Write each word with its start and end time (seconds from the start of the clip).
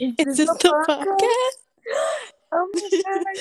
Is 0.00 0.14
It's 0.18 0.36
this 0.36 0.46
just 0.46 0.64
a 0.64 0.68
the 0.68 0.74
podcast? 0.74 1.04
podcast. 1.06 1.58
Oh 2.56 2.68
my 2.72 2.88
god. 3.02 3.34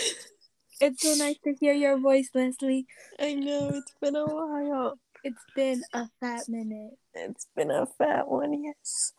It's 0.82 1.02
so 1.04 1.14
nice 1.16 1.38
to 1.44 1.54
hear 1.60 1.74
your 1.74 2.00
voice, 2.00 2.30
Leslie. 2.34 2.88
I 3.20 3.36
know 3.36 3.70
it's 3.76 3.94
been 4.02 4.16
a 4.16 4.26
while. 4.26 4.98
It's 5.24 5.44
been 5.56 5.84
a 5.94 6.10
fat 6.20 6.50
minute. 6.50 6.98
It's 7.14 7.46
been 7.56 7.70
a 7.70 7.86
fat 7.86 8.28
one, 8.28 8.64
yes. 8.64 9.14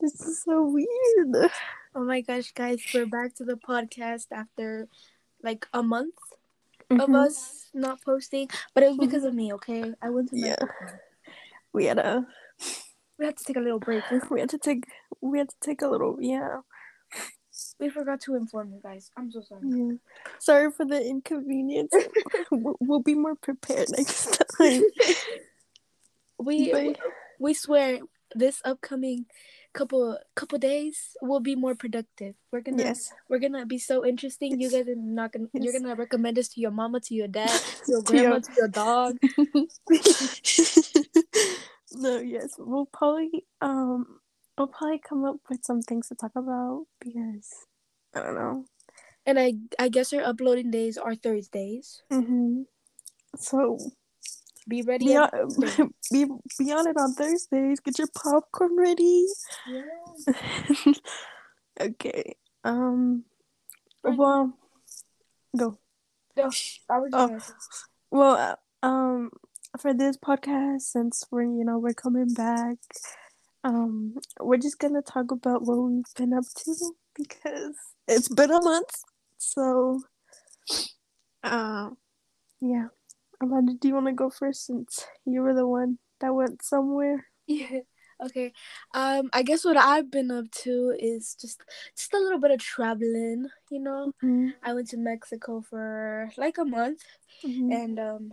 This 0.00 0.20
is 0.20 0.42
so 0.44 0.64
weird. 0.66 1.50
Oh 1.94 2.04
my 2.04 2.20
gosh, 2.20 2.52
guys, 2.52 2.82
we're 2.92 3.06
back 3.06 3.34
to 3.36 3.44
the 3.44 3.56
podcast 3.56 4.26
after 4.32 4.86
like 5.42 5.66
a 5.72 5.82
month 5.82 6.14
of 6.90 7.08
Mhm. 7.08 7.16
us 7.26 7.70
not 7.72 8.02
posting, 8.04 8.48
but 8.74 8.82
it 8.84 8.88
was 8.88 8.98
because 8.98 9.24
of 9.24 9.32
me. 9.34 9.52
Okay, 9.54 9.94
I 10.02 10.10
went 10.10 10.28
to 10.30 10.36
Yeah. 10.38 10.56
Mexico. 10.60 10.98
We 11.72 11.86
had 11.86 11.98
a 11.98 12.26
We 13.22 13.26
had 13.26 13.36
to 13.36 13.44
take 13.44 13.56
a 13.56 13.60
little 13.60 13.78
break. 13.78 14.02
we 14.32 14.40
had 14.40 14.48
to 14.50 14.58
take 14.58 14.82
we 15.20 15.38
had 15.38 15.48
to 15.48 15.54
take 15.62 15.80
a 15.80 15.86
little 15.86 16.16
yeah. 16.20 16.56
We 17.78 17.88
forgot 17.88 18.20
to 18.22 18.34
inform 18.34 18.72
you 18.72 18.80
guys. 18.82 19.12
I'm 19.16 19.30
so 19.30 19.42
sorry. 19.42 19.60
yeah. 19.70 19.92
Sorry 20.40 20.72
for 20.72 20.84
the 20.84 21.00
inconvenience. 21.06 21.92
we'll, 22.50 22.74
we'll 22.80 23.00
be 23.02 23.14
more 23.14 23.36
prepared 23.36 23.88
next 23.96 24.42
time. 24.58 24.82
We 26.36 26.72
But- 26.72 26.98
we 27.38 27.54
swear 27.54 28.00
this 28.34 28.60
upcoming 28.64 29.26
couple 29.72 30.18
couple 30.34 30.58
days 30.58 31.16
will 31.22 31.40
be 31.40 31.54
more 31.54 31.76
productive. 31.76 32.34
We're 32.50 32.62
gonna 32.62 32.82
yes. 32.82 33.12
we're 33.28 33.38
gonna 33.38 33.66
be 33.66 33.78
so 33.78 34.04
interesting. 34.04 34.60
You 34.60 34.68
guys 34.68 34.88
are 34.88 34.96
not 34.96 35.30
gonna 35.32 35.46
you're 35.54 35.72
gonna 35.78 35.94
recommend 35.94 36.38
us 36.40 36.48
to 36.54 36.60
your 36.60 36.72
mama, 36.72 36.98
to 37.00 37.14
your 37.14 37.28
dad, 37.28 37.48
to 37.86 37.92
your 37.92 38.02
To 38.02 38.16
your- 38.16 38.22
grandma, 38.22 38.38
to 38.40 38.52
your 38.56 38.68
dog. 38.68 39.16
No, 41.94 42.18
yes. 42.18 42.54
We'll 42.58 42.86
probably 42.86 43.44
um 43.60 44.20
we'll 44.56 44.68
probably 44.68 44.98
come 44.98 45.24
up 45.24 45.36
with 45.48 45.64
some 45.64 45.82
things 45.82 46.08
to 46.08 46.14
talk 46.14 46.32
about 46.36 46.86
because 47.00 47.48
I 48.14 48.22
don't 48.22 48.34
know. 48.34 48.64
And 49.26 49.38
I 49.38 49.54
I 49.78 49.88
guess 49.88 50.12
our 50.12 50.22
uploading 50.22 50.70
days 50.70 50.98
are 50.98 51.14
Thursdays. 51.14 52.02
hmm 52.10 52.62
So 53.36 53.78
Be 54.68 54.82
ready. 54.82 55.06
be 55.06 55.16
on, 55.16 55.30
on 55.32 55.94
be, 56.12 56.26
be 56.58 56.72
on 56.72 56.86
it 56.86 56.96
on 56.96 57.14
Thursdays. 57.14 57.80
Get 57.80 57.98
your 57.98 58.08
popcorn 58.14 58.76
ready. 58.76 59.26
Yeah. 59.66 60.92
okay. 61.80 62.36
Um. 62.64 63.24
Well, 64.04 64.52
go. 65.56 65.78
No, 66.36 66.50
I 66.88 66.98
was 66.98 67.10
Oh. 67.12 67.40
Well, 68.10 68.34
uh, 68.82 68.86
um, 68.86 69.30
for 69.80 69.94
this 69.94 70.16
podcast, 70.16 70.82
since 70.82 71.24
we're 71.30 71.42
you 71.42 71.64
know 71.64 71.78
we're 71.78 71.94
coming 71.94 72.32
back, 72.34 72.76
um, 73.64 74.14
we're 74.40 74.56
just 74.58 74.78
gonna 74.78 75.02
talk 75.02 75.30
about 75.30 75.62
what 75.62 75.76
we've 75.78 76.04
been 76.16 76.32
up 76.32 76.44
to 76.64 76.74
because 77.16 77.76
it's 78.08 78.28
been 78.28 78.50
a 78.50 78.62
month. 78.62 78.90
So, 79.38 80.00
uh, 81.42 81.90
yeah. 82.60 82.86
Amanda, 83.42 83.72
do 83.74 83.88
you 83.88 83.94
want 83.94 84.06
to 84.06 84.12
go 84.12 84.30
first 84.30 84.66
since 84.66 85.04
you 85.24 85.42
were 85.42 85.54
the 85.54 85.66
one 85.66 85.98
that 86.20 86.32
went 86.34 86.62
somewhere? 86.62 87.26
Yeah. 87.48 87.80
Okay. 88.24 88.52
Um, 88.94 89.30
I 89.32 89.42
guess 89.42 89.64
what 89.64 89.76
I've 89.76 90.08
been 90.08 90.30
up 90.30 90.48
to 90.62 90.94
is 90.96 91.36
just 91.40 91.60
just 91.96 92.14
a 92.14 92.18
little 92.18 92.38
bit 92.38 92.52
of 92.52 92.60
traveling. 92.60 93.48
You 93.70 93.80
know, 93.80 94.12
Mm-hmm. 94.22 94.50
I 94.62 94.74
went 94.74 94.90
to 94.90 94.96
Mexico 94.96 95.60
for 95.68 96.30
like 96.36 96.58
a 96.58 96.64
month, 96.64 97.02
Mm-hmm. 97.44 97.72
and 97.72 97.98
um, 97.98 98.32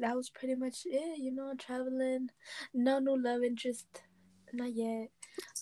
that 0.00 0.16
was 0.16 0.30
pretty 0.30 0.54
much 0.54 0.82
it. 0.86 1.18
You 1.18 1.32
know, 1.32 1.54
traveling. 1.58 2.30
No 2.74 2.98
new 3.00 3.20
love 3.20 3.42
interest, 3.42 3.86
not 4.52 4.74
yet. 4.74 5.08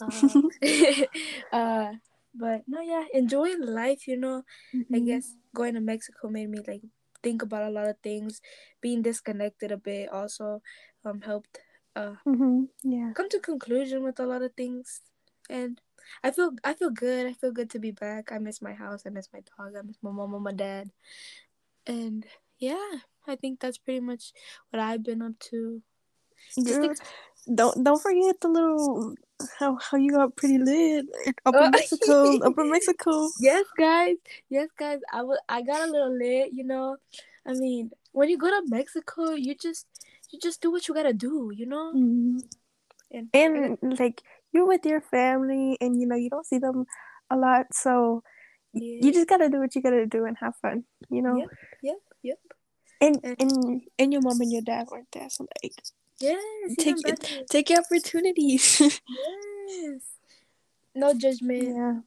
Uh, 0.01 0.31
uh, 1.53 1.93
but 2.35 2.63
no, 2.67 2.81
yeah, 2.81 3.05
enjoying 3.15 3.63
life. 3.63 4.07
You 4.09 4.17
know, 4.19 4.43
Mm-hmm. 4.75 4.95
I 4.95 5.01
guess 5.01 5.37
going 5.55 5.75
to 5.75 5.81
Mexico 5.81 6.29
made 6.29 6.51
me 6.51 6.61
like 6.67 6.83
think 7.23 7.43
about 7.43 7.65
a 7.69 7.71
lot 7.71 7.89
of 7.89 7.97
things. 8.03 8.41
Being 8.81 9.03
disconnected 9.03 9.73
a 9.73 9.77
bit 9.79 10.11
also 10.11 10.63
um 11.05 11.21
helped 11.23 11.59
uh 11.97 12.15
Mm-hmm. 12.27 12.65
Yeah. 12.85 13.13
come 13.15 13.29
to 13.31 13.41
conclusion 13.41 14.05
with 14.05 14.21
a 14.21 14.27
lot 14.27 14.43
of 14.43 14.53
things. 14.55 15.01
And 15.51 15.81
I 16.23 16.31
feel 16.31 16.53
I 16.65 16.75
feel 16.75 16.91
good. 16.91 17.27
I 17.27 17.33
feel 17.35 17.53
good 17.53 17.71
to 17.71 17.79
be 17.79 17.91
back. 17.93 18.33
I 18.33 18.39
miss 18.39 18.63
my 18.63 18.75
house. 18.75 19.03
I 19.07 19.11
miss 19.11 19.29
my 19.33 19.41
dog. 19.41 19.75
I 19.79 19.83
miss 19.83 19.97
my 20.03 20.11
mom 20.11 20.35
and 20.35 20.45
my 20.45 20.53
dad. 20.53 20.91
And 21.87 22.27
yeah, 22.59 22.99
I 23.29 23.37
think 23.37 23.61
that's 23.61 23.79
pretty 23.79 24.01
much 24.01 24.33
what 24.71 24.81
I've 24.81 25.03
been 25.05 25.23
up 25.23 25.39
to. 25.51 25.83
Just 26.55 26.67
Girl, 26.81 26.91
ex- 26.91 27.01
don't 27.55 27.83
don't 27.85 28.01
forget 28.01 28.41
the 28.41 28.49
little 28.49 29.15
how 29.59 29.77
how 29.81 29.99
you 29.99 30.13
got 30.13 30.37
pretty 30.37 30.59
lit 30.59 31.07
up 31.47 31.55
in 31.55 31.71
Mexico, 31.71 32.39
up 32.41 32.59
in 32.59 32.71
Mexico. 32.77 33.29
yes, 33.41 33.65
guys. 33.77 34.17
Yes, 34.49 34.69
guys. 34.79 35.01
I 35.13 35.23
wa- 35.23 35.45
I 35.49 35.63
got 35.63 35.89
a 35.89 35.91
little 35.91 36.17
lit. 36.17 36.51
You 36.53 36.65
know, 36.65 36.97
I 37.47 37.53
mean, 37.55 37.91
when 38.13 38.29
you 38.29 38.39
go 38.39 38.49
to 38.49 38.63
Mexico, 38.69 39.33
you 39.33 39.55
just 39.55 39.87
you 40.31 40.39
just 40.41 40.61
do 40.61 40.71
what 40.71 40.87
you 40.89 40.95
gotta 40.95 41.13
do. 41.13 41.51
You 41.55 41.67
know. 41.67 41.93
Mhm. 41.95 42.41
And, 43.11 43.29
And 43.33 43.99
like 43.99 44.23
you're 44.53 44.67
with 44.67 44.85
your 44.85 45.01
family, 45.01 45.77
and 45.81 46.01
you 46.01 46.07
know 46.07 46.17
you 46.17 46.31
don't 46.31 46.47
see 46.47 46.59
them 46.59 46.87
a 47.31 47.37
lot, 47.37 47.67
so 47.73 48.23
yeah. 48.75 48.99
you 49.03 49.13
just 49.13 49.29
gotta 49.29 49.49
do 49.49 49.59
what 49.61 49.75
you 49.75 49.83
gotta 49.83 50.07
do 50.07 50.25
and 50.25 50.37
have 50.39 50.55
fun. 50.57 50.85
You 51.11 51.23
know. 51.23 51.37
Yeah. 51.37 51.47
yep. 51.83 51.97
And 53.01 53.21
And- 53.25 53.83
and 53.99 54.13
your 54.13 54.23
mom 54.23 54.41
and 54.41 54.51
your 54.53 54.63
dad 54.63 54.89
weren't 54.91 55.11
there, 55.13 55.31
so 55.31 55.47
like 55.63 55.75
Yes. 56.21 56.75
take 56.79 56.97
it, 57.07 57.47
take 57.51 57.71
your 57.71 57.81
opportunities. 57.81 58.81
Yes. 59.69 60.01
No 60.95 61.13
judgment. 61.15 61.63
yeah. 61.63 62.01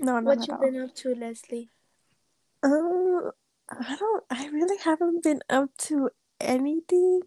No, 0.00 0.20
what 0.20 0.38
at 0.38 0.46
you 0.48 0.54
all. 0.54 0.60
been 0.60 0.80
up 0.80 0.94
to, 0.94 1.14
Leslie? 1.14 1.68
Um, 2.62 3.32
I 3.68 3.96
don't. 3.98 4.24
I 4.30 4.46
really 4.48 4.78
haven't 4.78 5.22
been 5.22 5.40
up 5.50 5.70
to 5.88 6.10
anything. 6.40 7.20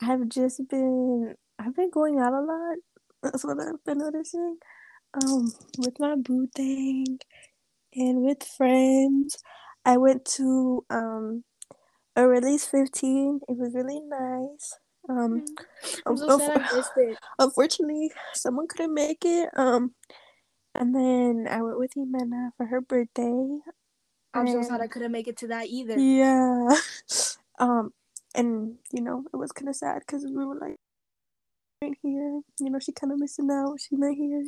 I've 0.00 0.28
just 0.28 0.66
been. 0.68 1.34
I've 1.58 1.74
been 1.74 1.90
going 1.90 2.18
out 2.20 2.32
a 2.32 2.40
lot. 2.40 2.76
That's 3.22 3.44
what 3.44 3.58
I've 3.60 3.82
been 3.84 3.98
noticing. 3.98 4.58
Um, 5.14 5.52
with 5.78 5.98
my 6.00 6.14
boo 6.16 6.46
thing, 6.54 7.18
and 7.94 8.22
with 8.22 8.42
friends. 8.44 9.36
I 9.84 9.96
went 9.98 10.24
to 10.38 10.84
um 10.88 11.44
Aureli's 12.16 12.64
fifteen. 12.66 13.40
It 13.48 13.56
was 13.56 13.74
really 13.74 14.00
nice. 14.00 14.74
Um, 15.08 15.44
I'm 16.06 16.16
so 16.16 16.30
um, 16.30 16.40
sad 16.40 16.62
I 16.62 16.82
it. 16.96 17.18
unfortunately, 17.38 18.10
someone 18.32 18.66
couldn't 18.66 18.94
make 18.94 19.24
it. 19.24 19.50
Um, 19.56 19.94
and 20.74 20.94
then 20.94 21.46
I 21.48 21.62
went 21.62 21.78
with 21.78 21.92
Jimena 21.94 22.50
for 22.56 22.66
her 22.66 22.80
birthday. 22.80 23.58
I'm 24.32 24.48
so 24.48 24.62
sad 24.62 24.80
I 24.80 24.88
couldn't 24.88 25.12
make 25.12 25.28
it 25.28 25.36
to 25.38 25.48
that 25.48 25.66
either. 25.68 25.98
yeah. 25.98 26.68
Um, 27.60 27.92
and 28.34 28.78
you 28.92 29.00
know, 29.00 29.22
it 29.32 29.36
was 29.36 29.52
kind 29.52 29.68
of 29.68 29.76
sad 29.76 30.00
because 30.00 30.24
we 30.26 30.44
were 30.44 30.56
like 30.56 30.76
right 31.80 31.96
here. 32.02 32.40
You 32.58 32.70
know, 32.70 32.80
she 32.80 32.90
kind 32.90 33.12
of 33.12 33.20
missing 33.20 33.48
out. 33.48 33.76
She 33.80 33.94
not 33.94 34.14
here. 34.14 34.42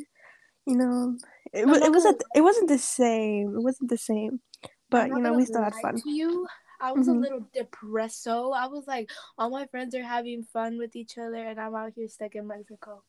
You 0.65 0.75
know, 0.75 1.17
it, 1.53 1.63
I'm 1.63 1.73
it 1.81 1.91
was 1.91 2.03
gonna... 2.03 2.17
it 2.35 2.41
wasn't 2.41 2.67
the 2.67 2.79
same. 2.79 3.55
It 3.55 3.63
wasn't 3.63 3.89
the 3.89 3.97
same. 3.97 4.41
But 4.89 5.03
I'm 5.03 5.13
you 5.13 5.19
know, 5.19 5.33
we 5.33 5.45
still 5.45 5.63
had 5.63 5.75
fun. 5.75 6.01
To 6.01 6.09
you, 6.09 6.45
I 6.79 6.91
was 6.91 7.07
a 7.07 7.11
Mhm. 7.11 7.21
little 7.21 7.45
depressed. 7.53 8.21
So 8.23 8.53
I 8.53 8.67
was 8.67 8.85
like, 8.87 9.09
all 9.37 9.49
my 9.49 9.65
friends 9.67 9.95
are 9.95 10.03
having 10.03 10.43
fun 10.43 10.77
with 10.77 10.95
each 10.95 11.17
other, 11.17 11.35
and 11.37 11.59
I'm 11.59 11.73
out 11.75 11.93
here 11.95 12.07
stuck 12.07 12.35
in 12.35 12.47
Mexico. 12.47 13.03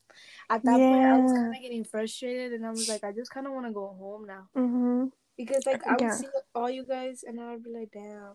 At 0.49 0.63
that 0.65 0.79
point, 0.79 1.05
I 1.05 1.19
was 1.21 1.33
kind 1.33 1.55
of 1.55 1.61
getting 1.63 1.85
frustrated, 1.85 2.53
and 2.55 2.65
I 2.67 2.71
was 2.71 2.89
like, 2.89 3.05
I 3.05 3.13
just 3.13 3.31
kind 3.31 3.47
of 3.47 3.53
want 3.53 3.67
to 3.67 3.73
go 3.73 3.89
home 3.99 4.27
now 4.27 4.49
Mm-hmm. 4.57 5.07
because 5.37 5.67
like 5.67 5.87
I 5.87 5.93
would 5.93 6.01
Yeah. 6.01 6.11
see 6.13 6.29
all 6.55 6.71
you 6.71 6.85
guys, 6.85 7.23
and 7.25 7.41
I 7.41 7.53
would 7.53 7.65
be 7.65 7.71
like, 7.71 7.91
damn, 7.93 8.35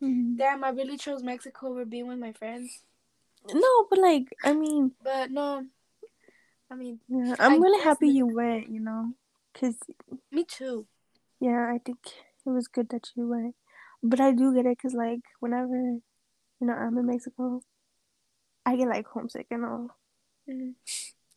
mm-hmm. 0.00 0.36
damn, 0.36 0.62
I 0.64 0.70
really 0.70 0.96
chose 0.96 1.22
Mexico 1.22 1.68
over 1.68 1.84
being 1.84 2.06
with 2.06 2.18
my 2.18 2.32
friends. 2.32 2.82
No, 3.52 3.86
but 3.90 3.98
like, 3.98 4.32
I 4.44 4.52
mean, 4.52 4.92
But 5.02 5.30
no, 5.32 5.66
I 6.70 6.74
mean, 6.76 7.00
yeah, 7.08 7.34
I'm 7.40 7.54
I 7.54 7.56
really 7.56 7.82
happy 7.82 8.06
like- 8.06 8.14
you 8.16 8.26
went. 8.26 8.68
You 8.68 8.80
know, 8.80 9.14
cause 9.54 9.76
me 10.30 10.44
too. 10.44 10.86
yeah, 11.40 11.68
I 11.68 11.78
think 11.78 11.98
it 12.46 12.50
was 12.50 12.68
good 12.68 12.88
that 12.90 13.10
you 13.16 13.26
went. 13.28 13.56
But 14.02 14.20
I 14.20 14.32
do 14.32 14.54
get 14.54 14.66
it, 14.66 14.78
cause 14.80 14.94
like 14.94 15.20
whenever 15.40 15.76
you 15.76 16.02
know 16.60 16.72
I'm 16.74 16.98
in 16.98 17.06
Mexico, 17.06 17.62
I 18.64 18.76
get 18.76 18.88
like 18.88 19.06
homesick 19.06 19.46
and 19.50 19.64
all. 19.64 19.88
Mhm. 20.48 20.74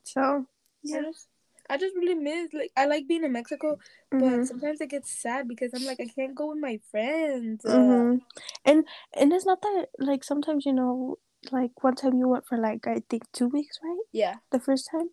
So 0.03 0.21
I 0.21 0.45
yeah. 0.83 1.01
just, 1.03 1.27
I 1.69 1.77
just 1.77 1.95
really 1.95 2.15
miss 2.15 2.53
like 2.53 2.71
I 2.77 2.85
like 2.85 3.07
being 3.07 3.23
in 3.23 3.31
Mexico, 3.31 3.77
but 4.11 4.21
Mhm. 4.21 4.47
sometimes 4.47 4.81
it 4.81 4.89
gets 4.89 5.09
sad 5.11 5.47
because 5.47 5.73
I'm 5.73 5.85
like 5.85 5.99
I 5.99 6.07
can't 6.07 6.35
go 6.35 6.47
with 6.47 6.59
my 6.59 6.79
friends. 6.91 7.65
Uh, 7.65 7.71
Mhm. 7.71 8.21
And 8.65 8.87
and 9.13 9.33
it's 9.33 9.45
not 9.45 9.61
that 9.61 9.87
like 9.99 10.23
sometimes 10.23 10.65
you 10.65 10.73
know 10.73 11.17
like 11.51 11.83
one 11.83 11.95
time 11.95 12.17
you 12.17 12.27
went 12.27 12.45
for 12.47 12.57
like 12.57 12.87
I 12.87 13.01
think 13.09 13.23
two 13.31 13.47
weeks, 13.47 13.79
right? 13.83 14.05
yeah, 14.11 14.35
The 14.51 14.59
first 14.59 14.89
time, 14.91 15.09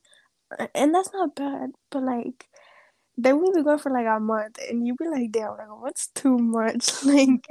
and 0.75 0.95
that's 0.95 1.13
not 1.13 1.35
bad. 1.35 1.73
But 1.91 2.03
like 2.05 2.49
then 3.17 3.41
we 3.41 3.53
be 3.55 3.63
going 3.63 3.79
for 3.79 3.93
like 3.93 4.07
a 4.07 4.19
month, 4.21 4.59
and 4.69 4.87
you 4.87 4.95
be 4.97 5.09
like, 5.09 5.33
damn, 5.33 5.51
like 5.57 5.81
what's 5.81 6.09
too 6.09 6.39
much? 6.39 6.91
Like 7.05 7.47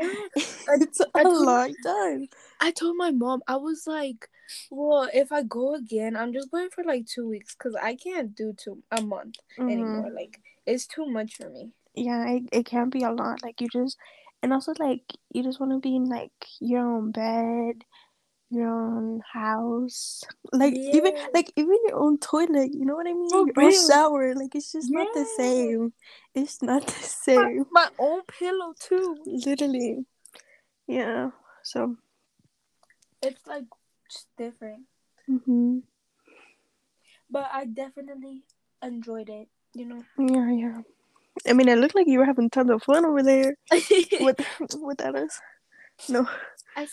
it's 0.81 1.01
I 1.15 1.21
a 1.21 1.23
told- 1.23 1.45
long 1.45 1.73
time. 1.83 2.27
I 2.59 2.71
told 2.71 2.95
my 2.97 3.11
mom 3.11 3.41
I 3.47 3.55
was 3.57 3.83
like, 3.87 4.29
Well, 4.69 5.09
if 5.13 5.31
I 5.31 5.43
go 5.43 5.75
again, 5.75 6.15
I'm 6.15 6.33
just 6.33 6.51
going 6.51 6.69
for 6.69 6.83
like 6.83 7.05
two 7.05 7.27
weeks 7.29 7.55
because 7.55 7.75
I 7.81 7.95
can't 7.95 8.35
do 8.35 8.53
two 8.57 8.83
a 8.91 9.01
month 9.01 9.35
Mhm. 9.57 9.71
anymore. 9.71 10.09
Like 10.11 10.39
it's 10.65 10.85
too 10.87 11.05
much 11.07 11.37
for 11.37 11.49
me. 11.49 11.71
Yeah, 11.95 12.27
it, 12.29 12.43
it 12.51 12.65
can 12.65 12.89
be 12.89 13.03
a 13.03 13.11
lot. 13.11 13.41
Like 13.43 13.61
you 13.61 13.67
just, 13.71 13.97
and 14.43 14.53
also 14.53 14.73
like 14.79 15.01
you 15.33 15.43
just 15.43 15.59
want 15.59 15.71
to 15.73 15.79
be 15.79 15.95
in 15.95 16.05
like 16.05 16.31
your 16.59 16.81
own 16.85 17.11
bed, 17.11 17.83
your 18.51 18.69
own 18.69 19.21
house, 19.31 20.23
like 20.51 20.73
even 20.75 21.13
like 21.33 21.51
even 21.55 21.77
your 21.87 21.97
own 21.97 22.19
toilet. 22.19 22.71
You 22.73 22.85
know 22.85 22.95
what 22.95 23.07
I 23.07 23.13
mean? 23.13 23.53
For 23.53 23.61
your 23.63 23.71
own 23.71 23.87
shower. 23.87 24.35
Like 24.35 24.53
it's 24.55 24.71
just 24.71 24.91
not 24.91 25.07
the 25.13 25.25
same. 25.25 25.93
It's 26.35 26.61
not 26.61 26.85
the 26.85 27.03
same. 27.03 27.65
my 27.71 27.87
own 27.97 28.21
pillow 28.27 28.73
too. 28.79 29.17
Literally. 29.25 30.05
Yeah. 30.87 31.31
So. 31.63 31.95
It's 33.21 33.45
like 33.47 33.65
just 34.09 34.27
different. 34.37 34.83
hmm 35.27 35.79
But 37.29 37.49
I 37.53 37.65
definitely 37.65 38.43
enjoyed 38.83 39.29
it. 39.29 39.47
You 39.73 39.85
know. 39.85 40.03
Yeah, 40.19 40.51
yeah. 40.51 40.81
I 41.47 41.53
mean, 41.53 41.69
it 41.69 41.77
looked 41.77 41.95
like 41.95 42.07
you 42.07 42.19
were 42.19 42.25
having 42.25 42.49
tons 42.49 42.69
of 42.69 42.83
fun 42.83 43.05
over 43.05 43.23
there 43.23 43.55
with 44.19 44.39
without 44.81 45.15
us. 45.15 45.39
No. 46.09 46.27
I 46.75 46.87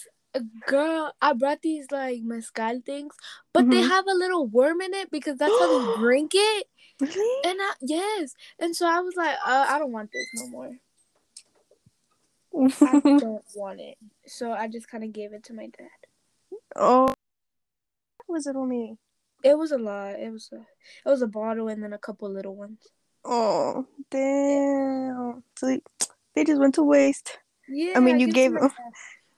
girl, 0.67 1.13
I 1.21 1.33
brought 1.33 1.63
these 1.63 1.91
like 1.91 2.21
mezcal 2.23 2.81
things, 2.85 3.15
but 3.53 3.69
they 3.71 3.81
Mhm. 3.83 3.89
have 3.89 4.07
a 4.07 4.15
little 4.15 4.47
worm 4.47 4.81
in 4.81 4.95
it 4.95 5.11
because 5.11 5.37
that's 5.39 5.59
how 5.59 5.79
they 5.95 5.97
drink 6.01 6.33
it. 6.35 6.67
Really? 7.01 7.51
And 7.51 7.59
I, 7.61 7.73
yes, 7.81 8.35
and 8.59 8.75
so 8.75 8.87
I 8.87 9.01
was 9.01 9.15
like, 9.17 9.37
uh, 9.47 9.67
I 9.69 9.79
don't 9.79 9.93
want 9.93 10.11
this 10.13 10.27
no 10.35 10.49
more. 10.49 10.79
I 12.81 13.01
don't 13.21 13.45
want 13.55 13.81
it. 13.81 13.97
So 14.27 14.53
I 14.53 14.69
just 14.69 14.89
kind 14.89 15.05
of 15.05 15.13
gave 15.13 15.33
it 15.33 15.45
to 15.45 15.55
my 15.55 15.67
dad. 15.67 15.89
oh. 16.77 17.15
Was 18.27 18.47
it 18.47 18.57
only? 18.57 18.99
It 19.43 19.57
was 19.57 19.73
a 19.73 19.79
lot. 19.79 20.17
It 20.19 20.31
was 20.31 20.51
a, 20.53 20.57
it 20.57 21.09
was 21.09 21.23
a 21.23 21.27
bottle 21.27 21.69
and 21.69 21.83
then 21.83 21.93
a 21.95 21.99
couple 21.99 22.29
little 22.31 22.55
ones. 22.55 22.87
Oh, 23.25 23.87
damn. 24.11 25.43
So 25.57 25.67
they- 25.67 25.83
they 26.35 26.45
just 26.45 26.61
went 26.61 26.75
to 26.77 26.83
waste. 26.83 27.39
Yeah. 27.69 27.95
I 27.97 28.01
mean, 28.01 28.21
you 28.21 28.31
gave 28.31 28.53
dad. 28.55 28.71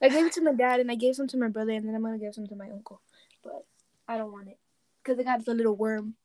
I 0.01 0.09
gave 0.09 0.25
it 0.25 0.33
to 0.33 0.41
my 0.41 0.53
dad 0.53 0.79
and 0.79 0.91
I 0.91 0.95
gave 0.95 1.15
some 1.15 1.27
to 1.27 1.37
my 1.37 1.47
brother 1.47 1.71
and 1.71 1.87
then 1.87 1.95
I'm 1.95 2.01
gonna 2.01 2.17
give 2.17 2.33
some 2.33 2.47
to 2.47 2.55
my 2.55 2.69
uncle, 2.69 3.01
but 3.43 3.65
I 4.07 4.17
don't 4.17 4.31
want 4.31 4.47
it 4.47 4.57
because 5.03 5.19
it 5.19 5.25
got 5.25 5.45
the 5.45 5.53
little 5.53 5.75
worm. 5.75 6.15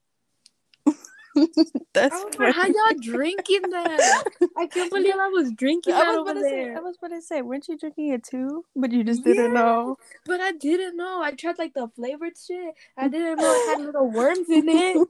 That's 1.92 2.14
I 2.14 2.24
was 2.24 2.34
funny. 2.36 2.52
how 2.52 2.66
y'all 2.66 2.98
drinking 2.98 3.68
that? 3.70 4.24
I 4.56 4.66
can't 4.66 4.90
believe 4.92 5.14
I 5.14 5.28
was 5.28 5.52
drinking 5.52 5.94
I 5.94 5.98
that 5.98 6.06
was 6.08 6.16
over 6.16 6.30
about 6.30 6.40
to 6.40 6.44
say, 6.44 6.64
there. 6.64 6.76
I 6.76 6.80
was 6.80 6.96
about 6.96 7.14
to 7.14 7.20
say, 7.20 7.42
weren't 7.42 7.68
you 7.68 7.76
drinking 7.76 8.08
it 8.08 8.24
too? 8.24 8.64
But 8.74 8.92
you 8.92 9.04
just 9.04 9.22
didn't 9.22 9.52
Yeah. 9.52 9.60
know. 9.60 9.98
But 10.24 10.40
I 10.40 10.52
didn't 10.52 10.96
know. 10.96 11.20
I 11.22 11.32
tried 11.32 11.58
like 11.58 11.74
the 11.74 11.88
flavored 11.94 12.32
shit. 12.38 12.74
I 12.96 13.08
didn't 13.08 13.40
know 13.40 13.52
it 13.54 13.66
had 13.66 13.80
little 13.80 14.08
worms 14.10 14.48
in 14.48 14.68
it. 14.68 15.06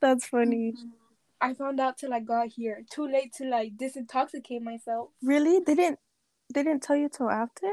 That's 0.00 0.26
funny. 0.26 0.74
I 1.40 1.52
found 1.52 1.80
out 1.80 1.98
till 1.98 2.14
I 2.14 2.20
got 2.20 2.48
here. 2.48 2.82
Too 2.90 3.06
late 3.06 3.34
to 3.34 3.44
like 3.44 3.76
disintoxicate 3.76 4.62
myself. 4.62 5.10
Really? 5.22 5.60
They 5.60 5.74
didn't. 5.74 5.98
They 6.52 6.62
didn't 6.62 6.82
tell 6.82 6.96
you 6.96 7.08
till 7.08 7.30
after. 7.30 7.66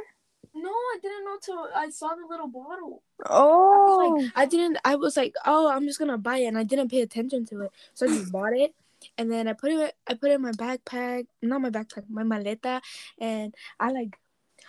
No, 0.55 0.69
I 0.69 0.97
didn't 1.01 1.25
know 1.25 1.37
till 1.41 1.67
I 1.75 1.89
saw 1.89 2.09
the 2.09 2.27
little 2.29 2.47
bottle. 2.47 3.01
Oh. 3.27 3.87
was 3.87 4.21
like, 4.21 4.31
oh. 4.35 4.41
I 4.41 4.45
didn't. 4.45 4.77
I 4.85 4.95
was 4.95 5.17
like, 5.17 5.33
oh, 5.45 5.69
I'm 5.69 5.85
just 5.85 5.99
gonna 5.99 6.17
buy 6.17 6.37
it, 6.37 6.45
and 6.45 6.57
I 6.57 6.63
didn't 6.63 6.89
pay 6.89 7.01
attention 7.01 7.45
to 7.47 7.61
it, 7.63 7.71
so 7.93 8.05
I 8.05 8.09
just 8.09 8.31
bought 8.31 8.53
it, 8.53 8.73
and 9.17 9.31
then 9.31 9.47
I 9.47 9.53
put 9.53 9.71
it. 9.71 9.95
I 10.07 10.13
put 10.13 10.29
it 10.29 10.35
in 10.35 10.41
my 10.41 10.51
backpack, 10.51 11.25
not 11.41 11.61
my 11.61 11.69
backpack, 11.69 12.03
my 12.09 12.23
maleta, 12.23 12.81
and 13.19 13.55
I 13.79 13.91
like, 13.91 14.15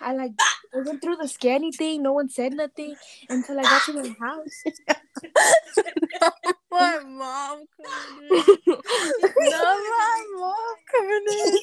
I 0.01 0.15
like, 0.15 0.33
I 0.75 0.79
went 0.85 1.03
through 1.03 1.17
the 1.17 1.29
scanning 1.29 1.73
thing. 1.73 2.03
No 2.03 2.15
one 2.15 2.31
said 2.31 2.55
nothing 2.55 2.97
until 3.29 3.59
I 3.59 3.63
got 3.63 3.83
to 3.85 3.93
my 3.93 4.17
house. 4.21 4.65
my 6.71 6.99
mom 7.05 7.65
coming 7.77 8.29
in. 8.31 8.45
no, 8.67 9.75
my 9.75 10.25
mom 10.37 10.77
coming 10.91 11.25
in. 11.29 11.59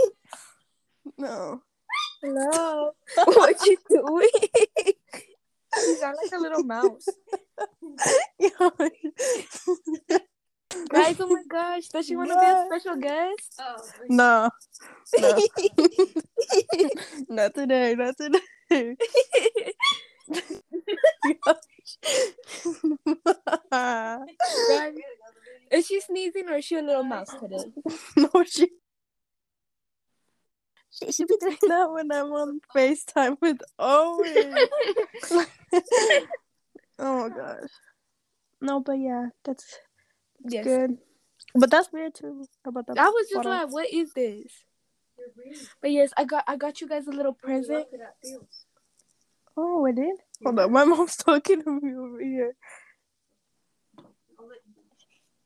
No. 1.18 1.62
Hello, 2.22 2.92
what 3.26 3.66
you 3.66 3.78
doing? 3.90 4.30
you 5.76 5.96
sound 5.96 6.18
like 6.22 6.32
a 6.32 6.38
little 6.38 6.64
mouse. 6.64 7.08
Guys, 10.90 11.16
oh 11.20 11.28
my 11.28 11.44
gosh, 11.50 11.88
does 11.88 12.06
she 12.06 12.16
want 12.16 12.30
to 12.30 12.36
be 12.36 12.46
a 12.46 12.66
special 12.68 12.96
guest? 12.98 13.60
Oh, 13.60 13.76
no. 14.08 14.50
No. 15.18 15.42
not 17.30 17.56
today. 17.56 17.96
Not 17.96 18.16
today. 18.18 18.96
Guys, 23.72 24.94
is 25.72 25.88
she 25.88 26.02
sneezing 26.02 26.50
or 26.50 26.58
is 26.58 26.66
she 26.66 26.76
a 26.76 26.82
little 26.84 27.04
mouse 27.04 27.34
today? 27.40 27.66
no, 28.16 28.44
she. 28.46 28.70
She 30.92 31.12
should 31.12 31.28
be 31.28 31.38
doing 31.40 31.58
that 31.68 31.92
when 31.92 32.12
I'm 32.12 32.32
on 32.34 32.60
FaceTime 32.76 33.38
with 33.42 33.60
Owen. 33.80 34.58
oh 37.00 37.30
my 37.30 37.30
gosh. 37.30 37.70
No, 38.60 38.80
but 38.82 38.94
yeah, 39.00 39.28
that's 39.44 39.80
Yes. 40.48 40.64
good. 40.66 40.98
But 41.56 41.70
that's 41.72 41.92
weird 41.92 42.14
too. 42.16 42.46
About 42.66 42.88
that. 42.88 42.98
I 42.98 43.08
was 43.10 43.28
just 43.30 43.36
bottle. 43.44 43.52
like, 43.52 43.72
what 43.72 43.90
is 43.92 44.14
this? 44.14 44.64
But 45.82 45.92
yes, 45.92 46.12
I 46.18 46.26
got 46.26 46.44
I 46.48 46.56
got 46.58 46.82
you 46.82 46.88
guys 46.88 47.08
a 47.08 47.12
little 47.12 47.34
present. 47.34 47.86
Oh, 49.58 49.86
I 49.86 49.92
did. 49.92 50.16
Hold 50.44 50.60
on, 50.60 50.72
my 50.72 50.84
mom's 50.86 51.16
talking 51.18 51.62
to 51.64 51.80
me 51.80 51.96
over 51.96 52.20
here. 52.22 52.56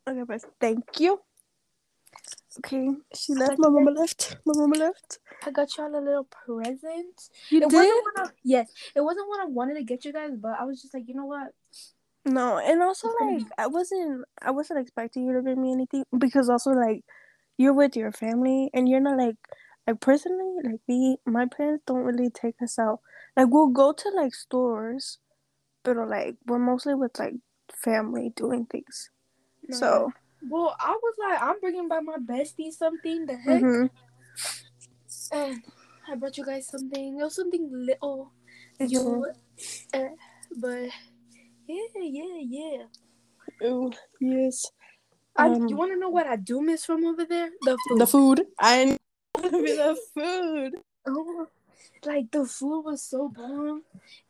Okay, 0.08 0.24
but 0.28 0.42
thank 0.60 1.00
you. 1.00 1.20
Okay, 2.60 2.88
she 3.14 3.34
left. 3.34 3.60
My 3.60 3.70
mama 3.70 3.92
left. 3.92 4.38
My 4.46 4.54
mama 4.56 4.78
left. 4.78 5.20
I 5.46 5.52
got 5.52 5.76
y'all 5.78 5.94
a 5.96 6.00
little 6.00 6.24
present. 6.26 7.30
You 7.50 7.62
It 7.64 7.70
did? 7.70 7.74
wasn't 7.74 8.04
I, 8.18 8.26
yes, 8.44 8.72
it 8.96 9.02
wasn't 9.02 9.28
what 9.28 9.42
I 9.42 9.46
wanted 9.46 9.76
to 9.76 9.84
get 9.84 10.06
you 10.06 10.14
guys, 10.14 10.32
but 10.36 10.54
I 10.60 10.64
was 10.64 10.82
just 10.82 10.94
like, 10.94 11.08
you 11.08 11.16
know 11.16 11.26
what? 11.26 11.52
No, 12.26 12.58
and 12.58 12.82
also 12.82 13.10
like 13.22 13.44
I 13.58 13.68
wasn't 13.68 14.26
I 14.42 14.52
wasn't 14.52 14.80
expecting 14.80 15.26
you 15.28 15.34
to 15.34 15.42
give 15.44 15.58
me 15.58 15.72
anything 15.72 16.04
because 16.18 16.50
also 16.50 16.72
like 16.72 17.04
you're 17.58 17.74
with 17.74 17.96
your 17.96 18.12
family 18.12 18.70
and 18.74 18.90
you're 18.90 19.00
not 19.00 19.18
like 19.20 19.36
like 19.86 20.00
personally 20.02 20.56
like 20.64 20.80
me 20.88 21.18
my 21.28 21.46
parents 21.46 21.84
don't 21.86 22.04
really 22.04 22.32
take 22.32 22.56
us 22.64 22.80
out 22.80 23.00
like 23.38 23.48
we'll 23.50 23.68
go 23.68 23.94
to 23.94 24.10
like 24.10 24.34
stores 24.34 25.20
but 25.84 25.96
like 25.96 26.36
we're 26.48 26.58
mostly 26.58 26.96
with 26.96 27.18
like 27.20 27.36
family 27.72 28.34
doing 28.36 28.66
things 28.66 29.12
No. 29.68 29.78
so 29.78 30.14
well, 30.50 30.76
I 30.80 30.92
was 30.92 31.16
like, 31.20 31.42
I'm 31.42 31.60
bringing 31.60 31.88
by 31.88 32.00
my 32.00 32.18
bestie 32.18 32.72
something. 32.72 33.26
The 33.26 33.36
heck, 33.36 33.62
mhm. 33.62 33.90
and 35.32 35.64
I 36.08 36.16
brought 36.16 36.38
you 36.38 36.46
guys 36.46 36.68
something. 36.68 37.20
It 37.20 37.24
was 37.24 37.36
something 37.36 37.70
little, 37.72 38.32
you, 38.80 39.26
uh, 39.94 40.00
but 40.58 40.90
yeah, 41.68 41.88
yeah, 42.02 42.40
yeah. 42.42 42.84
Oh 43.62 43.92
yes 44.20 44.66
I, 45.38 45.48
Um, 45.48 45.68
you 45.68 45.76
want 45.76 45.92
to 45.92 46.00
know 46.00 46.10
what 46.10 46.28
I 46.28 46.36
do 46.36 46.62
miss 46.62 46.86
from 46.86 47.06
over 47.06 47.26
there? 47.26 47.50
The 47.62 47.78
food. 47.88 48.00
the 48.00 48.08
food 48.08 48.42
I 48.60 48.98
the 49.36 49.98
food 50.14 50.74
Oh, 51.08 51.48
like 52.06 52.32
the 52.32 52.46
food 52.46 52.82
was 52.82 53.04
so 53.04 53.30
bomb. 53.30 53.84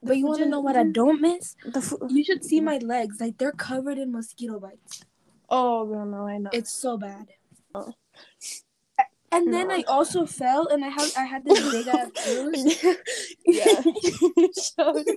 But 0.04 0.18
you 0.18 0.26
want 0.26 0.40
to 0.40 0.50
know 0.50 0.60
what 0.60 0.76
I 0.76 0.84
don't 0.84 1.22
miss? 1.22 1.56
the 1.66 1.82
food 1.82 2.12
You 2.12 2.24
should 2.24 2.44
see 2.44 2.60
my 2.60 2.78
legs. 2.78 3.18
Like 3.20 3.38
they're 3.38 3.52
covered 3.52 3.98
in 3.98 4.12
mosquito 4.12 4.60
bites. 4.60 5.04
Oh 5.50 5.86
girl 5.86 6.06
no 6.06 6.28
I 6.28 6.38
know 6.38 6.50
It's 6.54 6.72
so 6.72 6.98
bad. 6.98 7.28
Oh. 7.74 7.94
And 9.32 9.54
then 9.54 9.68
No. 9.68 9.76
I 9.76 9.84
also 9.88 10.26
fell, 10.26 10.68
and 10.68 10.86
I 10.86 10.88
had 10.90 11.12
I 11.18 11.26
had 11.26 11.44
this 11.44 11.60
big 11.70 11.88
ass 11.88 12.08
bruise. 12.26 12.84
yeah. 13.46 13.82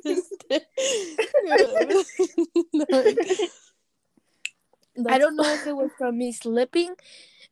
This 0.03 0.33
I 5.07 5.19
don't 5.19 5.37
know 5.37 5.55
if 5.55 5.67
it 5.67 5.77
was 5.77 5.91
from 5.97 6.19
me 6.19 6.33
slipping 6.33 6.95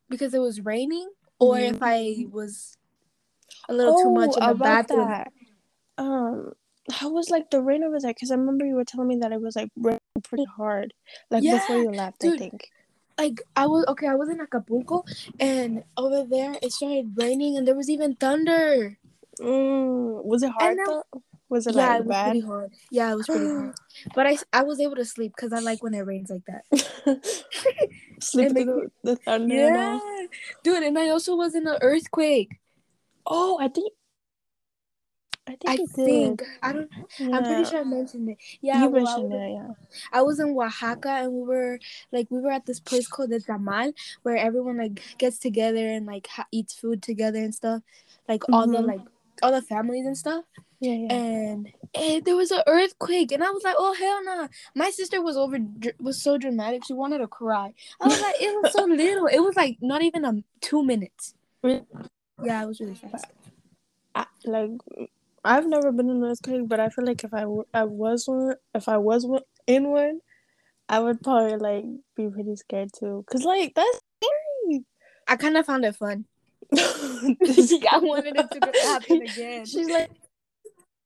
because 0.08 0.34
it 0.34 0.40
was 0.40 0.60
raining, 0.60 1.08
or 1.38 1.58
if 1.58 1.78
I 1.80 2.26
was 2.30 2.76
a 3.68 3.72
little 3.74 4.02
too 4.02 4.10
much 4.10 4.36
in 4.36 4.42
the 4.42 4.50
Oh, 4.50 4.54
bathroom. 4.54 5.08
that. 5.08 5.32
Um, 5.98 6.52
how 6.90 7.10
was 7.10 7.30
like 7.30 7.50
the 7.50 7.60
rain 7.62 7.84
over 7.84 7.98
there? 8.00 8.10
Because 8.12 8.30
I 8.30 8.34
remember 8.34 8.64
you 8.66 8.74
were 8.74 8.84
telling 8.84 9.08
me 9.08 9.16
that 9.20 9.32
it 9.32 9.40
was 9.40 9.54
like 9.54 9.70
pretty 10.20 10.44
hard, 10.44 10.94
like 11.30 11.42
before 11.42 11.78
you 11.78 11.90
left. 11.90 12.24
I 12.24 12.36
think. 12.36 12.70
Like 13.18 13.40
I 13.56 13.66
was 13.66 13.86
okay, 13.88 14.08
I 14.08 14.14
was 14.14 14.28
in 14.28 14.40
Acapulco, 14.40 15.04
and 15.40 15.84
over 15.96 16.24
there 16.28 16.56
it 16.62 16.72
started 16.72 17.12
raining, 17.16 17.56
and 17.56 17.66
there 17.66 17.74
was 17.74 17.88
even 17.88 18.14
thunder. 18.16 18.98
Mm, 19.40 20.24
was 20.24 20.42
it 20.42 20.50
hard 20.50 20.78
though? 20.86 21.02
Was 21.48 21.66
it 21.66 21.74
yeah, 21.74 21.88
like 21.88 22.00
it 22.00 22.06
was 22.06 22.14
bad? 22.14 22.24
pretty 22.24 22.40
hard. 22.40 22.72
Yeah, 22.90 23.12
it 23.12 23.16
was 23.16 23.26
pretty 23.26 23.46
hard. 23.46 23.74
But 24.14 24.26
I, 24.26 24.36
I 24.52 24.62
was 24.62 24.78
able 24.78 24.96
to 24.96 25.04
sleep 25.06 25.32
because 25.34 25.52
I 25.52 25.60
like 25.60 25.82
when 25.82 25.94
it 25.94 26.00
rains 26.00 26.30
like 26.30 26.42
that. 26.46 26.64
Sleep 28.20 28.50
through 28.52 28.64
the, 28.64 28.90
the 29.04 29.16
thunder 29.16 29.54
and 29.54 29.76
all. 29.76 30.26
dude, 30.62 30.82
and 30.82 30.98
I 30.98 31.08
also 31.08 31.34
was 31.34 31.54
in 31.54 31.66
an 31.66 31.78
earthquake. 31.80 32.50
Oh, 33.24 33.58
I 33.58 33.68
think. 33.68 33.92
I 35.48 35.54
think 35.54 35.68
I 35.68 35.76
think 35.94 36.38
did. 36.40 36.48
I 36.62 36.72
don't. 36.72 36.90
Yeah. 37.20 37.36
I'm 37.36 37.44
pretty 37.44 37.64
sure 37.64 37.80
I 37.80 37.84
mentioned 37.84 38.30
it. 38.30 38.38
Yeah, 38.60 38.82
you 38.82 38.88
well, 38.88 39.06
I 39.06 39.12
mentioned 39.12 39.32
was, 39.32 39.40
it, 39.40 39.52
yeah. 39.52 39.68
I 40.12 40.22
was 40.22 40.40
in 40.40 40.56
Oaxaca 40.58 41.08
and 41.08 41.32
we 41.32 41.42
were 41.42 41.78
like 42.10 42.26
we 42.30 42.40
were 42.40 42.50
at 42.50 42.66
this 42.66 42.80
place 42.80 43.06
called 43.06 43.30
the 43.30 43.38
Tamal 43.38 43.92
where 44.22 44.36
everyone 44.36 44.78
like 44.78 45.00
gets 45.18 45.38
together 45.38 45.86
and 45.86 46.04
like 46.04 46.26
ha- 46.26 46.46
eats 46.50 46.74
food 46.74 47.00
together 47.02 47.38
and 47.38 47.54
stuff, 47.54 47.82
like 48.28 48.42
all 48.52 48.66
the 48.66 48.78
Mhm. 48.78 48.86
like 48.86 49.00
all 49.42 49.52
the 49.52 49.62
families 49.62 50.06
and 50.06 50.18
stuff. 50.18 50.44
Yeah, 50.80 50.92
yeah. 50.92 51.12
And, 51.14 51.72
and 51.94 52.24
there 52.24 52.36
was 52.36 52.50
an 52.50 52.62
earthquake 52.66 53.30
and 53.32 53.42
I 53.44 53.50
was 53.50 53.62
like, 53.62 53.76
oh 53.78 53.94
hell 53.94 54.24
no! 54.24 54.48
My 54.74 54.90
sister 54.90 55.22
was 55.22 55.36
over 55.36 55.58
was 56.00 56.22
so 56.22 56.38
dramatic 56.38 56.84
she 56.84 56.92
wanted 56.92 57.18
to 57.18 57.28
cry. 57.28 57.72
I 58.00 58.08
was 58.08 58.20
like, 58.20 58.34
it 58.40 58.62
was 58.62 58.72
so 58.72 58.84
little. 59.02 59.26
It 59.26 59.40
was 59.40 59.54
like 59.56 59.78
not 59.80 60.02
even 60.02 60.24
a 60.24 60.42
two 60.60 60.84
minutes. 60.84 61.34
Really? 61.62 61.86
Yeah, 62.42 62.64
it 62.64 62.66
was 62.66 62.80
really 62.80 62.94
fast. 62.96 63.26
I, 64.14 64.26
like 64.44 64.70
I've 65.46 65.66
never 65.66 65.92
been 65.92 66.10
in 66.10 66.16
an 66.16 66.24
earthquake, 66.24 66.68
but 66.68 66.80
I 66.80 66.88
feel 66.88 67.06
like 67.06 67.22
if 67.24 67.32
I, 67.32 67.40
w- 67.42 67.64
I 67.72 67.84
was 67.84 68.26
one, 68.26 68.54
if 68.74 68.88
I 68.88 68.98
was 68.98 69.24
one, 69.24 69.42
in 69.66 69.88
one, 69.88 70.20
I 70.88 71.00
would 71.00 71.22
probably 71.22 71.56
like 71.56 71.84
be 72.16 72.28
pretty 72.28 72.56
scared 72.56 72.90
too. 72.98 73.24
Cause 73.30 73.44
like 73.44 73.74
that's 73.74 74.00
scary. 74.22 74.84
I 75.26 75.36
kind 75.36 75.56
of 75.56 75.66
found 75.66 75.84
it 75.84 75.96
fun. 75.96 76.24
I 76.76 77.98
wanted 78.02 78.36
it 78.36 78.50
to 78.50 78.72
happen 78.84 79.22
again. 79.22 79.66
She's 79.66 79.88
like, 79.88 80.10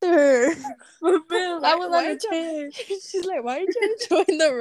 "Sir, 0.02 0.54
For 1.00 1.18
real, 1.30 1.60
I 1.64 1.74
was 1.76 1.92
on 1.92 2.06
a 2.06 2.18
chair. 2.18 2.70
She's 2.72 3.24
like, 3.24 3.42
why 3.42 3.58
are 3.58 3.60
you 3.60 3.68
trying 3.72 3.96
to 3.98 4.08
join 4.08 4.38
the 4.38 4.54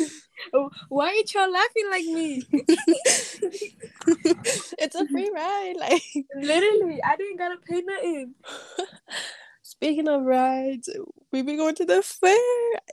ride? 0.00 0.20
Why 0.88 1.08
are 1.08 1.14
y'all 1.34 1.50
laughing 1.52 1.90
like 1.90 2.04
me? 2.04 2.42
it's 4.78 4.94
a 4.94 5.06
free 5.06 5.30
ride. 5.34 5.74
Like, 5.78 6.02
Literally, 6.36 7.00
I 7.02 7.16
didn't 7.16 7.38
gotta 7.38 7.56
pay 7.68 7.82
nothing. 7.82 8.34
speaking 9.62 10.08
of 10.08 10.22
rides, 10.22 10.88
we 11.32 11.42
be 11.42 11.56
going 11.56 11.74
to 11.76 11.84
the 11.84 12.02
fair 12.02 12.36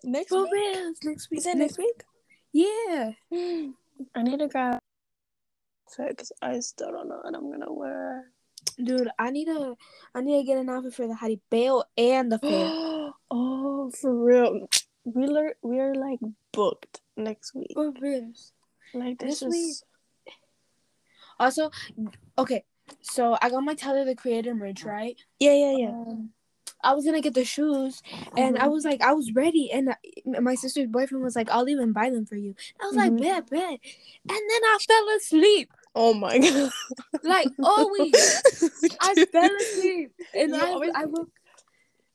next 0.04 0.30
For 0.30 0.44
week. 0.44 0.96
next 1.04 1.30
week. 1.30 1.40
Is 1.40 1.46
it 1.46 1.58
next 1.58 1.78
week? 1.78 2.04
Yeah. 2.54 3.12
Hmm. 3.34 3.72
I 4.16 4.24
need 4.24 4.40
to 4.40 4.48
grab 4.48 4.80
because 5.98 6.32
I 6.42 6.60
still 6.60 6.92
don't 6.92 7.10
know 7.10 7.20
what 7.24 7.36
I'm 7.36 7.52
gonna 7.52 7.72
wear. 7.72 8.32
Dude, 8.84 9.10
I 9.20 9.32
need 9.32 9.46
to 9.46 9.76
I 10.16 10.22
need 10.22 10.40
to 10.42 10.46
get 10.46 10.58
an 10.58 10.70
outfit 10.70 10.94
for 10.94 11.08
the 11.08 11.14
Jaripeo 11.14 11.84
and 11.98 12.32
the 12.32 12.40
fair. 12.40 13.12
oh, 13.32 13.92
for 14.00 14.14
real. 14.14 14.68
We 15.04 15.28
lear- 15.28 15.56
we're 15.62 15.96
like 15.96 16.20
booked 16.52 17.02
next 17.18 17.54
week. 17.56 17.72
For 17.74 17.92
real. 18.00 18.32
Like 18.94 19.20
this, 19.20 19.40
This 19.40 19.50
week. 19.50 19.76
Also, 21.40 21.72
okay, 22.38 22.64
so 23.02 23.38
I 23.42 23.50
got 23.50 23.64
my 23.64 23.74
Tyler 23.74 24.06
the 24.06 24.16
Creator 24.16 24.54
merch, 24.54 24.84
right? 24.84 25.18
yeah, 25.40 25.54
yeah, 25.54 25.76
yeah. 25.78 25.88
Um, 25.90 26.30
I 26.84 26.94
was 26.94 27.06
gonna 27.06 27.22
get 27.22 27.34
the 27.34 27.46
shoes, 27.46 28.02
and 28.38 28.58
I 28.58 28.66
Mhm. 28.68 28.72
was 28.72 28.86
like, 28.86 29.02
I 29.02 29.14
was 29.14 29.32
ready, 29.34 29.72
and 29.72 29.90
I- 29.92 30.40
my 30.40 30.56
sister's 30.56 30.88
boyfriend 30.88 31.24
was 31.24 31.36
like, 31.36 31.50
I'll 31.50 31.70
even 31.70 31.94
buy 31.94 32.10
them 32.10 32.26
for 32.26 32.36
you. 32.36 32.56
I 32.82 32.86
was 32.88 32.96
like, 32.96 33.12
Mhm. 33.14 33.22
bet, 33.22 33.50
bet, 33.50 33.80
and 34.30 34.30
then 34.30 34.62
I 34.66 34.78
fell 34.88 35.10
asleep, 35.18 35.72
Oh 35.96 36.14
my 36.14 36.38
god. 36.40 36.72
like 37.24 37.50
always. 37.64 38.14
I 39.00 39.16
fell 39.32 39.56
asleep, 39.62 40.12
and 40.34 40.50
You 40.56 40.62
I, 40.62 40.66
always- 40.66 40.92
I 40.96 41.06
woke. 41.06 41.30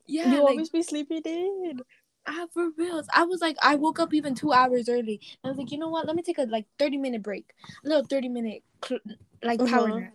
Yeah, 0.05 0.31
You 0.31 0.39
like, 0.43 0.51
always 0.51 0.69
be 0.69 0.83
sleepy, 0.83 1.17
in. 1.17 1.81
I, 2.27 2.45
for 2.53 2.69
real. 2.77 3.01
I 3.13 3.23
was 3.23 3.39
like, 3.41 3.55
I 3.63 3.75
woke 3.75 3.99
up 3.99 4.13
even 4.13 4.35
two 4.35 4.51
hours 4.51 4.89
early. 4.89 5.21
I 5.43 5.47
was 5.47 5.57
like, 5.57 5.71
you 5.71 5.77
know 5.77 5.87
what? 5.89 6.05
Let 6.05 6.15
me 6.15 6.21
take 6.21 6.37
a 6.37 6.43
like 6.43 6.65
thirty 6.77 6.97
minute 6.97 7.23
break, 7.23 7.53
a 7.85 7.87
little 7.87 8.03
thirty 8.03 8.27
minute 8.29 8.63
cl- 8.85 8.99
like 9.41 9.59
power 9.65 9.87
Uh-huh. 9.89 9.99
nap, 9.99 10.13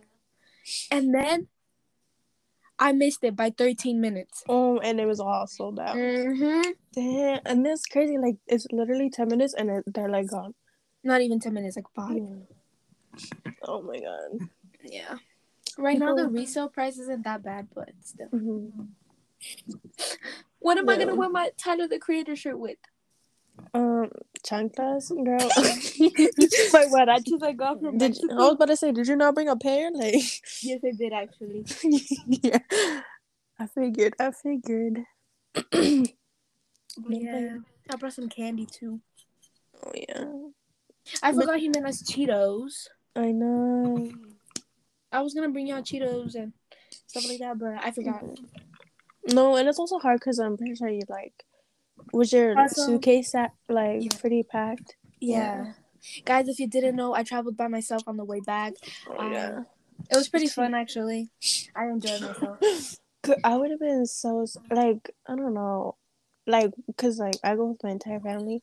and 0.91 1.13
then 1.13 1.47
I 2.77 2.91
missed 2.91 3.23
it 3.23 3.35
by 3.35 3.49
thirteen 3.49 3.99
minutes. 3.99 4.43
Oh, 4.47 4.77
and 4.79 4.99
it 4.99 5.05
was 5.07 5.19
all 5.19 5.47
sold 5.47 5.79
out. 5.79 5.95
Mm-hmm. 5.95 6.71
Damn, 6.93 7.39
and 7.45 7.65
that's 7.65 7.85
crazy. 7.85 8.17
Like 8.17 8.35
it's 8.47 8.67
literally 8.71 9.09
ten 9.09 9.27
minutes, 9.29 9.53
and 9.55 9.69
it, 9.69 9.83
they're 9.87 10.09
like 10.09 10.27
gone. 10.27 10.53
Not 11.03 11.21
even 11.21 11.39
ten 11.39 11.53
minutes, 11.53 11.75
like 11.75 11.89
five. 11.95 12.21
Oh 13.63 13.81
my 13.81 13.99
god. 13.99 14.47
Yeah. 14.83 15.17
Right 15.77 15.97
now 15.97 16.13
the 16.13 16.27
resale 16.29 16.69
price 16.69 16.99
isn't 16.99 17.23
that 17.23 17.41
bad, 17.43 17.69
but 17.73 17.89
still. 18.01 18.29
Mhm. 18.29 18.89
What 20.63 20.77
am 20.77 20.87
I 20.87 20.97
gonna 20.97 21.13
wear 21.15 21.29
my 21.29 21.51
Tyler 21.57 21.89
the 21.89 21.99
Creator 21.99 22.37
shirt 22.37 22.57
with? 22.57 22.77
Um, 23.73 24.09
chanclas, 24.47 25.09
girl. 25.25 25.49
My 26.73 26.85
what? 26.89 27.09
I 27.09 27.19
just 27.19 27.41
like 27.41 27.57
got 27.57 27.81
from 27.81 27.97
did 27.97 28.15
you, 28.17 28.27
Mexico. 28.27 28.33
I 28.33 28.45
was 28.47 28.53
about 28.53 28.65
to 28.69 28.77
say, 28.77 28.91
did 28.93 29.07
you 29.07 29.17
not 29.17 29.35
bring 29.35 29.49
a 29.49 29.57
pair? 29.57 29.91
Like, 29.91 30.15
Yes, 30.63 30.79
I 30.85 30.91
did 30.97 31.11
actually. 31.13 31.65
yeah. 32.27 32.59
I 33.59 33.67
figured. 33.67 34.15
I 34.19 34.31
figured. 34.31 34.99
Yeah, 35.73 37.57
I 37.91 37.95
brought 37.99 38.13
some 38.13 38.29
candy 38.29 38.65
too. 38.65 39.01
Oh 39.85 39.91
yeah. 39.93 40.23
I 41.21 41.33
But- 41.33 41.41
forgot 41.41 41.59
he 41.59 41.67
meant 41.67 41.85
us 41.85 42.01
Cheetos. 42.03 42.87
I 43.15 43.31
know. 43.31 44.11
I 45.11 45.21
was 45.21 45.33
gonna 45.33 45.49
bring 45.49 45.67
y'all 45.67 45.81
Cheetos 45.81 46.35
and 46.35 46.53
stuff 47.07 47.27
like 47.27 47.39
that, 47.39 47.59
but 47.59 47.73
I 47.83 47.91
forgot. 47.91 48.23
No, 49.31 49.55
and 49.55 49.67
it's 49.69 49.79
also 49.79 49.99
hard 49.99 50.19
because 50.19 50.39
I'm 50.39 50.57
pretty 50.57 50.75
sure 50.75 50.89
you 50.89 51.01
like. 51.09 51.33
Was 52.11 52.33
your 52.33 52.57
Also- 52.59 52.85
suitcase 52.85 53.33
like 53.69 54.03
Yeah. 54.03 54.19
pretty 54.19 54.43
packed? 54.43 54.95
Yeah. 55.19 55.73
Guys, 56.25 56.49
if 56.49 56.59
you 56.59 56.67
didn't 56.67 56.95
know, 56.97 57.13
I 57.13 57.23
traveled 57.23 57.55
by 57.55 57.67
myself 57.67 58.03
on 58.07 58.17
the 58.17 58.25
way 58.25 58.41
back. 58.41 58.73
Oh 59.07 59.17
Um, 59.17 59.31
yeah. 59.33 59.63
It 60.11 60.17
was 60.17 60.27
pretty 60.27 60.47
fun 60.47 60.73
actually. 60.73 61.29
I 61.75 61.85
enjoyed 61.85 62.21
myself. 62.21 62.59
I 63.45 63.55
would 63.55 63.71
have 63.71 63.79
been 63.79 64.05
so 64.05 64.45
like 64.69 65.11
I 65.27 65.35
don't 65.35 65.53
know, 65.53 65.95
like 66.45 66.71
because 66.87 67.19
like 67.19 67.35
I 67.43 67.55
go 67.55 67.67
with 67.67 67.83
my 67.83 67.91
entire 67.91 68.19
family, 68.19 68.61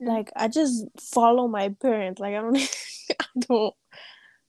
Mm. 0.00 0.06
like 0.06 0.30
I 0.36 0.46
just 0.46 0.84
follow 1.00 1.48
my 1.48 1.70
parents. 1.70 2.20
Like 2.20 2.34
I 2.36 2.40
don't, 2.40 2.56
I 3.20 3.40
don't, 3.40 3.74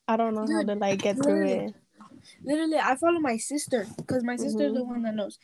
I 0.07 0.17
don't 0.17 0.35
know 0.35 0.45
how 0.45 0.61
to 0.63 0.75
like 0.75 1.01
get 1.01 1.15
through 1.23 1.47
it. 1.47 1.75
Literally, 2.43 2.77
I 2.77 2.95
follow 2.95 3.19
my 3.19 3.37
sister 3.37 3.87
because 3.97 4.23
my 4.23 4.35
sister's 4.35 4.73
the 4.73 4.79
Mhm. 4.79 4.87
one 4.87 5.03
that 5.03 5.15
knows. 5.15 5.39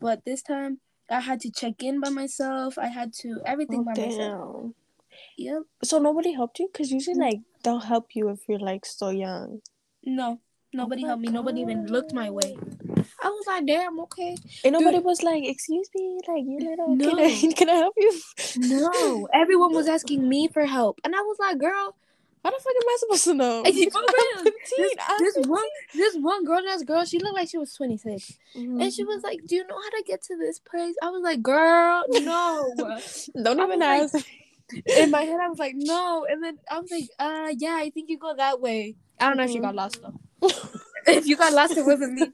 But 0.00 0.24
this 0.24 0.42
time, 0.42 0.80
I 1.08 1.20
had 1.20 1.40
to 1.40 1.50
check 1.50 1.82
in 1.82 2.00
by 2.00 2.08
myself. 2.10 2.78
I 2.78 2.86
had 2.88 3.12
to 3.20 3.40
everything 3.44 3.80
Oh, 3.80 3.84
by 3.84 3.94
myself. 3.94 4.16
damn. 4.16 4.74
Yep. 5.36 5.62
So 5.84 5.98
nobody 5.98 6.32
helped 6.32 6.58
you 6.58 6.68
because 6.72 6.90
usually 6.92 7.18
like 7.18 7.40
they'll 7.62 7.80
help 7.80 8.14
you 8.14 8.28
if 8.30 8.40
you're 8.48 8.58
like 8.58 8.86
so 8.86 9.10
young. 9.10 9.60
No, 10.04 10.40
nobody 10.72 11.02
my 11.02 11.08
helped 11.08 11.22
me. 11.22 11.28
Nobody 11.30 11.60
even 11.60 11.86
looked 11.86 12.12
my 12.14 12.30
way. 12.30 12.56
I 13.22 13.28
was 13.28 13.44
like, 13.46 13.66
damn, 13.66 14.00
okay. 14.00 14.36
And 14.64 14.72
nobody 14.72 14.98
was 14.98 15.22
like, 15.22 15.44
"Excuse 15.44 15.88
me, 15.94 16.20
like 16.26 16.44
you 16.46 16.58
little, 16.60 16.96
No. 16.96 17.04
can 17.06 17.18
I 17.20 17.52
can 17.56 17.68
I 17.68 17.74
help 17.74 17.94
you?" 17.96 18.20
No, 18.56 19.28
everyone 19.32 19.72
was 19.72 19.88
asking 19.88 20.28
me 20.28 20.48
for 20.48 20.64
help, 20.64 21.00
and 21.04 21.14
I 21.14 21.20
was 21.20 21.36
like, 21.38 21.58
girl, 21.58 21.96
How 22.42 22.50
the 22.50 22.56
fuck 22.58 22.72
am 22.74 22.88
I 22.88 22.96
supposed 22.98 23.24
to 23.24 23.34
know? 23.34 23.62
I'm 23.66 23.72
15. 23.72 24.52
this, 24.78 24.92
I'm 25.08 25.18
this 25.24 25.34
15. 25.34 25.50
one, 25.50 25.64
this 25.94 26.16
one 26.16 26.44
girl, 26.44 26.60
ass 26.68 26.82
girl, 26.82 27.04
she 27.04 27.18
looked 27.18 27.34
like 27.34 27.48
she 27.50 27.58
was 27.58 27.74
twenty 27.74 27.96
six, 27.98 28.38
Mhm. 28.56 28.80
and 28.82 28.92
she 28.92 29.04
was 29.04 29.22
like, 29.22 29.40
"Do 29.46 29.56
you 29.56 29.66
know 29.66 29.76
how 29.76 29.90
to 29.90 30.04
get 30.06 30.22
to 30.24 30.36
this 30.36 30.58
place?" 30.58 30.94
I 31.02 31.10
was 31.10 31.22
like, 31.22 31.42
"Girl, 31.42 32.04
no." 32.08 32.72
Don't 33.42 33.60
I 33.60 33.64
even 33.64 33.82
ask. 33.82 34.14
In 34.96 35.10
my 35.10 35.22
head, 35.22 35.40
I 35.42 35.48
was 35.48 35.58
like, 35.58 35.74
"No," 35.76 36.24
and 36.30 36.42
then 36.42 36.56
I 36.70 36.78
was 36.78 36.90
like, 36.90 37.08
"Uh, 37.18 37.52
yeah, 37.58 37.76
I 37.78 37.90
think 37.90 38.08
you 38.08 38.18
go 38.18 38.34
that 38.36 38.60
way." 38.60 38.96
I 39.18 39.28
don't 39.28 39.36
know 39.36 39.44
if 39.44 39.50
she 39.50 39.58
Mhm. 39.58 39.62
got 39.62 39.74
lost 39.74 40.00
though. 40.00 40.48
if 41.06 41.26
you 41.26 41.36
got 41.36 41.52
lost, 41.52 41.76
it 41.76 41.84
wasn't 41.84 42.14
me. 42.14 42.32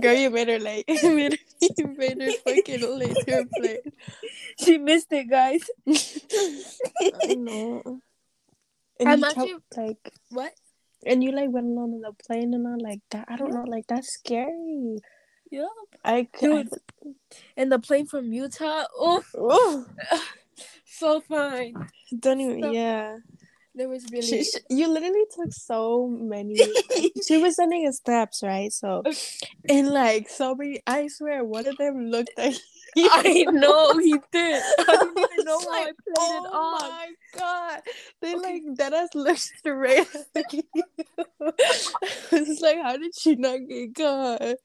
Girl, 0.00 0.14
you 0.14 0.30
made 0.30 0.48
her 0.48 0.58
late. 0.58 0.84
You 0.88 1.10
made 1.16 1.32
her, 1.32 1.68
you 1.78 1.86
made 1.96 2.20
her 2.22 2.32
fucking 2.44 2.98
late 2.98 3.16
to 3.26 3.32
her 3.32 3.44
place. 3.56 3.80
She 4.62 4.78
missed 4.78 5.12
it, 5.12 5.28
guys. 5.30 5.62
I 5.88 7.34
know. 7.34 8.00
And 9.00 9.08
I'm 9.08 9.18
you 9.20 9.26
actually- 9.26 9.54
tell- 9.72 9.86
like, 9.86 10.12
What? 10.30 10.52
and 11.04 11.22
you 11.24 11.32
like 11.32 11.50
went 11.50 11.66
along 11.66 11.94
in 11.94 12.00
the 12.02 12.12
plane 12.26 12.54
and 12.54 12.66
all 12.66 12.78
like 12.80 13.00
that. 13.10 13.26
I 13.28 13.36
don't 13.36 13.48
Yeah. 13.52 13.58
know, 13.58 13.64
like 13.70 13.86
that's 13.86 14.12
scary. 14.12 14.98
Yeah. 15.50 15.66
I 16.04 16.24
could. 16.32 16.70
Dude. 16.70 17.14
And 17.56 17.70
the 17.72 17.78
plane 17.78 18.06
from 18.06 18.32
Utah. 18.32 18.84
Oh, 18.96 19.22
so 20.84 21.20
fine. 21.20 21.74
don't 22.18 22.40
even. 22.40 22.62
So- 22.62 22.70
yeah. 22.72 23.18
There 23.74 23.88
was 23.88 24.04
really. 24.12 24.20
She, 24.26 24.44
she, 24.44 24.58
you 24.68 24.86
literally 24.88 25.24
took 25.34 25.50
so 25.50 26.06
many. 26.06 26.56
she 27.26 27.38
was 27.38 27.56
sending 27.56 27.88
us 27.88 28.00
snaps, 28.04 28.42
right? 28.42 28.70
So, 28.70 29.02
and 29.68 29.88
like 29.88 30.28
so 30.28 30.54
many. 30.54 30.82
I 30.86 31.08
swear, 31.08 31.42
one 31.42 31.66
of 31.66 31.78
them 31.78 32.10
looked 32.10 32.32
like. 32.36 32.54
I 32.96 33.44
know 33.50 33.98
he 33.98 34.12
did. 34.30 34.62
I 34.78 34.84
didn't 34.84 35.18
even 35.18 35.44
know 35.44 35.56
was 35.56 35.64
how 35.64 35.72
I 35.72 35.84
like, 35.84 35.94
played 36.14 36.36
it 36.36 36.46
on. 36.46 36.52
oh 36.52 36.78
my 36.80 37.38
god. 37.38 37.82
They 38.20 38.34
okay. 38.34 38.42
like 38.42 38.62
that 38.76 38.92
ass 38.92 39.14
looked 39.14 39.40
straight 39.40 40.06
at 40.34 40.52
you. 40.52 40.62
it's 42.32 42.60
like 42.60 42.82
how 42.82 42.96
did 42.98 43.14
she 43.14 43.36
not 43.36 43.60
get 43.68 43.94
caught? 43.94 44.56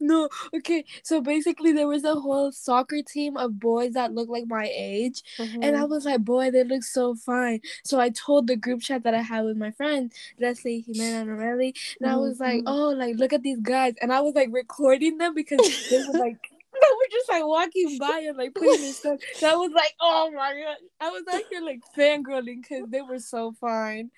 no, 0.00 0.28
okay. 0.54 0.84
So 1.02 1.20
basically 1.20 1.72
there 1.72 1.88
was 1.88 2.04
a 2.04 2.14
whole 2.14 2.52
soccer 2.52 3.02
team 3.02 3.36
of 3.36 3.58
boys 3.58 3.94
that 3.94 4.12
looked 4.12 4.30
like 4.30 4.46
my 4.46 4.70
age. 4.72 5.22
Mm-hmm. 5.38 5.62
And 5.62 5.76
I 5.76 5.80
mm-hmm. 5.80 5.90
was 5.90 6.04
like, 6.04 6.24
boy, 6.24 6.50
they 6.50 6.64
look 6.64 6.84
so 6.84 7.14
fine. 7.14 7.60
So 7.84 7.98
I 7.98 8.10
told 8.10 8.46
the 8.46 8.56
group 8.56 8.82
chat 8.82 9.02
that 9.02 9.14
I 9.14 9.22
had 9.22 9.44
with 9.44 9.56
my 9.56 9.72
friends, 9.72 10.14
Leslie, 10.38 10.84
Jimena, 10.88 11.22
and 11.22 11.30
Aureli, 11.30 11.74
and 12.00 12.08
mm-hmm. 12.08 12.14
I 12.14 12.16
was 12.16 12.38
like, 12.38 12.60
mm-hmm. 12.60 12.68
oh, 12.68 12.90
like 12.90 13.16
look 13.16 13.32
at 13.32 13.42
these 13.42 13.60
guys. 13.60 13.94
And 14.00 14.12
I 14.12 14.20
was 14.20 14.34
like 14.34 14.50
recording 14.52 15.18
them 15.18 15.34
because 15.34 15.60
they 15.90 16.04
were 16.06 16.18
like 16.18 16.38
that 16.80 16.96
were 16.98 17.10
just 17.10 17.28
like 17.28 17.46
walking 17.46 17.98
by 17.98 18.24
and 18.28 18.36
like 18.36 18.54
putting 18.54 18.80
their 18.80 18.92
stuff. 18.92 19.20
That 19.40 19.56
was 19.56 19.72
like, 19.72 19.94
oh 20.00 20.30
my 20.34 20.52
god. 20.52 20.76
I 21.00 21.10
was 21.10 21.22
out 21.32 21.42
here 21.50 21.62
like 21.62 21.80
fangirling 21.96 22.62
because 22.62 22.88
they 22.88 23.02
were 23.02 23.18
so 23.18 23.52
fine. 23.60 24.10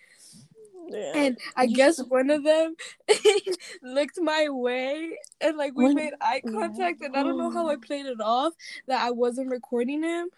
Yeah. 0.88 1.12
And 1.14 1.38
I 1.56 1.66
guess 1.66 2.02
one 2.02 2.30
of 2.30 2.42
them 2.42 2.74
looked 3.82 4.20
my 4.20 4.48
way 4.48 5.16
and 5.40 5.56
like 5.56 5.74
we 5.76 5.84
when, 5.84 5.94
made 5.94 6.12
eye 6.20 6.42
contact 6.44 7.02
and 7.02 7.16
I 7.16 7.22
don't 7.22 7.38
know 7.38 7.50
how 7.50 7.68
I 7.68 7.74
oh. 7.74 7.78
played 7.78 8.06
it 8.06 8.20
off 8.20 8.52
that 8.88 9.00
I 9.00 9.10
wasn't 9.12 9.50
recording 9.50 10.02
him. 10.02 10.28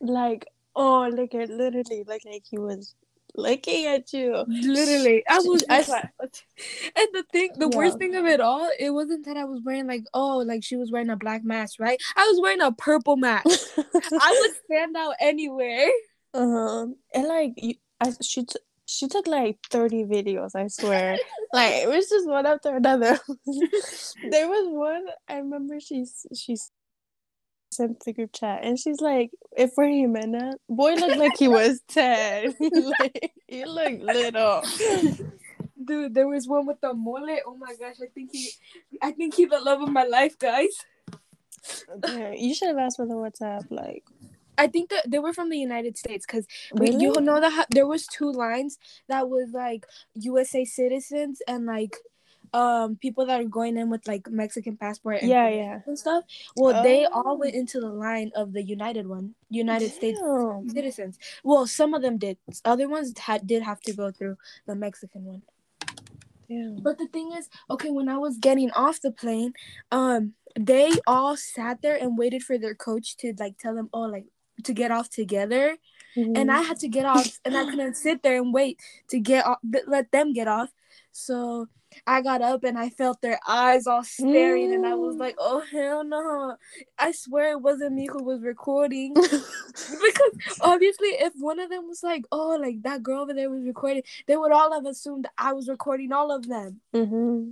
Like 0.00 0.46
oh 0.74 1.08
like 1.12 1.34
it 1.34 1.50
literally 1.50 2.04
like 2.06 2.22
like 2.24 2.44
he 2.48 2.58
was 2.58 2.94
looking 3.40 3.86
at 3.86 4.12
you. 4.12 4.44
Literally, 4.46 5.22
I 5.28 5.38
was. 5.40 5.64
I, 5.68 5.78
and 5.78 7.08
the 7.12 7.24
thing, 7.32 7.50
the 7.56 7.68
yeah. 7.70 7.76
worst 7.76 7.98
thing 7.98 8.14
of 8.14 8.26
it 8.26 8.40
all, 8.40 8.70
it 8.78 8.90
wasn't 8.90 9.26
that 9.26 9.36
I 9.36 9.44
was 9.44 9.60
wearing 9.64 9.86
like, 9.86 10.04
oh, 10.14 10.38
like 10.38 10.64
she 10.64 10.76
was 10.76 10.90
wearing 10.90 11.10
a 11.10 11.16
black 11.16 11.44
mask, 11.44 11.80
right? 11.80 12.00
I 12.16 12.26
was 12.30 12.40
wearing 12.40 12.60
a 12.60 12.72
purple 12.72 13.16
mask. 13.16 13.46
I 13.78 14.40
would 14.40 14.56
stand 14.64 14.96
out 14.96 15.14
anywhere. 15.20 15.88
Uh 16.34 16.46
huh. 16.46 16.86
And 17.14 17.28
like, 17.28 17.52
you, 17.56 17.74
I 18.00 18.12
she 18.22 18.44
t- 18.44 18.58
she 18.86 19.06
took 19.08 19.26
like 19.26 19.58
thirty 19.70 20.04
videos. 20.04 20.54
I 20.54 20.66
swear, 20.66 21.16
like 21.52 21.74
it 21.74 21.88
was 21.88 22.08
just 22.08 22.28
one 22.28 22.46
after 22.46 22.76
another. 22.76 23.18
there 24.30 24.48
was 24.48 24.68
one 24.68 25.06
I 25.28 25.36
remember. 25.36 25.80
She's 25.80 26.26
she's 26.34 26.70
sent 27.70 28.04
the 28.04 28.12
group 28.12 28.32
chat 28.32 28.60
and 28.62 28.78
she's 28.78 29.00
like, 29.00 29.30
if 29.56 29.72
we're 29.76 29.86
Jimena, 29.86 30.52
uh, 30.52 30.56
boy 30.68 30.94
looked 30.94 31.18
like 31.18 31.36
he 31.38 31.48
was 31.48 31.80
10. 31.88 32.54
like, 33.00 33.32
he 33.46 33.64
looked 33.64 34.02
little. 34.02 34.62
Dude, 35.84 36.14
there 36.14 36.28
was 36.28 36.46
one 36.46 36.66
with 36.66 36.80
the 36.80 36.92
mole. 36.92 37.26
Oh 37.46 37.56
my 37.56 37.74
gosh, 37.78 37.96
I 38.02 38.06
think 38.14 38.30
he 38.32 38.50
I 39.00 39.12
think 39.12 39.34
he's 39.34 39.48
the 39.48 39.60
love 39.60 39.80
of 39.80 39.88
my 39.88 40.04
life, 40.04 40.38
guys. 40.38 40.76
Okay. 41.96 42.36
You 42.38 42.54
should 42.54 42.68
have 42.68 42.78
asked 42.78 42.96
for 42.96 43.06
the 43.06 43.14
WhatsApp, 43.14 43.70
like 43.70 44.04
I 44.60 44.66
think 44.66 44.90
that 44.90 45.10
they 45.10 45.18
were 45.18 45.32
from 45.32 45.48
the 45.48 45.58
United 45.58 45.96
States 45.96 46.26
because 46.26 46.46
really? 46.74 47.02
you 47.02 47.12
know 47.20 47.40
that 47.40 47.66
there 47.70 47.86
was 47.86 48.06
two 48.06 48.30
lines 48.30 48.78
that 49.08 49.28
was 49.30 49.48
like 49.54 49.86
USA 50.14 50.66
citizens 50.66 51.40
and 51.48 51.64
like 51.64 51.96
um 52.52 52.96
people 52.96 53.26
that 53.26 53.40
are 53.40 53.44
going 53.44 53.76
in 53.76 53.90
with 53.90 54.06
like 54.06 54.28
Mexican 54.28 54.76
passport 54.76 55.22
and 55.22 55.30
yeah 55.30 55.48
yeah 55.48 55.80
and 55.86 55.98
stuff. 55.98 56.24
Well, 56.56 56.76
oh. 56.76 56.82
they 56.82 57.06
all 57.06 57.38
went 57.38 57.54
into 57.54 57.80
the 57.80 57.88
line 57.88 58.32
of 58.34 58.52
the 58.52 58.62
United 58.62 59.06
one, 59.06 59.34
United 59.48 59.88
Damn. 59.88 59.96
States 59.96 60.20
citizens. 60.72 61.18
Well, 61.44 61.66
some 61.66 61.94
of 61.94 62.02
them 62.02 62.18
did. 62.18 62.38
Other 62.64 62.88
ones 62.88 63.16
had 63.18 63.46
did 63.46 63.62
have 63.62 63.80
to 63.82 63.92
go 63.92 64.10
through 64.10 64.36
the 64.66 64.74
Mexican 64.74 65.24
one. 65.24 65.42
Yeah. 66.48 66.70
But 66.82 66.98
the 66.98 67.06
thing 67.06 67.32
is, 67.38 67.48
okay, 67.70 67.90
when 67.90 68.08
I 68.08 68.18
was 68.18 68.36
getting 68.36 68.72
off 68.72 69.00
the 69.00 69.12
plane, 69.12 69.52
um, 69.92 70.34
they 70.58 70.90
all 71.06 71.36
sat 71.36 71.80
there 71.80 71.96
and 71.96 72.18
waited 72.18 72.42
for 72.42 72.58
their 72.58 72.74
coach 72.74 73.16
to 73.18 73.32
like 73.38 73.56
tell 73.58 73.74
them, 73.74 73.88
oh, 73.92 74.00
like 74.00 74.26
to 74.64 74.72
get 74.72 74.90
off 74.90 75.08
together. 75.08 75.76
Mm-hmm. 76.16 76.32
And 76.34 76.50
I 76.50 76.62
had 76.62 76.80
to 76.80 76.88
get 76.88 77.06
off, 77.06 77.38
and 77.44 77.56
I 77.56 77.64
couldn't 77.66 77.94
sit 77.94 78.24
there 78.24 78.36
and 78.36 78.52
wait 78.52 78.80
to 79.10 79.20
get 79.20 79.46
off, 79.46 79.58
let 79.86 80.10
them 80.10 80.32
get 80.32 80.48
off. 80.48 80.70
So 81.12 81.68
I 82.06 82.22
got 82.22 82.42
up 82.42 82.64
and 82.64 82.78
I 82.78 82.90
felt 82.90 83.20
their 83.20 83.40
eyes 83.46 83.86
all 83.86 84.04
staring, 84.04 84.70
mm. 84.70 84.74
and 84.74 84.86
I 84.86 84.94
was 84.94 85.16
like, 85.16 85.36
"Oh 85.38 85.62
hell 85.70 86.04
no!" 86.04 86.56
I 86.98 87.12
swear 87.12 87.52
it 87.52 87.62
wasn't 87.62 87.94
me 87.94 88.08
who 88.10 88.22
was 88.22 88.42
recording, 88.42 89.14
because 89.14 90.58
obviously, 90.60 91.08
if 91.08 91.32
one 91.36 91.58
of 91.58 91.70
them 91.70 91.88
was 91.88 92.02
like, 92.02 92.24
"Oh, 92.32 92.58
like 92.60 92.82
that 92.82 93.02
girl 93.02 93.22
over 93.22 93.34
there 93.34 93.50
was 93.50 93.64
recording," 93.64 94.02
they 94.26 94.36
would 94.36 94.52
all 94.52 94.72
have 94.72 94.86
assumed 94.86 95.26
I 95.36 95.52
was 95.52 95.68
recording 95.68 96.12
all 96.12 96.34
of 96.34 96.46
them. 96.46 96.80
Mm-hmm. 96.94 97.50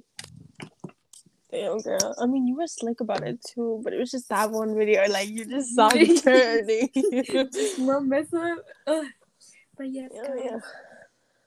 Damn, 1.51 1.79
girl. 1.79 2.15
I 2.21 2.27
mean, 2.27 2.47
you 2.47 2.57
were 2.57 2.67
slick 2.67 3.01
about 3.01 3.27
it 3.27 3.43
too, 3.43 3.81
but 3.83 3.93
it 3.93 3.99
was 3.99 4.11
just 4.11 4.29
that 4.29 4.51
one 4.51 4.77
video. 4.77 5.07
Like 5.09 5.29
you 5.29 5.47
just 5.47 5.75
saw 5.75 5.89
me 5.95 6.21
turning. 6.21 6.91
no 7.79 8.01
mess 8.01 8.33
up. 8.35 8.59
But 8.87 9.91
yes, 9.91 10.11
yeah, 10.13 10.35
yeah. 10.45 10.59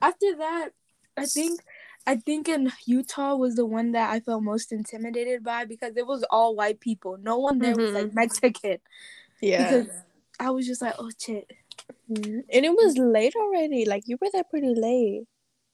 After 0.02 0.36
that, 0.38 0.70
I 1.18 1.26
think 1.26 1.60
I 2.08 2.16
think 2.16 2.50
in 2.50 2.72
Utah 2.86 3.36
was 3.36 3.56
the 3.56 3.66
one 3.66 3.92
that 3.92 4.12
I 4.12 4.20
felt 4.20 4.44
most 4.44 4.72
intimidated 4.72 5.44
by 5.44 5.66
because 5.66 5.96
it 5.98 6.08
was 6.08 6.24
all 6.30 6.56
white 6.56 6.80
people. 6.80 7.18
No 7.22 7.38
one 7.38 7.60
there 7.60 7.74
mm-hmm. 7.74 7.82
was 7.82 7.92
like 7.92 8.06
mm-hmm. 8.06 8.16
Mexican. 8.16 8.78
Yeah. 9.42 9.82
Because 9.82 9.96
I 10.40 10.50
was 10.50 10.66
just 10.66 10.82
like, 10.82 10.96
oh 10.98 11.12
shit. 11.20 11.52
Mm-hmm. 12.12 12.40
And 12.52 12.66
it 12.66 12.72
was 12.72 12.98
late 12.98 13.36
already. 13.36 13.86
Like 13.86 14.04
you 14.08 14.18
were 14.20 14.30
there 14.32 14.44
pretty 14.44 14.74
late. 14.76 15.24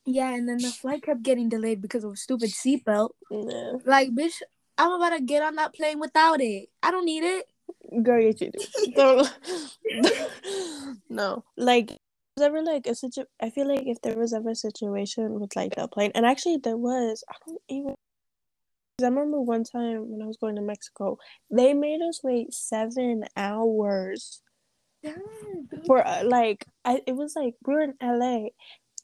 Yeah, 0.06 0.34
and 0.34 0.48
then 0.48 0.60
the 0.60 0.70
flight 0.70 1.04
kept 1.04 1.22
getting 1.22 1.50
delayed 1.50 1.82
because 1.82 2.06
of 2.06 2.14
a 2.14 2.16
stupid 2.16 2.50
seatbelt. 2.50 3.10
Yeah. 3.30 3.74
Like, 3.84 4.10
bitch, 4.12 4.42
I'm 4.78 4.94
about 4.94 5.10
to 5.10 5.22
get 5.22 5.44
on 5.44 5.56
that 5.56 5.74
plane 5.76 6.00
without 6.00 6.40
it. 6.40 6.70
I 6.82 6.92
don't 6.92 7.04
need 7.04 7.24
it. 7.24 7.46
Girl, 8.04 8.22
get 8.22 8.40
you 8.40 8.52
do. 8.96 9.26
No, 11.10 11.44
like 11.56 12.00
ever 12.42 12.62
like 12.62 12.88
a 12.88 12.96
situ- 12.96 13.26
I 13.42 13.50
feel 13.50 13.68
like 13.68 13.84
if 13.86 14.02
there 14.02 14.18
was 14.18 14.34
ever 14.34 14.50
a 14.52 14.56
situation 14.56 15.40
with 15.40 15.56
like 15.56 15.76
the 15.76 15.88
plane, 15.88 16.12
and 16.16 16.26
actually 16.26 16.58
there 16.58 16.78
was. 16.78 17.24
I 17.30 17.36
don't 17.46 17.62
even. 17.70 17.96
I 19.00 19.06
remember 19.06 19.40
one 19.40 19.64
time 19.64 20.10
when 20.10 20.24
I 20.24 20.26
was 20.26 20.38
going 20.38 20.56
to 20.56 20.62
Mexico, 20.62 21.20
they 21.52 21.74
made 21.76 22.02
us 22.02 22.22
wait 22.24 22.52
seven 22.52 23.26
hours 23.36 24.42
for 25.86 26.06
uh, 26.06 26.24
like 26.24 26.66
I. 26.84 27.02
It 27.06 27.16
was 27.16 27.36
like 27.36 27.56
we 27.66 27.74
were 27.74 27.82
in 27.82 27.94
LA, 28.02 28.48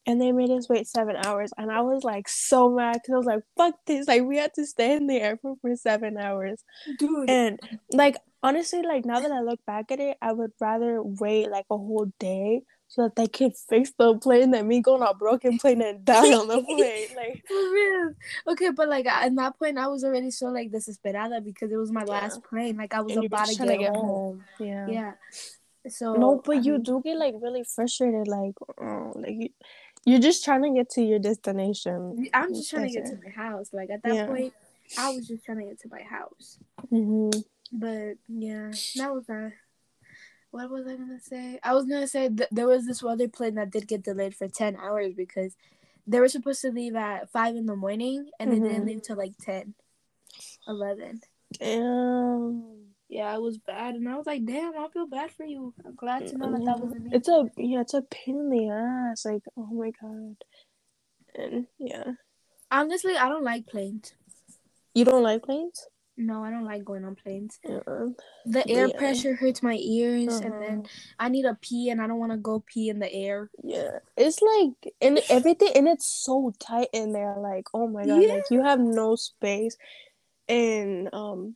and 0.05 0.19
they 0.21 0.31
made 0.31 0.49
us 0.49 0.67
wait 0.67 0.87
seven 0.87 1.15
hours, 1.15 1.51
and 1.57 1.71
I 1.71 1.81
was 1.81 2.03
like 2.03 2.27
so 2.27 2.69
mad 2.69 2.93
because 2.95 3.13
I 3.13 3.17
was 3.17 3.25
like, 3.25 3.43
"Fuck 3.57 3.75
this!" 3.85 4.07
Like 4.07 4.23
we 4.23 4.37
had 4.37 4.53
to 4.55 4.65
stay 4.65 4.93
in 4.93 5.07
the 5.07 5.21
airport 5.21 5.59
for 5.61 5.75
seven 5.75 6.17
hours, 6.17 6.63
dude. 6.97 7.29
And 7.29 7.59
like 7.91 8.17
honestly, 8.41 8.81
like 8.81 9.05
now 9.05 9.19
that 9.19 9.31
I 9.31 9.41
look 9.41 9.59
back 9.65 9.91
at 9.91 9.99
it, 9.99 10.17
I 10.21 10.33
would 10.33 10.51
rather 10.59 11.01
wait 11.01 11.49
like 11.49 11.65
a 11.69 11.77
whole 11.77 12.11
day 12.19 12.61
so 12.93 13.01
that 13.01 13.15
they 13.15 13.25
can 13.25 13.49
fix 13.49 13.91
the 13.97 14.15
plane 14.19 14.51
that 14.51 14.67
me 14.67 14.79
going 14.79 15.01
on 15.01 15.07
a 15.07 15.13
broken 15.15 15.57
plane 15.57 15.81
and 15.81 16.05
die 16.05 16.31
on 16.31 16.47
the 16.47 16.61
plane. 16.63 17.07
Like 17.15 17.43
for 17.47 17.55
real. 17.55 18.13
Okay, 18.49 18.69
but 18.69 18.87
like 18.87 19.07
at 19.07 19.35
that 19.35 19.57
point, 19.57 19.79
I 19.79 19.87
was 19.87 20.03
already 20.03 20.29
so 20.29 20.49
like 20.49 20.69
desesperada 20.69 21.43
because 21.43 21.71
it 21.71 21.75
was 21.77 21.91
my 21.91 22.03
yeah. 22.05 22.11
last 22.11 22.43
plane. 22.43 22.77
Like 22.77 22.93
I 22.93 23.01
was 23.01 23.15
and 23.15 23.25
about 23.25 23.47
to 23.47 23.55
get, 23.55 23.79
get 23.79 23.95
home. 23.95 24.05
home. 24.05 24.43
Yeah. 24.59 24.87
Yeah. 24.87 25.11
So 25.89 26.13
no, 26.13 26.39
but 26.45 26.57
I 26.57 26.59
you 26.59 26.73
mean, 26.73 26.83
do 26.83 27.01
get 27.03 27.17
like 27.17 27.33
really 27.41 27.63
frustrated. 27.63 28.27
Like, 28.27 28.53
oh, 28.79 29.11
like 29.15 29.33
you, 29.39 29.49
you're 30.05 30.19
just 30.19 30.45
trying 30.45 30.61
to 30.61 30.69
get 30.69 30.91
to 30.91 31.01
your 31.01 31.17
destination. 31.17 32.29
I'm 32.31 32.53
just 32.53 32.69
trying 32.69 32.89
to 32.89 32.93
get 32.93 33.07
to 33.07 33.17
my 33.23 33.31
house. 33.31 33.69
Like 33.73 33.89
at 33.89 34.03
that 34.03 34.13
yeah. 34.13 34.27
point, 34.27 34.53
I 34.99 35.09
was 35.09 35.27
just 35.27 35.43
trying 35.45 35.57
to 35.61 35.65
get 35.65 35.79
to 35.81 35.89
my 35.89 36.03
house. 36.03 36.59
Mm-hmm. 36.91 37.39
But 37.71 38.17
yeah, 38.27 38.71
that 38.97 39.11
was 39.11 39.25
that 39.25 39.53
what 40.53 40.69
was 40.69 40.85
I 40.85 40.95
gonna 40.95 41.19
say? 41.19 41.59
I 41.63 41.73
was 41.73 41.85
gonna 41.85 42.07
say 42.07 42.29
th- 42.29 42.49
there 42.51 42.67
was 42.67 42.85
this 42.85 43.03
other 43.03 43.27
plane 43.27 43.55
that 43.55 43.71
did 43.71 43.87
get 43.87 44.03
delayed 44.03 44.35
for 44.35 44.47
ten 44.47 44.75
hours 44.75 45.13
because 45.17 45.57
they 46.05 46.19
were 46.19 46.27
supposed 46.27 46.61
to 46.61 46.69
leave 46.69 46.95
at 46.95 47.31
five 47.31 47.55
in 47.55 47.65
the 47.65 47.75
morning 47.75 48.29
and 48.39 48.51
mm-hmm. 48.51 48.61
they 48.61 48.67
didn't 48.69 48.81
mm-hmm. 48.81 48.89
leave 48.89 49.01
till 49.01 49.17
like 49.17 49.33
10, 49.41 49.73
11. 50.67 51.21
Damn. 51.59 52.63
Yeah, 53.09 53.33
it 53.33 53.41
was 53.41 53.57
bad, 53.57 53.95
and 53.95 54.09
I 54.09 54.15
was 54.15 54.25
like, 54.25 54.43
"Damn, 54.43 54.73
I 54.75 54.87
feel 54.91 55.05
bad 55.05 55.31
for 55.31 55.45
you. 55.45 55.73
I'm 55.85 55.93
glad 55.93 56.25
to 56.27 56.37
know 56.37 56.51
that 56.51 56.65
that 56.65 56.79
wasn't 56.79 57.03
me." 57.03 57.11
It's 57.13 57.27
a 57.27 57.45
yeah, 57.57 57.81
it's 57.81 57.93
a 57.93 58.01
pain 58.01 58.39
in 58.39 58.49
the 58.49 58.69
ass. 58.69 59.23
Like, 59.23 59.43
oh 59.55 59.67
my 59.67 59.91
god, 60.01 60.35
and 61.35 61.67
yeah. 61.77 62.13
Honestly, 62.71 63.15
I 63.15 63.29
don't 63.29 63.43
like 63.43 63.67
planes. 63.67 64.13
You 64.95 65.05
don't 65.05 65.21
like 65.21 65.43
planes? 65.43 65.85
No, 66.15 66.43
I 66.43 66.51
don't 66.51 66.65
like 66.65 66.85
going 66.85 67.05
on 67.05 67.15
planes. 67.15 67.59
Uh-uh. 67.67 68.09
The 68.45 68.69
air 68.69 68.87
yeah. 68.87 68.97
pressure 68.97 69.33
hurts 69.33 69.63
my 69.63 69.75
ears, 69.81 70.35
uh-huh. 70.35 70.45
and 70.45 70.61
then 70.61 70.79
uh-huh. 70.79 71.15
I 71.19 71.29
need 71.29 71.45
a 71.45 71.57
pee, 71.59 71.89
and 71.89 71.99
I 71.99 72.07
don't 72.07 72.19
want 72.19 72.31
to 72.31 72.37
go 72.37 72.63
pee 72.65 72.89
in 72.89 72.99
the 72.99 73.11
air. 73.11 73.49
Yeah, 73.63 73.99
it's 74.15 74.39
like 74.41 74.93
and 75.01 75.19
everything, 75.29 75.71
and 75.75 75.87
it's 75.87 76.05
so 76.05 76.53
tight 76.59 76.89
in 76.93 77.13
there. 77.13 77.35
Like, 77.39 77.65
oh 77.73 77.87
my 77.87 78.05
god, 78.05 78.21
yeah. 78.21 78.33
like 78.33 78.43
you 78.51 78.61
have 78.61 78.79
no 78.79 79.15
space, 79.15 79.75
and 80.47 81.09
um, 81.13 81.55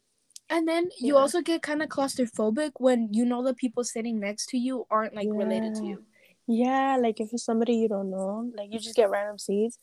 and 0.50 0.67
then 0.67 0.89
you 1.00 1.17
also 1.17 1.41
get 1.41 1.62
kind 1.62 1.84
of 1.84 1.89
claustrophobic 1.89 2.72
when 2.78 3.10
you 3.12 3.26
know 3.26 3.43
the 3.43 3.54
people 3.54 3.84
sitting 3.84 4.20
next 4.20 4.48
to 4.48 4.58
you 4.58 4.88
aren't 4.89 5.13
like 5.13 5.28
related 5.30 5.76
to 5.76 5.86
you. 5.86 6.04
Yeah, 6.48 6.98
like 7.00 7.20
if 7.20 7.30
it's 7.32 7.43
somebody 7.43 7.76
you 7.76 7.89
don't 7.89 8.10
know, 8.10 8.50
like 8.58 8.72
you 8.72 8.80
just 8.80 8.96
get 8.96 9.10
random 9.10 9.38
seats. 9.38 9.78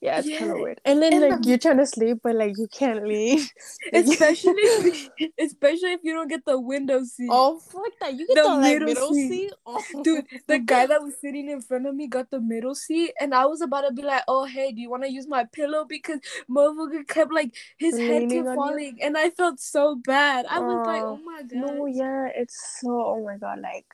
Yeah, 0.00 0.18
it's 0.18 0.28
kind 0.38 0.50
of 0.50 0.58
weird. 0.58 0.80
And 0.86 1.02
then 1.02 1.12
And 1.12 1.22
like 1.22 1.42
the- 1.42 1.48
you're 1.50 1.58
trying 1.58 1.76
to 1.76 1.86
sleep, 1.86 2.20
but 2.22 2.34
like 2.34 2.56
you 2.56 2.68
can't 2.68 3.06
leave. 3.06 3.50
especially 3.92 4.54
especially 5.38 5.92
if 5.92 6.00
you 6.02 6.14
don't 6.14 6.28
get 6.28 6.44
the 6.46 6.58
window 6.58 7.04
seat. 7.04 7.28
oh 7.30 7.58
fuck 7.58 7.92
that! 8.00 8.14
You 8.14 8.26
get 8.26 8.36
The 8.36 8.42
the, 8.42 8.48
like 8.48 8.72
middle 8.78 8.88
middle 8.88 9.14
seat. 9.14 9.28
seat. 9.28 9.52
Oh. 9.66 9.82
Dude, 10.02 10.24
the 10.46 10.58
guy 10.58 10.86
that 10.86 11.02
was 11.02 11.14
sitting 11.20 11.50
in 11.50 11.60
front 11.62 11.86
of 11.86 11.94
me 11.94 12.06
got 12.08 12.30
the 12.30 12.40
middle 12.40 12.74
seat, 12.74 13.12
and 13.20 13.34
I 13.34 13.44
was 13.46 13.60
about 13.60 13.82
to 13.82 13.92
be 13.92 14.02
like, 14.02 14.22
"Oh, 14.26 14.44
hey, 14.46 14.72
do 14.72 14.80
you 14.80 14.90
want 14.90 15.02
to 15.04 15.10
use 15.12 15.28
my 15.28 15.44
pillow?" 15.44 15.84
Because 15.84 16.20
motherfucker 16.50 17.06
kept 17.06 17.32
like 17.32 17.54
his 17.78 17.98
head 17.98 18.22
Leaning 18.22 18.44
kept 18.44 18.48
on 18.48 18.54
you? 18.54 18.56
falling, 18.56 18.98
and 19.02 19.18
I 19.18 19.30
felt 19.30 19.60
so 19.60 19.96
bad. 19.96 20.46
I 20.48 20.60
was 20.60 20.86
like, 20.86 21.02
Oh, 21.02 21.20
"Oh 21.20 21.24
my 21.24 21.42
god!" 21.42 21.52
No, 21.52 21.86
yeah, 21.86 22.28
it's 22.34 22.56
so. 22.80 22.88
Oh 22.90 23.22
my 23.24 23.36
god, 23.36 23.60
like 23.60 23.86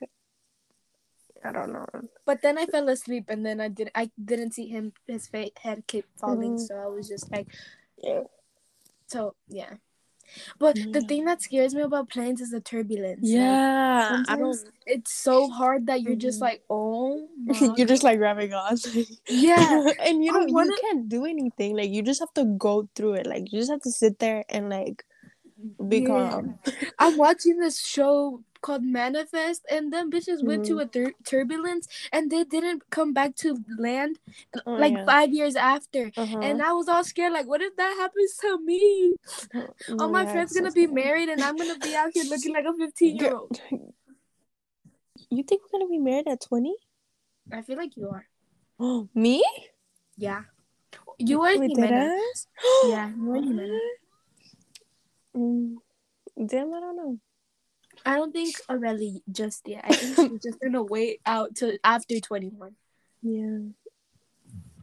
I 1.46 1.52
don't 1.52 1.72
know. 1.72 1.86
But 2.24 2.42
then 2.42 2.58
I 2.58 2.66
fell 2.66 2.88
asleep, 2.88 3.26
and 3.28 3.46
then 3.46 3.60
I 3.60 3.68
did. 3.68 3.90
I 3.94 4.10
didn't 4.22 4.52
see 4.52 4.66
him. 4.66 4.92
His 5.06 5.28
fa- 5.28 5.50
head 5.62 5.86
kept 5.86 6.08
falling, 6.18 6.56
Mhm. 6.56 6.66
so 6.66 6.74
I 6.76 6.86
was 6.88 7.08
just 7.08 7.30
like, 7.30 7.46
Yeah. 7.98 8.24
so 9.06 9.34
yeah. 9.48 9.74
But 10.58 10.74
the 10.90 11.02
thing 11.02 11.24
that 11.26 11.40
scares 11.40 11.72
me 11.72 11.82
about 11.82 12.10
planes 12.10 12.40
is 12.40 12.50
the 12.50 12.60
turbulence. 12.60 13.22
Like, 13.22 13.30
Yeah, 13.30 14.24
I 14.26 14.34
don't. 14.36 14.58
it's 14.84 15.12
so 15.14 15.48
hard 15.48 15.86
that 15.86 16.02
you're 16.02 16.16
just 16.18 16.38
Mhm. 16.40 16.48
like, 16.50 16.64
oh, 16.68 17.28
my 17.46 17.74
You're 17.78 17.86
just 17.86 18.02
like 18.02 18.18
grabbing 18.18 18.52
on. 18.52 18.74
yeah. 19.30 19.86
and 20.02 20.24
you 20.24 20.34
I 20.34 20.40
know 20.44 20.52
wanna- 20.52 20.70
you 20.74 20.78
can't 20.82 21.08
do 21.08 21.26
anything. 21.26 21.76
Like 21.76 21.90
you 21.90 22.02
just 22.02 22.18
have 22.18 22.34
to 22.34 22.44
go 22.44 22.88
through 22.96 23.14
it. 23.22 23.26
Like 23.26 23.52
you 23.52 23.60
just 23.60 23.70
have 23.70 23.82
to 23.82 23.90
sit 23.92 24.18
there 24.18 24.44
and 24.48 24.68
like 24.68 25.04
be 25.88 25.98
Yeah. 26.00 26.06
calm. 26.06 26.58
I'm 26.98 27.16
watching 27.16 27.58
this 27.58 27.78
show 27.80 28.42
called 28.62 28.82
Manifest, 28.82 29.64
and 29.70 29.92
them 29.92 30.10
bitches 30.10 30.42
went 30.42 30.64
to 30.66 30.74
Mhm. 30.76 30.82
a 30.82 30.86
tur- 30.86 31.14
turbulence, 31.24 31.86
and 32.12 32.30
they 32.30 32.42
didn't 32.44 32.88
come 32.90 33.12
back 33.12 33.36
to 33.36 33.56
land 33.78 34.18
Oh, 34.66 34.72
like 34.74 34.94
yeah. 34.94 35.04
five 35.04 35.32
years 35.32 35.54
after. 35.56 36.10
Uh-huh. 36.16 36.38
And 36.42 36.60
I 36.62 36.72
was 36.72 36.88
all 36.88 37.04
scared, 37.04 37.32
like, 37.32 37.46
what 37.46 37.62
if 37.62 37.76
that 37.76 37.94
happens 37.96 38.36
to 38.38 38.58
me? 38.58 39.14
No, 39.54 39.74
All 40.00 40.08
my 40.10 40.24
yeah, 40.24 40.32
friends 40.32 40.52
so 40.52 40.60
gonna 40.60 40.72
be 40.72 40.86
married, 40.88 41.28
and 41.28 41.42
I'm 41.42 41.56
gonna 41.56 41.78
be 41.78 41.94
out 41.94 42.10
here 42.12 42.24
looking 42.24 42.52
like 42.54 42.64
a 42.64 42.72
15 42.74 43.16
year 43.16 43.34
old. 43.36 43.60
You 45.30 45.42
think 45.42 45.62
we're 45.62 45.78
gonna 45.78 45.90
be 45.90 45.98
married 45.98 46.28
at 46.28 46.40
twenty? 46.40 46.74
I 47.52 47.62
feel 47.62 47.76
like 47.76 47.96
you 47.96 48.08
are. 48.10 48.26
Oh, 48.80 49.08
me? 49.14 49.44
Yeah. 50.16 50.42
You 51.18 51.40
Wait, 51.40 51.60
Jimena. 51.60 52.10
Yeah, 52.88 53.08
you 53.14 53.24
were 53.24 53.38
Jimena. 53.38 53.78
Mm, 55.36 55.74
damn, 56.46 56.72
I 56.74 56.80
don't 56.80 56.96
know. 56.96 57.18
I 58.04 58.16
don't 58.16 58.32
think 58.32 58.56
Aurelie 58.68 59.22
just 59.30 59.66
yet. 59.66 59.84
I 59.84 59.94
think 59.94 60.16
she's 60.16 60.42
just 60.42 60.60
gonna 60.62 60.82
wait 60.82 61.20
out 61.26 61.54
till 61.54 61.72
after 61.84 62.18
21. 62.20 62.72
Yeah. 63.22 63.58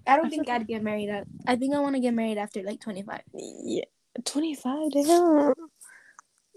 I 0.05 0.17
don't 0.17 0.25
I 0.25 0.29
think. 0.29 0.49
I'd 0.49 0.67
get 0.67 0.83
married 0.83 1.09
at. 1.09 1.25
I 1.47 1.55
think 1.55 1.73
I 1.73 1.79
want 1.79 1.95
to 1.95 2.01
get 2.01 2.13
married 2.13 2.37
after 2.37 2.61
like 2.63 2.81
25. 2.81 3.21
Yeah. 3.33 3.83
Twenty 4.25 4.53
five, 4.53 4.91
damn. 4.91 5.53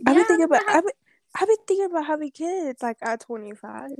I've 0.07 0.15
been 0.15 0.25
thinking 0.27 0.45
about 0.45 0.63
have- 0.67 0.77
I've 0.77 0.85
been, 0.85 0.93
I've 1.41 1.49
been 1.49 1.57
thinking 1.67 1.87
about 1.87 2.07
having 2.07 2.31
kids 2.31 2.83
like 2.83 2.99
at 3.01 3.21
twenty 3.21 3.55
five. 3.55 3.93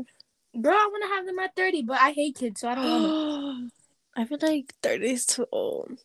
Bro, 0.55 0.73
I 0.73 0.89
want 0.91 1.03
to 1.05 1.09
have 1.17 1.27
them 1.27 1.39
at 1.39 1.55
30, 1.55 1.83
but 1.83 1.99
I 2.01 2.13
hate 2.13 2.35
kids, 2.37 2.61
so 2.61 2.69
I 2.69 2.75
don't 2.75 2.85
want 3.03 3.71
to. 3.71 3.77
I 4.21 4.25
feel 4.25 4.39
like 4.41 4.75
30 4.83 5.11
is 5.11 5.27
too 5.27 5.47
old. 5.53 5.99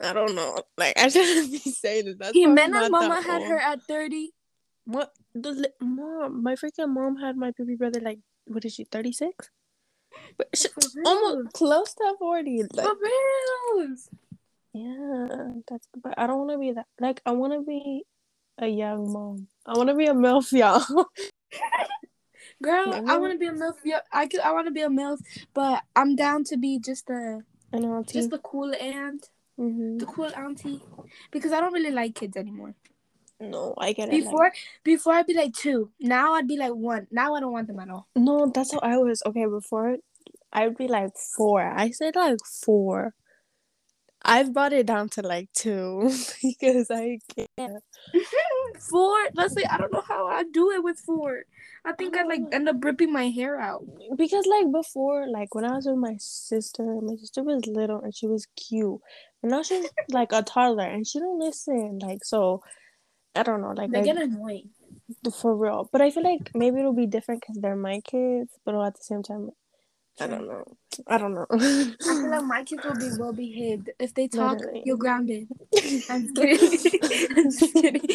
I 0.00 0.12
don't 0.12 0.34
know. 0.34 0.62
Like, 0.76 0.98
I 0.98 1.08
shouldn't 1.12 1.50
be 1.52 1.58
saying 1.58 2.08
it. 2.08 2.18
That's 2.18 2.32
probably 2.32 2.46
Jimena's 2.46 2.72
not 2.72 2.90
mama 2.90 3.08
that 3.16 3.24
had 3.24 3.40
old. 3.42 3.50
her 3.50 3.58
at 3.58 3.82
30. 3.82 4.30
What? 4.84 5.12
The 5.34 5.52
li- 5.52 5.68
mom, 5.80 6.42
my 6.42 6.54
freaking 6.54 6.88
mom 6.94 7.16
had 7.16 7.36
my 7.36 7.50
baby 7.56 7.74
brother, 7.76 8.00
like, 8.00 8.20
what 8.46 8.64
is 8.64 8.74
she, 8.74 8.84
36? 8.84 9.50
But 10.38 10.48
she, 10.54 10.68
almost 11.04 11.52
close 11.52 11.92
to 11.94 12.14
40. 12.18 12.62
Like, 12.72 12.86
For 12.86 12.94
reals. 13.76 14.08
yeah, 14.72 15.48
that's, 15.68 15.86
but 16.02 16.14
I 16.16 16.26
don't 16.26 16.38
want 16.46 16.52
to 16.52 16.58
be 16.58 16.72
that. 16.72 16.86
Like, 17.00 17.20
I 17.26 17.32
want 17.32 17.52
to 17.52 17.60
be 17.62 18.04
a 18.58 18.66
young 18.66 19.12
mom. 19.12 19.48
I 19.66 19.76
want 19.76 19.88
to 19.90 19.94
be 19.94 20.06
a 20.06 20.14
MILF, 20.14 20.50
y'all. 20.56 21.06
Girl, 22.62 22.86
Yeah. 22.88 23.02
I 23.06 23.18
want 23.18 23.32
to 23.32 23.38
be 23.38 23.46
a 23.46 23.52
MILF. 23.52 23.74
Yeah, 23.84 24.00
I 24.12 24.26
could. 24.26 24.40
I 24.40 24.52
want 24.52 24.66
to 24.66 24.72
be 24.72 24.80
a 24.82 24.88
MILF, 24.88 25.18
but 25.54 25.82
I'm 25.94 26.16
down 26.16 26.44
to 26.44 26.56
be 26.56 26.78
just 26.78 27.08
a 27.10 27.40
and 27.72 27.84
I'll 27.86 28.02
just 28.02 28.30
the 28.30 28.38
cool 28.38 28.72
aunt, 28.80 29.28
hmm 29.58 29.98
the 29.98 30.06
cool 30.06 30.30
auntie, 30.36 30.80
because 31.32 31.52
I 31.52 31.60
don't 31.60 31.72
really 31.74 31.90
like 31.90 32.14
kids 32.14 32.36
anymore. 32.36 32.74
No, 33.40 33.74
I 33.78 33.92
get 33.92 34.08
it. 34.08 34.12
like- 34.12 34.24
Before, 34.24 34.52
before 34.84 35.12
I'd 35.14 35.26
be 35.26 35.34
like 35.34 35.52
two. 35.54 35.90
Now 36.00 36.34
I'd 36.34 36.48
be 36.48 36.56
like 36.56 36.74
one. 36.74 37.06
Now 37.10 37.34
I 37.34 37.40
don't 37.40 37.52
want 37.52 37.66
them 37.68 37.78
at 37.80 37.90
all. 37.90 38.08
No, 38.16 38.50
that's 38.52 38.72
how 38.72 38.78
I 38.80 38.96
was. 38.96 39.22
Okay, 39.26 39.46
before 39.46 39.96
I 40.52 40.66
would 40.66 40.76
be 40.78 40.88
like 40.88 41.10
four. 41.36 41.60
I 41.62 41.90
said 41.90 42.16
like 42.16 42.38
four. 42.64 43.14
I've 44.24 44.52
brought 44.52 44.72
it 44.72 44.86
down 44.86 45.08
to 45.10 45.22
like 45.22 45.48
two 45.54 46.10
because 46.42 46.90
I 46.90 47.18
can't. 47.36 47.82
four. 48.90 49.16
Let's 49.34 49.54
say 49.54 49.62
I 49.70 49.78
don't 49.78 49.92
know 49.92 50.02
how 50.06 50.26
I 50.26 50.42
do 50.44 50.72
it 50.72 50.82
with 50.82 50.98
four. 50.98 51.44
I 51.84 51.92
think 51.92 52.16
I'd 52.16 52.26
like 52.26 52.40
end 52.52 52.68
up 52.68 52.82
ripping 52.84 53.12
my 53.12 53.28
hair 53.30 53.58
out. 53.60 53.84
Because 54.16 54.46
like 54.46 54.70
before, 54.72 55.28
like 55.28 55.54
when 55.54 55.64
I 55.64 55.76
was 55.76 55.86
with 55.86 55.96
my 55.96 56.16
sister, 56.18 56.82
my 57.00 57.14
sister 57.16 57.42
was 57.44 57.66
little 57.66 58.00
and 58.02 58.14
she 58.14 58.26
was 58.26 58.46
cute. 58.56 58.98
But 59.42 59.50
now 59.50 59.62
she's 59.62 59.86
like 60.10 60.32
a 60.32 60.42
toddler 60.42 60.84
and 60.84 61.06
she 61.06 61.18
don't 61.20 61.38
listen. 61.38 61.98
Like 62.00 62.24
so, 62.24 62.62
I 63.34 63.42
don't 63.42 63.60
know. 63.62 63.72
Like 63.72 63.90
They 63.90 64.00
I, 64.00 64.04
get 64.04 64.16
annoying. 64.16 64.70
for 65.40 65.54
real. 65.56 65.88
But 65.92 66.00
I 66.02 66.10
feel 66.10 66.24
like 66.24 66.50
maybe 66.54 66.78
it'll 66.80 66.92
be 66.92 67.06
different 67.06 67.42
because 67.42 67.56
they're 67.60 67.76
my 67.76 68.00
kids. 68.00 68.50
But 68.64 68.74
at 68.74 68.96
the 68.96 69.02
same 69.02 69.22
time, 69.22 69.50
I 70.20 70.26
don't 70.26 70.48
know. 70.48 70.64
I 71.06 71.18
don't 71.18 71.34
know. 71.34 71.46
I 71.50 71.58
feel 72.02 72.30
like 72.30 72.42
my 72.44 72.64
kids 72.64 72.84
will 72.84 72.94
be 72.96 73.10
well 73.18 73.32
behaved. 73.32 73.90
If 74.00 74.14
they 74.14 74.26
talk, 74.26 74.58
Literally. 74.58 74.82
you're 74.84 74.96
grounded. 74.96 75.46
I'm 76.10 76.34
kidding. 76.34 76.58
I'm 77.36 77.50
just 77.52 77.72
kidding. 77.72 78.02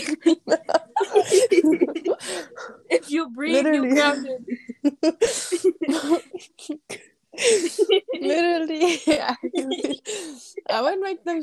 if 2.89 3.09
you 3.09 3.29
breathe, 3.29 3.63
Literally. 3.63 3.87
you're 3.87 3.95
grounded. 3.95 4.45
Literally, 8.19 8.99
I, 9.19 9.35
I 10.69 10.81
would 10.81 10.99
make 10.99 11.23
them 11.23 11.41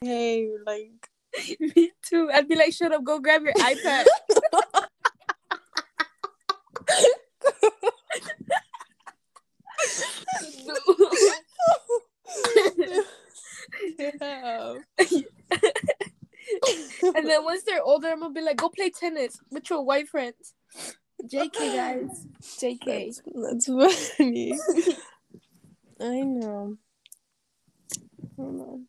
hey 0.00 0.50
like 0.64 1.10
Me 1.58 1.90
too. 2.02 2.30
I'd 2.32 2.48
be 2.48 2.54
like, 2.54 2.72
shut 2.72 2.92
up, 2.92 3.04
go 3.04 3.18
grab 3.18 3.42
your 3.42 3.54
iPad. 3.54 4.06
and 17.14 17.28
then 17.28 17.44
once 17.44 17.62
they're 17.64 17.82
older, 17.82 18.08
I'm 18.08 18.20
gonna 18.20 18.32
be 18.32 18.40
like, 18.40 18.56
go 18.56 18.68
play 18.68 18.90
tennis 18.90 19.38
with 19.50 19.68
your 19.70 19.84
white 19.84 20.08
friends. 20.08 20.54
JK 21.24 21.74
guys. 21.74 22.26
JK. 22.44 23.20
That's, 23.34 23.66
that's 23.66 24.08
funny. 24.16 24.58
I 26.00 26.20
know. 26.20 26.76
I 27.92 28.42
don't 28.42 28.58
know. 28.58 28.80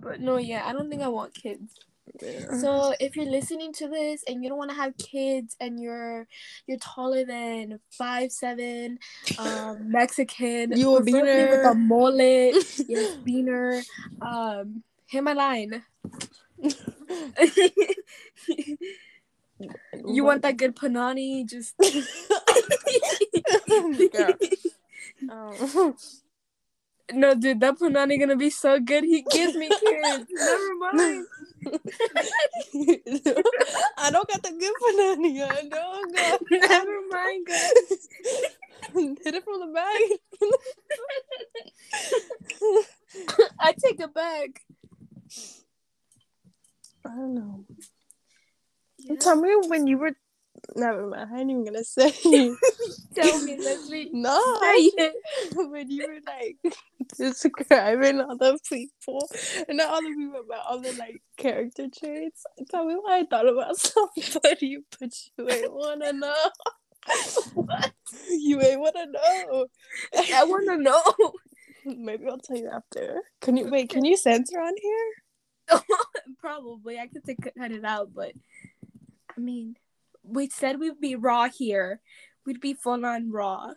but 0.00 0.20
no, 0.20 0.38
yeah, 0.38 0.62
I 0.66 0.72
don't 0.72 0.88
think 0.90 1.02
I 1.02 1.08
want 1.08 1.34
kids. 1.34 1.74
Yeah. 2.22 2.56
So 2.58 2.92
if 2.98 3.14
you're 3.16 3.30
listening 3.30 3.72
to 3.74 3.88
this 3.88 4.24
and 4.26 4.42
you 4.42 4.48
don't 4.48 4.58
want 4.58 4.70
to 4.70 4.76
have 4.76 4.96
kids 4.96 5.56
and 5.60 5.80
you're 5.80 6.26
you're 6.66 6.78
taller 6.78 7.24
than 7.24 7.78
five 7.90 8.32
seven, 8.32 8.98
um, 9.38 9.78
Mexican, 9.90 10.76
You 10.76 10.96
a 10.96 11.02
beaner. 11.02 11.50
with 11.50 11.66
a 11.66 11.74
mullet, 11.74 12.54
yes, 12.88 13.16
beaner, 13.24 13.82
um, 14.20 14.82
hit 15.06 15.22
my 15.22 15.34
line. 15.34 15.82
You 20.06 20.24
want 20.24 20.42
that 20.42 20.56
good 20.56 20.76
panani? 20.76 21.46
Just 21.46 21.74
Oh. 25.28 25.94
no, 27.12 27.34
dude, 27.34 27.60
that 27.60 27.78
panani 27.78 28.18
gonna 28.18 28.36
be 28.36 28.48
so 28.50 28.80
good. 28.80 29.04
He 29.04 29.22
gives 29.30 29.54
me 29.54 29.68
kids. 29.68 30.26
Never 30.30 30.74
mind. 30.92 31.26
I 33.98 34.10
don't 34.10 34.26
got 34.28 34.42
the 34.42 34.50
good 34.58 34.74
banana. 34.80 35.46
I 35.46 35.68
don't 35.68 36.14
got. 36.14 36.40
Never 36.50 37.00
mind, 37.10 37.46
guys. 37.46 38.08
Hit 39.24 39.34
it 39.34 39.44
from 39.44 39.60
the 39.60 39.66
back. 39.74 40.00
I 43.60 43.72
take 43.72 44.00
it 44.00 44.14
back. 44.14 44.62
I 47.04 47.08
don't 47.10 47.34
know. 47.34 47.64
Tell 49.20 49.36
me 49.36 49.54
when 49.68 49.86
you 49.86 49.98
were. 49.98 50.12
Never 50.76 51.06
mind. 51.06 51.30
I 51.32 51.40
ain't 51.40 51.50
even 51.50 51.64
gonna 51.64 51.84
say. 51.84 52.10
Tell 53.14 53.42
me, 53.42 53.56
Leslie. 53.58 54.10
no. 54.12 54.58
Say 54.60 54.90
it. 54.96 55.14
when 55.54 55.90
you 55.90 56.06
were 56.06 56.20
like 56.26 56.74
describing 57.16 58.20
other 58.20 58.56
people 58.68 59.28
and 59.68 59.78
not 59.78 59.90
other 59.90 60.14
people 60.14 60.42
but 60.48 60.60
other 60.68 60.92
like 60.94 61.22
character 61.36 61.86
traits. 61.88 62.44
Tell 62.70 62.84
me 62.84 62.94
why 62.94 63.20
I 63.20 63.24
thought 63.24 63.48
about 63.48 63.76
somebody 63.78 64.78
but 64.98 65.10
you 65.38 65.48
ain't 65.50 65.72
wanna 65.72 66.12
know. 66.12 66.50
What? 67.54 67.92
You 68.28 68.60
ain't 68.60 68.80
wanna 68.80 69.06
know. 69.06 69.66
I 70.34 70.44
want 70.44 70.68
to 70.68 70.76
know. 70.76 71.02
Maybe 71.84 72.26
I'll 72.28 72.38
tell 72.38 72.56
you 72.56 72.70
after. 72.72 73.22
Can 73.40 73.56
you 73.56 73.70
wait? 73.70 73.88
Can 73.90 74.04
you 74.04 74.16
censor 74.16 74.60
on 74.60 74.74
here? 74.80 75.80
Probably. 76.38 76.98
I 76.98 77.06
could 77.06 77.24
take, 77.24 77.38
cut 77.56 77.72
it 77.72 77.84
out, 77.84 78.10
but 78.14 78.32
mean, 79.40 79.76
we 80.22 80.48
said 80.48 80.78
we'd 80.78 81.00
be 81.00 81.16
raw 81.16 81.48
here. 81.48 82.00
We'd 82.46 82.60
be 82.60 82.74
full 82.74 83.04
on 83.04 83.30
raw. 83.30 83.72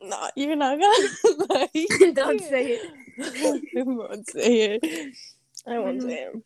No, 0.00 0.30
you're 0.36 0.56
not 0.56 0.78
gonna. 0.78 1.68
Don't 2.12 2.40
say 2.40 2.78
it. 2.78 2.90
I 3.76 3.82
won't 3.82 4.28
say 4.30 4.78
it. 4.80 5.14
I 5.66 5.78
won't 5.78 5.98
Mhm. 6.00 6.02
say 6.02 6.14
it. 6.22 6.42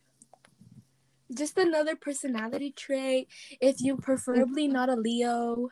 Just 1.34 1.58
another 1.58 1.94
personality 1.96 2.72
trait. 2.72 3.28
If 3.60 3.80
you 3.80 3.96
preferably 3.96 4.66
not 4.68 4.88
a 4.88 4.96
Leo. 4.96 5.68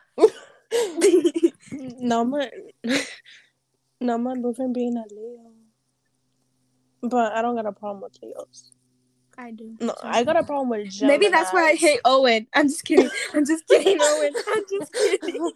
No, 1.72 2.24
my, 2.24 2.50
no, 4.00 4.18
my 4.18 4.34
boyfriend 4.36 4.74
being 4.74 4.96
a 4.96 5.04
Leo. 5.12 5.52
But 7.02 7.32
I 7.32 7.42
don't 7.42 7.56
got 7.56 7.66
a 7.66 7.72
problem 7.72 8.02
with 8.02 8.18
Leos. 8.22 8.72
I 9.40 9.52
do. 9.52 9.76
No, 9.78 9.94
I 10.02 10.24
got 10.24 10.36
a 10.36 10.42
problem 10.42 10.68
with 10.68 10.90
Gemini. 10.90 11.16
Maybe 11.16 11.28
that's 11.30 11.52
why 11.52 11.68
I 11.70 11.74
hate 11.74 12.00
Owen. 12.04 12.48
I'm 12.52 12.66
just 12.66 12.84
kidding. 12.84 13.08
I'm 13.32 13.46
just 13.46 13.64
kidding, 13.68 13.98
Owen. 14.02 14.32
I'm 14.48 14.64
just 14.68 14.92
kidding. 14.92 15.52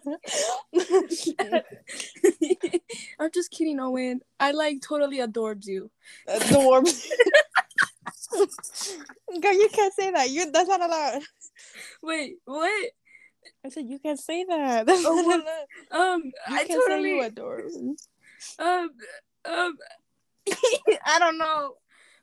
I'm 3.19 3.29
just 3.33 3.51
kidding, 3.51 3.81
Owen. 3.81 4.21
I 4.39 4.51
like 4.51 4.81
totally 4.81 5.19
adored 5.19 5.65
you. 5.65 5.91
warm. 6.51 6.85
Girl, 9.41 9.53
you 9.53 9.67
can't 9.73 9.93
say 9.93 10.11
that. 10.11 10.29
You 10.29 10.49
that's 10.49 10.69
not 10.69 10.81
allowed. 10.81 11.21
Wait, 12.01 12.35
what? 12.45 12.91
I 13.65 13.69
said 13.69 13.85
you 13.87 13.99
can't 13.99 14.19
say 14.19 14.45
that. 14.45 14.85
That's 14.85 15.03
Oh, 15.05 15.13
not 15.27 15.41
allowed. 15.41 16.13
Um, 16.13 16.23
You 16.49 16.55
I 16.55 16.63
can't 16.63 16.83
say 16.87 17.01
you 17.01 17.21
adore. 17.21 17.65
Um, 18.59 18.89
um, 19.45 19.77
I 21.05 21.19
don't 21.19 21.37
know, 21.37 21.73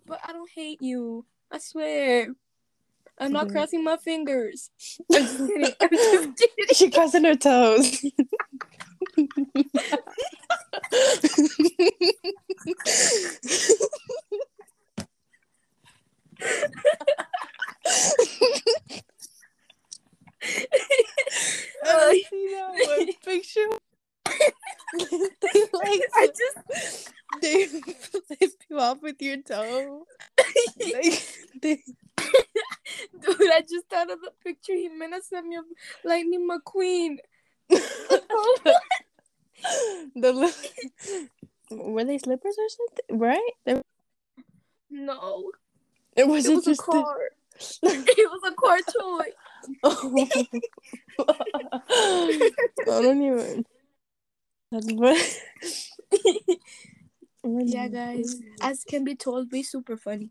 but 0.06 0.20
I 0.26 0.32
don't 0.32 0.50
hate 0.54 0.80
you. 0.80 1.26
I 1.50 1.58
swear. 1.58 2.28
I'm 3.18 3.32
not 3.32 3.48
Mhm. 3.48 3.52
crossing 3.52 3.84
my 3.84 3.96
fingers. 3.98 4.70
I'm 5.14 5.26
just 5.26 5.38
kidding. 5.38 5.74
I'm 5.80 5.90
just 5.90 6.36
kidding. 6.38 6.66
She 6.74 6.90
crossing 6.90 7.24
her 7.24 7.36
toes. 7.36 8.04
I 21.84 22.22
see 22.30 22.48
that 22.54 22.70
one 22.98 23.12
picture. 23.24 23.66
They 24.98 25.60
like 25.72 26.02
I 26.14 26.28
just 26.28 27.12
they 27.40 27.66
flip 27.66 28.50
you 28.68 28.78
off 28.78 29.02
with 29.02 29.20
your 29.22 29.36
toe. 29.42 30.04
like, 30.80 31.22
they, 31.62 31.76
dude, 32.16 33.52
I 33.52 33.60
just 33.62 33.86
thought 33.88 34.10
of 34.10 34.20
the 34.20 34.32
picture 34.44 34.72
Jimena 34.72 35.22
sent 35.22 35.46
me 35.46 35.56
of 35.56 35.64
Lightning 36.04 36.48
McQueen. 36.50 37.18
the 40.16 40.32
li- 40.32 41.28
were 41.70 42.04
they 42.04 42.18
slippers 42.18 42.56
or 42.58 42.68
something? 42.68 43.18
Right? 43.18 43.50
They, 43.64 43.80
No, 44.90 45.52
it 46.16 46.26
was 46.26 46.46
it 46.46 46.54
was 46.56 46.66
a 46.66 46.70
just 46.70 46.80
the- 46.86 46.92
car. 46.92 47.18
it 47.82 48.30
was 48.30 48.42
a 48.50 48.54
car 48.54 48.78
toy. 48.98 49.26
Oh. 51.22 52.50
I 52.88 53.02
don't 53.02 53.22
even. 53.22 53.66
Yeah, 57.42 57.88
guys, 57.88 58.36
as 58.60 58.84
can 58.84 59.02
be 59.02 59.14
told, 59.14 59.50
we 59.50 59.62
super 59.62 59.96
funny. 59.96 60.28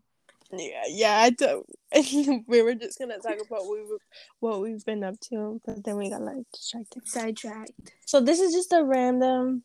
Yeah, 0.52 0.82
yeah. 0.88 1.18
I 1.18 1.30
don't. 1.30 1.66
we 2.46 2.62
were 2.62 2.74
just 2.74 2.98
gonna 2.98 3.18
talk 3.18 3.34
about 3.34 3.66
what 3.66 3.70
we 3.88 3.98
what 4.38 4.60
we've 4.60 4.84
been 4.84 5.02
up 5.02 5.18
to, 5.28 5.60
but 5.66 5.82
then 5.84 5.96
we 5.96 6.08
got 6.08 6.22
like 6.22 6.44
distracted. 6.52 7.06
Sidetracked. 7.08 7.72
So 8.06 8.20
this 8.20 8.40
is 8.40 8.52
just 8.54 8.72
a 8.72 8.84
random. 8.84 9.64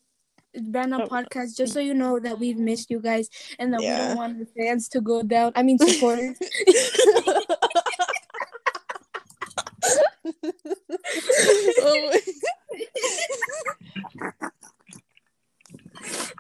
Random 0.70 1.02
Oh. 1.02 1.08
podcast, 1.08 1.58
just 1.58 1.74
so 1.74 1.80
you 1.80 1.94
know 1.94 2.18
that 2.20 2.40
we've 2.40 2.58
missed 2.58 2.90
you 2.90 3.00
guys 3.00 3.30
and 3.60 3.74
that 3.74 3.82
we 3.82 3.88
don't 3.88 4.16
want 4.18 4.40
the 4.40 4.46
fans 4.58 4.88
to 4.90 5.02
go 5.02 5.22
down. 5.22 5.52
I 5.56 5.64
mean, 5.64 5.78
supporters. 5.78 6.38
oh 11.82 12.10
my- 12.10 12.20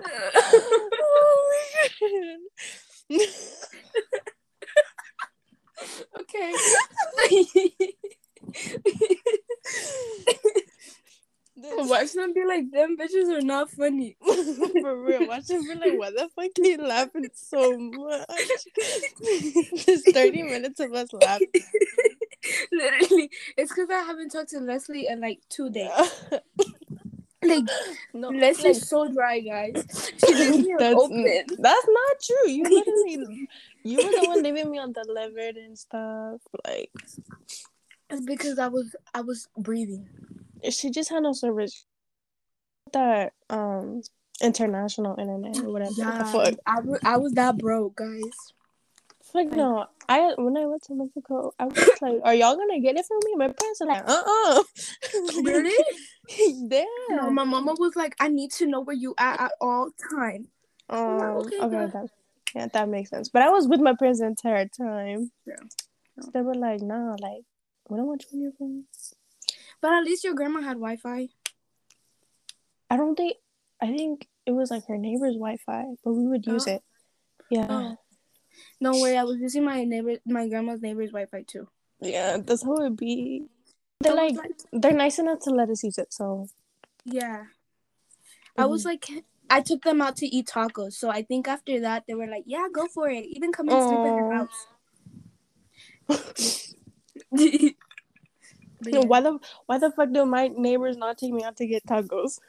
oh 0.03 1.51
my 1.51 1.89
god. 1.89 1.94
Okay. 6.19 6.53
Watch 11.57 12.11
them 12.13 12.33
be 12.33 12.43
like, 12.45 12.69
them 12.71 12.97
bitches 12.97 13.29
are 13.29 13.41
not 13.41 13.69
funny. 13.69 14.17
For 14.23 15.03
real, 15.03 15.25
watch 15.27 15.45
them 15.45 15.63
be 15.63 15.73
like, 15.75 15.97
why 15.97 16.09
the 16.11 16.29
fuck 16.35 16.51
are 16.59 16.67
you 16.67 16.77
laughing 16.77 17.29
so 17.33 17.77
much? 17.77 18.27
Just 19.85 20.11
30 20.11 20.43
minutes 20.43 20.81
of 20.81 20.93
us 20.93 21.13
laughing. 21.13 21.47
Literally, 22.71 23.31
it's 23.57 23.71
because 23.71 23.89
I 23.89 24.01
haven't 24.01 24.31
talked 24.31 24.49
to 24.49 24.59
Leslie 24.59 25.07
in 25.07 25.21
like 25.21 25.39
two 25.49 25.69
days. 25.69 25.89
Like 27.47 27.63
no, 28.13 28.29
Leslie's 28.29 28.77
like, 28.77 28.88
so 28.88 29.13
dry, 29.13 29.39
guys. 29.39 30.12
She 30.25 30.51
me 30.51 30.75
that's, 30.77 30.95
open. 30.95 31.45
that's 31.60 31.88
not 31.88 32.15
true. 32.23 32.49
You 32.49 32.63
literally, 32.69 33.47
you 33.84 33.97
were 33.97 34.03
the 34.03 34.27
one 34.27 34.43
leaving 34.43 34.71
me 34.71 34.79
on 34.79 34.93
the 34.93 35.01
undelivered 35.01 35.58
and 35.58 35.77
stuff. 35.77 36.41
Like, 36.65 36.91
It's 38.10 38.25
because 38.25 38.60
I 38.60 38.67
was 38.67 38.95
I 39.13 39.21
was 39.21 39.47
breathing. 39.58 40.08
she 40.69 40.89
just 40.89 41.10
had 41.10 41.23
no 41.23 41.34
service. 41.34 41.86
That, 42.93 43.34
um, 43.49 44.03
international 44.41 45.15
internet 45.19 45.58
or 45.58 45.71
whatever. 45.71 45.91
What 45.91 46.19
the 46.19 46.25
fuck? 46.25 46.60
I, 46.65 47.13
I 47.13 47.17
was 47.17 47.34
that 47.34 47.58
broke, 47.58 47.95
guys. 47.95 48.53
Like 49.36 49.51
no, 49.51 49.86
I 50.08 50.34
when 50.38 50.55
I 50.55 50.65
went 50.65 50.84
to 50.84 50.95
Mexico, 50.95 51.53
I 51.60 51.65
was 51.65 51.89
like, 52.01 52.21
"Are 52.23 52.34
y'all 52.34 52.55
gonna 52.55 52.79
get 52.79 52.95
it 52.95 53.05
for 53.05 53.17
me?" 53.25 53.36
My 53.36 53.47
parents 53.47 53.81
are 53.81 53.88
like, 53.88 54.03
"Uh, 54.08 54.23
uh. 54.25 54.53
No, 54.53 54.63
my 57.35 57.43
mama 57.43 57.75
was 57.77 57.95
like, 57.95 58.15
I 58.19 58.27
need 58.29 58.51
to 58.53 58.65
know 58.65 58.81
where 58.81 58.95
you 58.95 59.13
at 59.17 59.39
at 59.39 59.51
all 59.61 59.91
time. 60.17 60.47
Oh, 60.89 61.43
okay, 61.45 61.59
okay, 61.59 61.85
that, 61.93 62.07
yeah, 62.55 62.67
that 62.73 62.89
makes 62.89 63.09
sense. 63.09 63.29
But 63.29 63.41
I 63.41 63.49
was 63.49 63.67
with 63.67 63.79
my 63.81 63.93
parents 63.93 64.19
the 64.21 64.27
entire 64.27 64.67
time. 64.67 65.31
Yeah. 65.45 65.55
So 66.21 66.31
they 66.33 66.41
were 66.41 66.55
like, 66.55 66.81
"Nah, 66.81 67.15
like, 67.19 67.43
we 67.89 67.97
don't 67.97 68.07
want 68.07 68.23
you 68.23 68.37
on 68.37 68.41
your 68.41 68.51
phone." 68.57 68.83
But 69.81 69.93
at 69.93 70.03
least 70.03 70.23
your 70.23 70.33
grandma 70.33 70.61
had 70.61 70.77
Wi-Fi. 70.77 71.27
I 72.89 72.97
don't 72.97 73.15
think. 73.15 73.37
I 73.81 73.87
think 73.87 74.27
it 74.45 74.51
was 74.51 74.71
like 74.71 74.85
her 74.87 74.97
neighbor's 74.97 75.33
Wi-Fi, 75.35 75.85
but 76.03 76.13
we 76.13 76.25
would 76.27 76.45
use 76.47 76.67
Oh. 76.67 76.71
it. 76.75 76.83
Yeah, 77.49 77.67
Oh. 77.69 77.97
No 78.79 78.91
way, 79.01 79.17
I 79.17 79.23
was 79.23 79.37
using 79.39 79.65
my 79.65 79.83
neighbor, 79.83 80.15
my 80.25 80.47
grandma's 80.47 80.81
neighbor's 80.81 81.11
Wi-Fi 81.11 81.43
too. 81.43 81.67
yeah, 81.99 82.37
that's 82.37 82.63
how 82.63 82.75
it 82.77 82.95
be. 82.95 83.47
They're 83.99 84.13
was 84.15 84.33
like, 84.37 84.49
they're 84.71 84.93
nice 84.93 85.19
enough 85.19 85.39
to 85.41 85.49
let 85.49 85.69
us 85.69 85.83
use 85.83 85.97
it. 85.97 86.13
So 86.13 86.47
yeah. 87.05 87.43
I 88.57 88.65
was 88.65 88.85
mm-hmm. 88.85 88.89
like, 88.89 89.25
I 89.49 89.61
took 89.61 89.83
them 89.83 90.01
out 90.01 90.17
to 90.17 90.27
eat 90.27 90.47
tacos, 90.47 90.93
so 90.93 91.09
I 91.09 91.21
think 91.21 91.47
after 91.47 91.79
that 91.81 92.03
they 92.07 92.15
were 92.15 92.27
like, 92.27 92.43
yeah, 92.45 92.67
go 92.73 92.87
for 92.87 93.09
it. 93.09 93.25
Even 93.25 93.51
come 93.51 93.69
and 93.69 93.83
sleep 93.83 93.99
in 93.99 94.13
Aw. 94.23 94.47
house. 97.29 97.71
No, 98.81 98.99
yeah. 98.99 99.05
why 99.05 99.21
the 99.21 99.39
why 99.65 99.77
the 99.77 99.91
fuck 99.91 100.11
do 100.11 100.25
my 100.25 100.49
neighbors 100.49 100.97
not 100.97 101.17
take 101.17 101.33
me 101.33 101.43
out 101.43 101.57
to 101.57 101.65
get 101.65 101.85
tacos? 101.85 102.39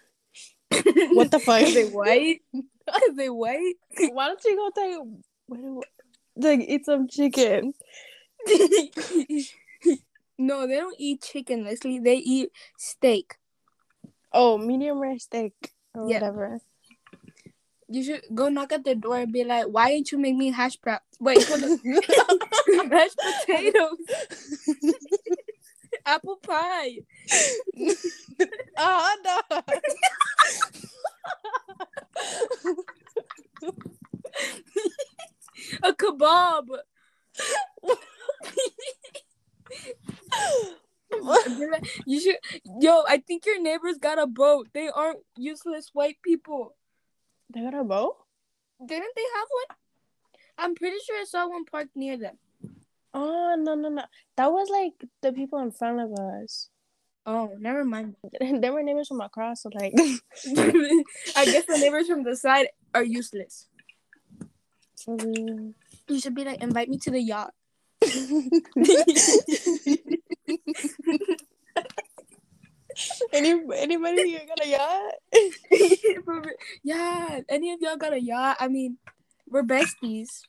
What 1.13 1.31
the 1.31 1.39
fuck? 1.39 1.61
Cause 1.61 1.75
they 1.75 1.87
white. 1.87 2.43
Cause 2.53 3.17
they 3.17 3.31
white. 3.31 3.75
Why 4.13 4.29
don't 4.29 4.45
you 4.45 4.57
go 4.57 4.71
take 4.75 4.99
what 5.47 5.87
like 6.37 6.61
eat 6.61 6.85
some 6.85 7.09
chicken? 7.09 7.73
no, 10.39 10.67
they 10.67 10.77
don't 10.77 10.97
eat 10.99 11.23
chicken, 11.23 11.65
Leslie. 11.65 12.01
They 12.01 12.17
eat 12.17 12.51
steak. 12.77 13.37
Oh, 14.39 14.59
medium 14.59 15.01
rare 15.01 15.19
steak 15.19 15.73
or 15.95 16.05
whatever. 16.05 16.61
You 17.89 18.05
should 18.05 18.21
go 18.35 18.51
knock 18.51 18.71
at 18.71 18.85
the 18.85 18.95
door 18.95 19.17
and 19.17 19.33
be 19.33 19.45
like, 19.45 19.65
"Why 19.65 19.89
didn't 19.89 20.13
you 20.13 20.19
make 20.19 20.37
me 20.37 20.51
hash 20.53 20.77
brown? 20.77 21.01
Wait, 21.19 21.43
hold 21.49 21.65
on. 21.65 21.81
mashed 22.91 23.17
potatoes, 23.17 23.97
apple 26.05 26.37
pie." 26.37 26.99
oh 28.77 29.17
no. 29.25 29.63
a 35.83 35.93
kebab. 35.95 36.67
Be 41.09 41.21
like, 41.21 41.56
you 42.07 42.21
should, 42.21 42.37
yo. 42.81 43.03
I 43.09 43.19
think 43.19 43.47
your 43.47 43.61
neighbors 43.61 43.99
got 43.99 44.19
a 44.19 44.27
boat. 44.27 44.69
They 44.73 44.89
aren't 44.89 45.21
useless 45.37 45.91
white 45.93 46.19
people. 46.23 46.75
they 47.53 47.61
got 47.61 47.75
a 47.75 47.85
boat? 47.85 48.17
Didn't 48.85 49.15
they 49.17 49.29
have 49.35 49.49
one? 49.51 49.77
I'm 50.59 50.75
pretty 50.75 50.97
sure 51.05 51.21
I 51.21 51.25
saw 51.25 51.49
one 51.49 51.65
parked 51.65 51.97
near 51.97 52.17
them. 52.17 52.39
Oh 53.15 53.57
no 53.59 53.75
no 53.75 53.89
no! 53.89 54.03
That 54.37 54.53
was 54.53 54.69
like 54.69 54.93
the 55.23 55.33
people 55.33 55.59
in 55.61 55.71
front 55.71 56.01
of 56.01 56.13
us. 56.13 56.69
Oh, 57.25 57.57
never 57.59 57.85
mind. 57.85 58.15
they 58.41 58.71
were 58.71 58.83
neighbors 58.83 59.09
from 59.09 59.21
across, 59.21 59.63
so 59.63 59.71
like. 59.75 59.95
I 59.97 61.45
guess 61.45 61.67
the 61.67 61.79
neighbors 61.79 62.09
from 62.09 62.23
the 62.23 62.37
side 62.37 62.69
are 62.95 63.03
useless. 63.03 63.69
You 65.09 66.21
should 66.21 66.35
be 66.35 66.45
like, 66.45 66.63
invite 66.63 66.89
me 66.89 66.99
to 66.99 67.11
the 67.11 67.21
yacht. 67.21 67.53
Any 73.33 73.61
anybody 73.75 74.31
here 74.31 74.41
got 74.47 74.65
a 74.65 74.69
yacht? 74.69 75.15
yeah, 76.83 77.41
any 77.49 77.73
of 77.73 77.81
y'all 77.81 77.97
got 77.97 78.13
a 78.13 78.21
yacht? 78.21 78.57
I 78.61 78.69
mean, 78.69 78.99
we're 79.49 79.63
besties. 79.63 80.43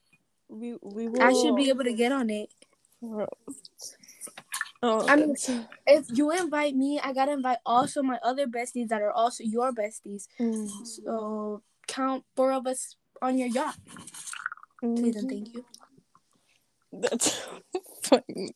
We 0.48 0.78
we 0.82 1.08
will. 1.08 1.22
I 1.22 1.34
should 1.34 1.56
be 1.56 1.70
able 1.70 1.84
to 1.84 1.94
get 1.94 2.12
on 2.12 2.30
it. 2.30 2.50
Oh, 4.84 5.08
I 5.08 5.16
mean, 5.16 5.36
if 5.88 6.06
you 6.14 6.32
invite 6.32 6.76
me, 6.76 7.00
I 7.04 7.14
gotta 7.14 7.34
invite 7.34 7.58
also 7.66 8.04
my 8.04 8.20
other 8.24 8.48
besties 8.48 8.90
that 8.90 9.02
are 9.02 9.12
also 9.12 9.44
your 9.44 9.74
besties. 9.74 10.28
mm. 10.40 10.70
So 10.86 11.64
count 11.88 12.24
four 12.36 12.54
of 12.54 12.68
us 12.68 12.96
on 13.22 13.38
your 13.38 13.48
yacht. 13.48 13.76
Please 14.80 15.16
and 15.16 15.30
thank 15.30 15.54
you. 15.54 15.66
That's 16.94 17.42
funny. 18.04 18.56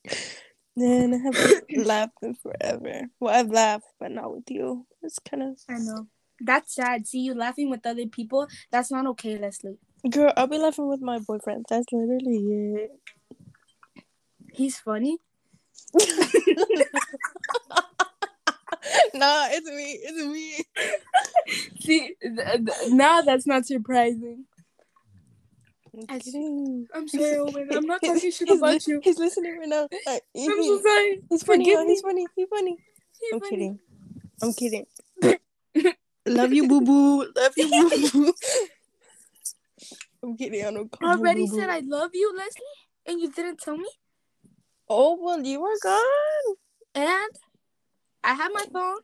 Man, 0.76 1.14
I 1.14 1.18
haven't 1.18 1.78
laughed 1.86 2.18
in 2.22 2.36
forever. 2.36 3.08
Well, 3.20 3.34
I've 3.34 3.50
laughed, 3.50 3.88
but 4.00 4.12
not 4.12 4.34
with 4.34 4.50
you. 4.50 4.86
It's 5.02 5.20
kind 5.20 5.44
of. 5.44 5.58
I 5.70 5.80
know. 5.80 6.08
That's 6.40 6.76
sad. 6.76 7.08
See 7.08 7.20
you 7.20 7.36
laughing 7.36 7.70
with 7.70 7.86
other 7.86 8.08
people. 8.08 8.48
That's 8.72 8.92
not 8.92 9.06
okay, 9.08 9.38
Leslie. 9.38 9.78
Girl, 10.10 10.34
I'll 10.36 10.48
be 10.48 10.58
laughing 10.58 10.88
with 10.88 11.02
my 11.02 11.20
boyfriend. 11.20 11.66
That's 11.70 11.86
literally 11.92 12.84
it. 12.84 12.92
He's 14.54 14.80
funny. 14.80 15.18
nah, 19.14 19.48
it's 19.52 19.70
me. 19.70 20.00
It's 20.02 20.26
me. 20.26 20.64
See, 21.82 22.16
th- 22.22 22.66
th- 22.66 22.92
now 22.92 23.22
that's 23.22 23.46
not 23.46 23.66
surprising. 23.66 24.46
I'm 25.94 26.06
I- 26.10 26.20
kidding. 26.20 26.88
I'm 26.94 27.08
sorry, 27.08 27.38
Owen. 27.38 27.68
I'm 27.72 27.86
not 27.86 28.00
He's- 28.02 28.14
talking 28.16 28.32
shit 28.32 28.48
he's 28.50 28.58
about 28.58 28.74
li- 28.74 28.80
you. 28.88 29.02
He's 29.04 29.18
listening 29.20 29.60
right 29.60 29.68
now. 29.70 29.84
Uh, 29.86 29.98
like, 30.08 30.24
I'm 30.38 30.64
so 30.64 30.82
sorry. 30.82 31.22
He's 31.30 31.44
funny. 31.44 31.66
Forgive. 31.66 31.88
He's 31.88 32.02
funny. 32.02 32.26
He's 32.36 32.48
funny. 32.50 32.78
He's 33.20 33.34
I'm 33.34 33.40
funny. 33.40 33.50
kidding. 33.52 33.80
I'm 34.42 34.54
kidding. 34.54 34.86
Love 36.26 36.54
you, 36.54 36.68
boo 36.68 36.82
boo. 36.82 37.26
Love 37.36 37.54
you, 37.58 37.70
boo 37.70 38.10
boo. 38.12 38.34
I'm 40.24 40.38
kidding. 40.38 40.66
I 40.66 40.72
don't 40.72 40.92
call 40.92 41.10
I 41.10 41.14
you 41.14 41.20
already 41.20 41.46
boo-boo. 41.48 41.60
said 41.60 41.70
I 41.70 41.80
love 41.80 42.12
you, 42.14 42.32
Leslie, 42.38 42.62
and 43.08 43.20
you 43.20 43.32
didn't 43.32 43.60
tell 43.60 43.76
me. 43.76 43.90
Oh 44.88 45.18
well, 45.20 45.42
you 45.42 45.60
were 45.62 45.78
gone. 45.82 46.56
And 46.94 47.32
I 48.24 48.34
have 48.36 48.52
my 48.54 48.66
phone. 48.72 48.98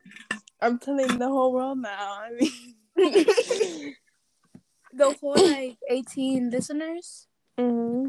I'm 0.60 0.78
telling 0.78 1.18
the 1.18 1.26
whole 1.28 1.52
world 1.52 1.78
now. 1.78 2.20
I 2.22 2.30
mean, 2.30 3.94
The 4.98 5.16
whole 5.20 5.38
like 5.38 5.78
18 5.88 6.50
listeners. 6.50 7.28
hmm 7.56 8.08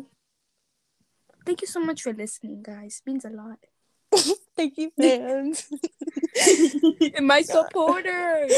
Thank 1.45 1.61
you 1.61 1.67
so 1.67 1.79
much 1.79 2.01
for 2.01 2.13
listening, 2.13 2.61
guys. 2.63 3.01
means 3.05 3.25
a 3.25 3.29
lot. 3.29 3.59
thank 4.57 4.77
you, 4.77 4.91
fans. 4.99 5.69
and 7.15 7.27
my 7.33 7.41
supporters. 7.41 8.51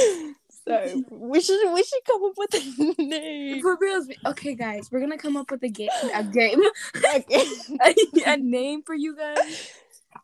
so 0.65 1.03
we 1.11 1.41
should 1.41 1.73
we 1.73 1.83
should 1.83 2.03
come 2.07 2.23
up 2.23 2.33
with 2.37 2.53
a 2.55 3.03
name. 3.03 3.61
For 3.61 3.77
reals. 3.79 4.07
Okay, 4.25 4.55
guys, 4.55 4.89
we're 4.91 5.01
gonna 5.01 5.17
come 5.17 5.35
up 5.35 5.51
with 5.51 5.63
a 5.63 5.69
game. 5.69 5.89
A 6.13 6.23
game. 6.23 6.63
Okay. 6.95 7.45
a 8.25 8.37
name 8.37 8.81
for 8.83 8.95
you 8.95 9.15
guys. 9.15 9.71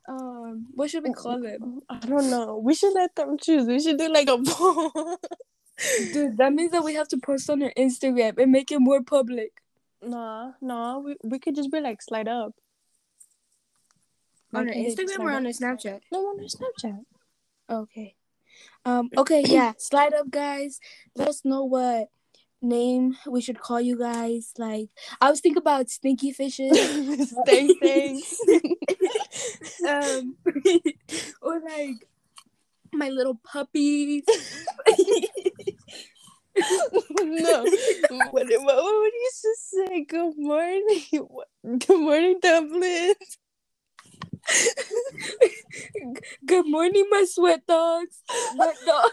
Um, 0.08 0.67
what 0.76 0.89
should 0.89 1.04
we 1.04 1.12
call 1.12 1.43
it? 1.46 1.60
I 1.89 2.00
don't 2.00 2.30
know. 2.30 2.60
We 2.63 2.74
should 2.74 2.93
let 2.93 3.15
them 3.15 3.38
choose. 3.38 3.67
We 3.67 3.80
should 3.80 3.98
do 3.98 4.08
like 4.12 4.30
a 4.30 4.38
poll. 4.39 5.20
Dude, 6.13 6.38
that 6.38 6.54
means 6.54 6.72
that 6.72 6.84
we 6.84 6.96
have 6.96 7.08
to 7.10 7.18
post 7.18 7.50
on 7.50 7.62
our 7.62 7.72
Instagram 7.78 8.38
and 8.40 8.52
make 8.52 8.72
it 8.72 8.80
more 8.80 9.04
public. 9.04 9.62
nah, 10.02 10.52
nah. 10.62 11.00
We 11.00 11.16
we 11.24 11.40
could 11.40 11.56
just 11.56 11.72
be 11.72 11.80
like 11.80 12.02
slide 12.02 12.28
up. 12.28 12.54
On 14.54 14.66
Like, 14.66 14.76
our 14.76 14.82
Instagram 14.82 15.20
or 15.20 15.32
on 15.32 15.46
our 15.46 15.52
Snapchat? 15.52 16.02
No, 16.12 16.20
on 16.20 16.40
our 16.40 16.46
Snapchat. 16.46 17.06
Okay. 17.70 18.16
Um, 18.86 19.10
okay, 19.18 19.44
yeah. 19.46 19.74
Slide 19.78 20.13
up 20.13 20.30
guys. 20.32 20.80
Let 21.16 21.28
us 21.28 21.44
know 21.44 21.63
what 21.66 22.10
name 22.62 23.16
we 23.30 23.42
should 23.42 23.60
call 23.60 23.80
you 23.82 23.98
guys. 23.98 24.54
Like 24.58 24.90
I 25.22 25.30
was 25.30 25.42
thinking 25.42 25.62
about 25.62 25.90
stinky 25.90 26.32
fishes. 26.32 26.72
Stay 27.44 27.68
thanks. 27.82 28.40
um 29.88 30.36
or 31.42 31.60
like 31.62 32.08
my 32.94 33.10
little 33.10 33.36
puppies. 33.44 34.24
no. 37.24 37.65
What, 38.10 38.32
what, 38.32 38.63
what 38.63 39.02
would 39.02 39.13
you 39.13 39.32
just 39.41 39.70
say? 39.72 40.06
Good 40.06 40.34
morning. 40.38 41.02
What- 41.28 41.48
Good 41.63 42.00
morning, 42.00 42.39
dumplings. 42.41 43.38
Good 46.46 46.65
morning, 46.67 47.06
my 47.10 47.26
sweat 47.28 47.65
dogs. 47.67 48.22
Sweat 48.54 48.76
dogs. 48.86 49.12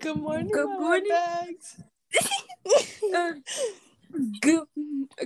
Good 0.00 0.16
morning, 0.18 0.50
Good 0.52 0.68
morning. 0.68 1.10
Uh, 3.14 3.32
good 4.40 4.64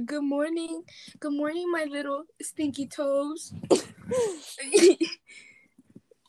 good 0.07 0.23
morning. 0.23 0.83
Good 1.19 1.33
morning, 1.33 1.71
my 1.71 1.85
little 1.85 2.25
stinky 2.41 2.87
toes. 2.87 3.53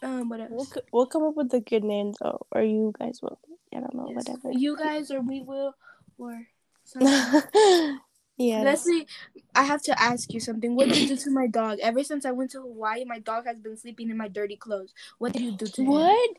Um, 0.01 0.29
what 0.29 0.49
We'll, 0.49 0.67
we'll 0.91 1.05
come 1.05 1.23
up 1.23 1.35
with 1.35 1.53
a 1.53 1.59
good 1.59 1.83
name 1.83 2.13
though, 2.21 2.45
or 2.51 2.61
you 2.63 2.93
guys 2.99 3.19
will. 3.21 3.39
I 3.73 3.79
don't 3.79 3.93
know, 3.93 4.07
Yes. 4.09 4.15
whatever. 4.15 4.51
You 4.51 4.77
guys 4.77 5.11
or 5.11 5.21
we 5.21 5.41
will 5.41 5.73
or 6.17 6.47
something. 6.83 7.41
yeah. 8.37 8.63
Leslie, 8.63 9.07
I 9.53 9.63
have 9.63 9.81
to 9.83 10.01
ask 10.01 10.33
you 10.33 10.39
something. 10.39 10.75
What 10.75 10.89
did 10.89 10.97
you 10.99 11.07
do 11.07 11.17
to 11.17 11.31
my 11.31 11.47
dog? 11.47 11.79
Ever 11.81 12.03
since 12.03 12.25
I 12.25 12.31
went 12.31 12.51
to 12.51 12.61
Hawaii, 12.61 13.05
my 13.05 13.19
dog 13.19 13.45
has 13.45 13.59
been 13.59 13.77
sleeping 13.77 14.09
in 14.09 14.17
my 14.17 14.27
dirty 14.27 14.55
clothes. 14.55 14.93
What 15.19 15.33
did 15.33 15.43
you 15.43 15.51
do 15.51 15.67
to 15.67 15.81
him? 15.81 15.87
What? 15.87 16.29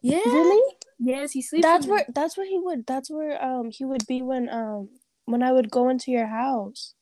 Yeah. 0.00 0.20
Really? 0.24 0.74
Yes, 0.98 1.32
he 1.32 1.42
sleeps. 1.42 1.62
That's 1.66 1.86
where 1.86 2.04
that's 2.14 2.36
where 2.36 2.46
he 2.46 2.58
would 2.58 2.86
that's 2.86 3.10
where 3.10 3.42
um 3.42 3.70
he 3.70 3.84
would 3.84 4.06
be 4.06 4.22
when 4.22 4.48
um 4.48 4.88
when 5.26 5.42
I 5.42 5.52
would 5.52 5.70
go 5.70 5.88
into 5.88 6.10
your 6.10 6.26
house. 6.26 6.94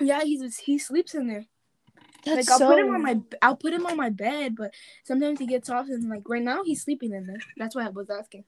Yeah, 0.00 0.22
he's 0.22 0.58
he 0.58 0.78
sleeps 0.78 1.14
in 1.14 1.28
there. 1.28 1.46
That's 2.24 2.48
like 2.48 2.50
I'll 2.50 2.58
so 2.58 2.68
put 2.68 2.78
him 2.78 2.90
on 2.94 3.02
my 3.02 3.20
I'll 3.42 3.56
put 3.56 3.72
him 3.72 3.86
on 3.86 3.96
my 3.96 4.10
bed, 4.10 4.56
but 4.56 4.74
sometimes 5.04 5.38
he 5.38 5.46
gets 5.46 5.68
off 5.70 5.86
and 5.88 6.08
like 6.08 6.28
right 6.28 6.42
now 6.42 6.62
he's 6.64 6.82
sleeping 6.82 7.12
in 7.14 7.26
there. 7.26 7.40
That's 7.56 7.74
why 7.74 7.86
I 7.86 7.90
was 7.90 8.10
asking. 8.10 8.44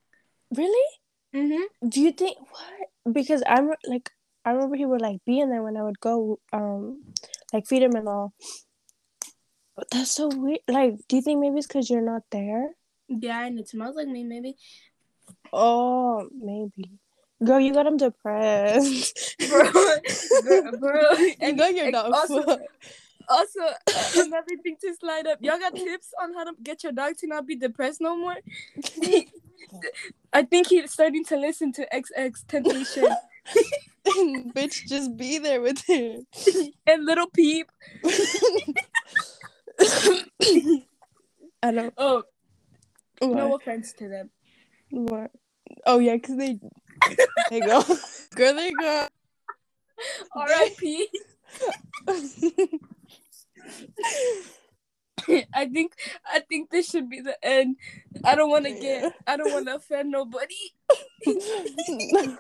really. 0.55 0.89
Mm-hmm. 1.35 1.89
Do 1.89 2.01
you 2.03 2.13
think 2.13 2.37
what? 2.39 3.15
Because 3.15 3.43
I'm 3.47 3.71
like 3.87 4.11
I 4.45 4.51
remember 4.53 4.77
he 4.77 4.85
would 4.87 5.01
like 5.01 5.25
be 5.25 5.41
in 5.41 5.49
there 5.51 5.63
when 5.63 5.77
I 5.77 5.83
would 5.83 6.01
go 6.01 6.41
um 6.53 7.03
like 7.53 7.67
feed 7.67 7.83
him 7.83 7.95
and 7.97 8.09
all. 8.09 8.35
But 9.77 9.89
that's 9.91 10.11
so 10.11 10.29
weird. 10.29 10.61
Like, 10.69 10.97
do 11.09 11.17
you 11.17 11.23
think 11.23 11.41
maybe 11.41 11.57
it's 11.59 11.67
because 11.67 11.89
you're 11.89 12.03
not 12.03 12.23
there? 12.31 12.71
Yeah, 13.09 13.47
and 13.47 13.59
it 13.59 13.69
smells 13.69 13.97
like 13.97 14.09
me. 14.09 14.25
Maybe. 14.25 14.57
Oh, 15.53 16.29
maybe. 16.35 16.99
Girl, 17.43 17.59
you 17.59 17.73
got 17.73 17.87
him 17.87 17.97
depressed. 17.97 19.37
bro, 19.49 19.71
bro, 20.43 20.73
bro. 20.79 21.11
you 21.19 21.35
And, 21.41 21.59
got 21.59 21.75
your 21.75 21.87
and 21.87 21.93
dog 21.93 22.13
also. 22.13 22.59
Also 23.29 23.61
uh, 23.61 23.75
another 24.17 24.57
thing 24.63 24.77
to 24.83 24.95
slide 25.01 25.27
up. 25.27 25.39
Y'all 25.43 25.59
got 25.59 25.75
tips 25.77 26.09
on 26.23 26.35
how 26.35 26.45
to 26.45 26.53
get 26.63 26.83
your 26.85 26.93
dog 26.93 27.17
to 27.19 27.27
not 27.29 27.47
be 27.47 27.57
depressed 27.57 28.01
no 28.01 28.17
more? 28.17 28.37
I 30.33 30.43
think 30.45 30.69
he's 30.69 30.93
starting 30.93 31.25
to 31.27 31.37
listen 31.37 31.73
to 31.75 31.87
XXXTentacion 31.93 33.17
Bitch, 34.55 34.87
just 34.89 35.17
be 35.17 35.39
there 35.39 35.61
with 35.63 35.85
him. 35.87 36.27
and 36.87 37.05
Lil 37.07 37.29
Peep. 37.35 37.69
I 41.63 41.73
don't. 41.73 41.95
Oh, 41.99 42.25
What? 43.21 43.33
no 43.37 43.57
offense 43.57 43.93
to 43.95 44.09
them. 44.09 44.31
What? 44.91 45.31
Oh 45.87 45.99
yeah, 46.01 46.19
cause 46.19 46.37
they. 46.37 46.59
They 47.51 47.61
go. 47.63 47.83
Girl, 48.37 48.55
they 48.55 48.73
go. 48.73 49.09
R.I.P. 50.35 51.09
I 55.55 55.67
think 55.67 55.93
I 56.27 56.41
think 56.41 56.71
this 56.71 56.89
should 56.89 57.09
be 57.09 57.21
the 57.21 57.37
end. 57.45 57.77
I 58.25 58.35
don't 58.35 58.51
want 58.51 58.65
to 58.65 58.73
get. 58.73 59.13
I 59.27 59.37
don't 59.37 59.53
want 59.53 59.67
to 59.67 59.77
offend 59.77 60.11
nobody. 60.11 60.55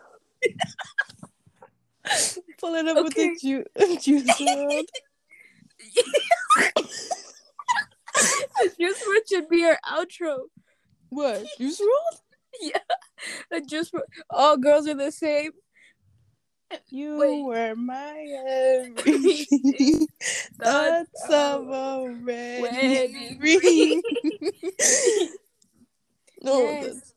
Pull 2.58 2.74
it 2.74 2.88
up 2.88 3.04
with 3.04 3.14
the 3.14 3.20
Okay. 3.22 3.36
ju- 3.40 3.64
Juice 4.00 4.24
WRLD. 4.40 4.84
This 8.78 9.02
what 9.06 9.28
should 9.28 9.48
be 9.48 9.64
our 9.64 9.78
outro. 9.88 10.38
What? 11.10 11.44
Juice 11.58 11.80
WRLD? 11.80 12.18
yeah, 12.60 12.78
a 13.52 13.60
juice. 13.60 13.90
WRLD. 13.90 14.02
All 14.30 14.56
girls 14.56 14.88
are 14.88 14.94
the 14.94 15.12
same. 15.12 15.52
You 16.90 17.16
Wait. 17.16 17.42
were 17.42 17.74
my 17.74 18.26
everything. 18.46 20.06
Thoughts 20.60 21.24
of 21.24 21.66
oh, 21.68 22.08
a 22.08 22.60
wedding 22.60 23.38
ring. 23.40 24.02
no, 26.42 26.60
Yes. 26.60 27.14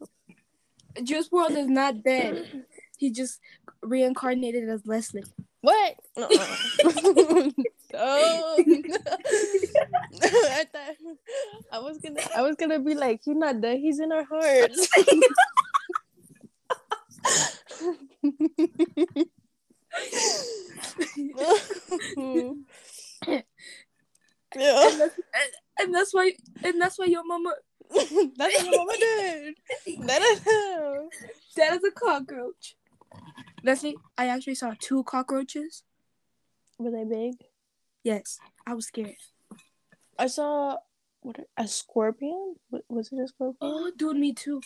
Juice 1.04 1.30
WRLD 1.30 1.58
is 1.58 1.68
not 1.68 2.04
dead. 2.04 2.66
He 2.98 3.12
just 3.12 3.40
reincarnated 3.82 4.70
as 4.70 4.86
Leslie. 4.86 5.26
What? 5.60 5.96
Uh-uh. 6.16 7.50
oh. 7.96 8.56
I 10.24 10.66
thought 10.72 10.96
I 11.72 11.80
was 11.80 11.98
gonna 11.98 12.22
I 12.36 12.42
was 12.42 12.56
gonna 12.56 12.80
be 12.80 12.96
like, 12.96 13.22
he's 13.26 13.36
not 13.36 13.60
dead, 13.60 13.80
he's 13.80 14.00
in 14.00 14.12
our 14.12 14.24
hearts. 14.24 14.88
And, 24.56 25.00
that's, 25.02 25.20
and 25.80 25.94
that's 25.94 26.14
why 26.14 26.32
and 26.64 26.82
that's 26.82 26.98
why 26.98 27.06
your 27.06 27.26
mama 27.26 27.54
That's 27.92 28.64
what 28.64 28.66
my 28.66 28.72
mama 28.78 28.94
did. 28.98 29.56
That 30.08 30.22
is 30.22 30.42
that 31.56 31.74
is 31.74 31.84
a 31.84 31.92
cockroach. 31.92 32.76
Leslie, 33.64 33.96
I 34.18 34.28
actually 34.28 34.56
saw 34.56 34.74
two 34.80 35.04
cockroaches. 35.04 35.84
Were 36.80 36.92
they 36.92 37.04
big? 37.04 37.36
Yes, 38.04 38.40
I 38.66 38.74
was 38.74 38.88
scared. 38.88 39.16
I 40.18 40.28
saw 40.28 40.78
what 41.22 41.38
a 41.58 41.68
scorpion. 41.68 42.56
Wa- 42.72 42.80
Was 42.90 43.12
it 43.12 43.20
a 43.20 43.28
scorpion? 43.28 43.58
Oh, 43.62 43.92
dude, 43.96 44.18
me 44.18 44.34
too. 44.34 44.62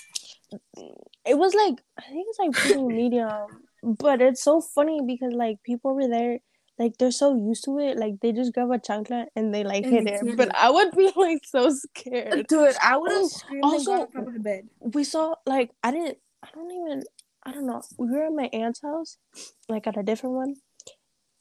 It 1.26 1.38
was 1.38 1.54
like 1.54 1.82
I 1.98 2.04
think 2.04 2.28
it's 2.30 2.40
like 2.40 2.52
pretty 2.54 2.84
medium, 3.02 3.48
but 3.84 4.22
it's 4.22 4.44
so 4.44 4.62
funny 4.62 5.00
because 5.06 5.34
like 5.34 5.58
people 5.64 5.92
over 5.92 6.08
there, 6.08 6.40
like 6.78 6.98
they're 6.98 7.12
so 7.12 7.36
used 7.36 7.64
to 7.66 7.78
it, 7.80 7.98
like 7.98 8.16
they 8.22 8.32
just 8.32 8.54
grab 8.54 8.72
a 8.72 8.78
chancla 8.80 9.26
and 9.36 9.54
they 9.54 9.64
like 9.64 9.84
And 9.86 9.94
hit 9.94 10.08
it. 10.08 10.38
But. 10.38 10.56
I 10.56 10.70
would 10.70 10.92
be 10.96 11.12
like 11.16 11.42
so 11.46 11.70
scared. 11.72 12.48
Dude, 12.48 12.76
I 12.82 12.98
would 12.98 13.12
have 13.12 13.22
Oh, 13.24 13.28
screamed 13.28 13.64
also- 13.64 13.92
got 13.92 14.02
on 14.02 14.12
top 14.12 14.28
of 14.28 14.34
the 14.34 14.40
bed. 14.40 14.70
We 14.80 15.04
saw 15.04 15.36
like 15.46 15.72
I 15.84 15.92
didn't. 15.92 16.18
I 16.44 16.48
don't 16.54 16.72
even. 16.72 17.04
I 17.46 17.52
don't 17.54 17.66
know. 17.68 17.82
We 17.98 18.08
were 18.12 18.26
at 18.28 18.34
my 18.34 18.50
aunt's 18.54 18.82
house, 18.82 19.18
like 19.70 19.88
at 19.88 19.98
a 19.98 20.04
different 20.04 20.36
one, 20.36 20.56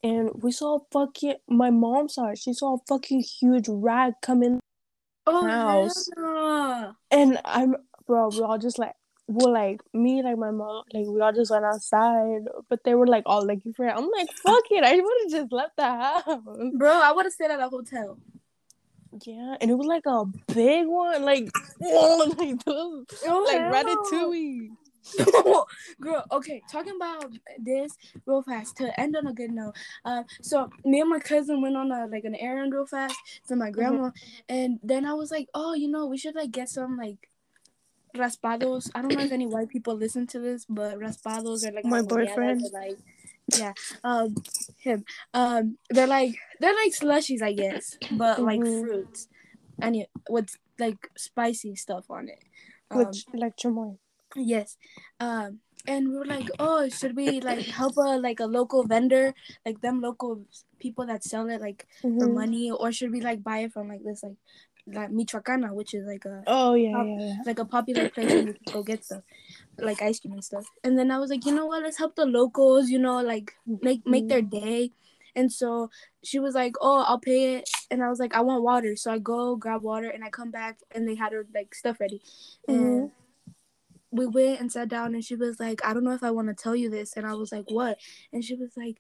and 0.02 0.30
we 0.42 0.52
saw 0.52 0.78
fucking. 0.92 1.34
My 1.48 1.70
mom 1.70 2.08
saw 2.08 2.28
it. 2.30 2.38
She 2.38 2.52
saw 2.52 2.74
a 2.76 2.78
fucking 2.88 3.22
huge 3.40 3.68
rat 3.68 4.14
come 4.22 4.42
in 4.42 4.60
Oh, 5.26 5.46
House. 5.46 6.08
no. 6.16 6.92
And 7.10 7.38
I'm 7.44 7.76
bro, 8.06 8.28
we 8.28 8.40
all 8.40 8.58
just 8.58 8.78
like 8.78 8.94
well 9.28 9.52
like 9.52 9.80
me, 9.92 10.22
like 10.22 10.38
my 10.38 10.50
mom, 10.50 10.84
like 10.92 11.06
we 11.06 11.20
all 11.20 11.32
just 11.32 11.50
went 11.50 11.64
outside, 11.64 12.48
but 12.68 12.82
they 12.82 12.94
were 12.94 13.06
like 13.06 13.24
all 13.26 13.46
looking 13.46 13.74
for 13.74 13.86
it. 13.86 13.94
I'm 13.94 14.08
like, 14.10 14.32
fuck 14.42 14.64
it, 14.70 14.82
I 14.82 14.96
would 14.96 15.14
have 15.22 15.30
just 15.30 15.52
left 15.52 15.76
the 15.76 15.84
house. 15.84 16.72
Bro, 16.74 17.00
I 17.02 17.12
would 17.12 17.26
have 17.26 17.32
stayed 17.32 17.50
at 17.50 17.60
a 17.60 17.68
hotel. 17.68 18.18
Yeah, 19.24 19.56
and 19.60 19.70
it 19.70 19.74
was 19.74 19.86
like 19.86 20.06
a 20.06 20.24
big 20.52 20.86
one, 20.86 21.24
like 21.24 21.48
like 21.80 22.64
those, 22.64 23.06
Oh, 23.26 23.44
like 23.46 23.60
ratatouille. 23.72 24.70
Girl, 26.00 26.24
okay, 26.32 26.62
talking 26.70 26.94
about 26.96 27.32
this 27.58 27.96
real 28.26 28.42
fast 28.42 28.76
to 28.76 28.98
end 29.00 29.16
on 29.16 29.26
a 29.26 29.32
good 29.32 29.50
note. 29.50 29.74
Um, 30.04 30.24
so 30.42 30.68
me 30.84 31.00
and 31.00 31.08
my 31.08 31.18
cousin 31.18 31.62
went 31.62 31.76
on 31.76 31.90
a 31.90 32.06
like 32.06 32.24
an 32.24 32.34
errand 32.34 32.72
real 32.74 32.86
fast 32.86 33.16
to 33.48 33.56
my 33.56 33.70
grandma, 33.70 34.10
and 34.48 34.78
then 34.82 35.04
I 35.04 35.14
was 35.14 35.30
like, 35.30 35.48
oh, 35.54 35.74
you 35.74 35.88
know, 35.88 36.06
we 36.06 36.18
should 36.18 36.34
like 36.34 36.50
get 36.50 36.68
some 36.68 36.96
like 36.96 37.28
raspados. 38.18 38.90
I 38.94 39.02
don't 39.02 39.14
know 39.14 39.24
if 39.24 39.32
any 39.32 39.46
white 39.46 39.68
people 39.68 39.94
listen 39.94 40.26
to 40.28 40.38
this, 40.40 40.64
but 40.68 40.98
raspados 40.98 41.66
are 41.66 41.72
like 41.72 41.84
My 41.84 42.02
boyfriend. 42.02 42.62
like 42.72 42.98
yeah, 43.56 43.72
um, 44.04 44.34
him. 44.78 45.04
Um, 45.32 45.78
they're 45.90 46.06
like 46.06 46.34
they're 46.60 46.74
like 46.74 46.92
slushies, 46.92 47.40
I 47.42 47.52
guess, 47.52 47.96
but 48.12 48.42
like 48.42 48.60
Mhm. 48.60 48.80
fruits, 48.82 49.28
and 49.80 49.96
it, 49.96 50.10
with 50.28 50.50
like 50.78 50.98
spicy 51.16 51.74
stuff 51.76 52.10
on 52.10 52.28
it. 52.28 52.42
Um, 52.90 52.98
Which 52.98 53.24
like 53.34 53.56
Chamoy. 53.56 53.96
Yes. 54.36 54.76
Um 55.20 55.60
and 55.86 56.10
we 56.10 56.18
were 56.18 56.26
like, 56.26 56.50
oh, 56.58 56.88
should 56.90 57.16
we 57.16 57.40
like 57.40 57.64
help 57.64 57.96
a 57.96 58.18
like 58.20 58.40
a 58.40 58.46
local 58.46 58.84
vendor, 58.84 59.32
like 59.64 59.80
them 59.80 60.02
local 60.02 60.44
people 60.78 61.06
that 61.06 61.24
sell 61.24 61.48
it 61.48 61.60
like 61.62 61.86
for 62.02 62.28
Mhm. 62.28 62.34
money, 62.34 62.70
or 62.70 62.92
should 62.92 63.10
we 63.10 63.20
like 63.22 63.42
buy 63.42 63.58
it 63.60 63.72
from 63.72 63.88
like 63.88 64.04
this 64.04 64.22
like 64.22 64.36
like 64.92 65.10
Michoacana, 65.10 65.72
which 65.72 65.94
is 65.94 66.06
like 66.06 66.24
a 66.24 66.42
Oh 66.46 66.74
yeah, 66.74 66.92
Pop- 66.92 67.06
yeah, 67.06 67.18
yeah. 67.18 67.34
like 67.46 67.58
a 67.58 67.64
popular 67.64 68.08
place 68.08 68.30
where 68.30 68.46
you 68.46 68.54
can 68.54 68.72
go 68.72 68.82
get 68.82 69.04
stuff, 69.04 69.22
like 69.78 70.02
ice 70.02 70.20
cream 70.20 70.34
and 70.34 70.44
stuff. 70.44 70.66
And 70.84 70.98
then 70.98 71.10
I 71.10 71.18
was 71.18 71.30
like, 71.30 71.44
you 71.44 71.54
know 71.54 71.66
what? 71.66 71.82
Let's 71.82 71.98
help 71.98 72.16
the 72.16 72.26
locals. 72.26 72.88
You 72.88 72.98
know, 72.98 73.20
like 73.22 73.54
make 73.66 74.06
make 74.06 74.24
mm-hmm. 74.24 74.28
their 74.28 74.42
day. 74.42 74.92
And 75.36 75.52
so 75.52 75.90
she 76.24 76.40
was 76.40 76.54
like, 76.54 76.74
oh, 76.80 77.04
I'll 77.06 77.20
pay 77.20 77.56
it. 77.56 77.70
And 77.90 78.02
I 78.02 78.08
was 78.08 78.18
like, 78.18 78.34
I 78.34 78.40
want 78.40 78.64
water. 78.64 78.96
So 78.96 79.12
I 79.12 79.18
go 79.18 79.56
grab 79.56 79.82
water, 79.82 80.08
and 80.08 80.24
I 80.24 80.30
come 80.30 80.50
back, 80.50 80.78
and 80.90 81.06
they 81.06 81.14
had 81.14 81.32
her 81.32 81.46
like 81.54 81.74
stuff 81.74 82.00
ready. 82.00 82.20
And 82.66 83.10
mm-hmm. 83.10 83.50
we 84.10 84.26
went 84.26 84.60
and 84.60 84.72
sat 84.72 84.88
down, 84.88 85.14
and 85.14 85.24
she 85.24 85.36
was 85.36 85.60
like, 85.60 85.84
I 85.84 85.94
don't 85.94 86.04
know 86.04 86.14
if 86.14 86.24
I 86.24 86.32
want 86.32 86.48
to 86.48 86.54
tell 86.54 86.74
you 86.74 86.90
this. 86.90 87.16
And 87.16 87.26
I 87.26 87.34
was 87.34 87.52
like, 87.52 87.70
what? 87.70 87.98
And 88.32 88.44
she 88.44 88.54
was 88.54 88.70
like. 88.76 88.96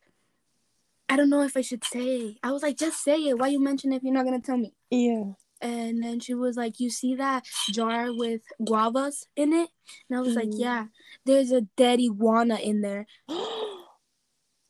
I 1.10 1.16
don't 1.16 1.30
know 1.30 1.42
if 1.42 1.56
I 1.56 1.62
should 1.62 1.84
say. 1.84 2.36
I 2.42 2.52
was 2.52 2.62
like, 2.62 2.76
just 2.76 3.02
say 3.02 3.16
it. 3.16 3.38
Why 3.38 3.48
you 3.48 3.64
mention 3.64 3.94
it 3.94 3.96
if 3.96 4.02
you're 4.02 4.12
not 4.12 4.26
gonna 4.26 4.42
tell 4.42 4.58
me? 4.58 4.74
Yeah. 4.90 5.32
And 5.60 6.02
then 6.02 6.20
she 6.20 6.34
was 6.34 6.56
like, 6.56 6.80
"You 6.80 6.90
see 6.90 7.14
that 7.16 7.44
jar 7.70 8.12
with 8.12 8.42
guavas 8.60 9.26
in 9.36 9.52
it?" 9.52 9.70
And 10.08 10.18
I 10.18 10.20
was 10.20 10.36
like, 10.36 10.48
Mhm. 10.48 10.58
"Yeah, 10.58 10.86
there's 11.24 11.50
a 11.52 11.62
dead 11.76 12.00
iguana 12.00 12.56
in 12.56 12.80
there. 12.80 13.06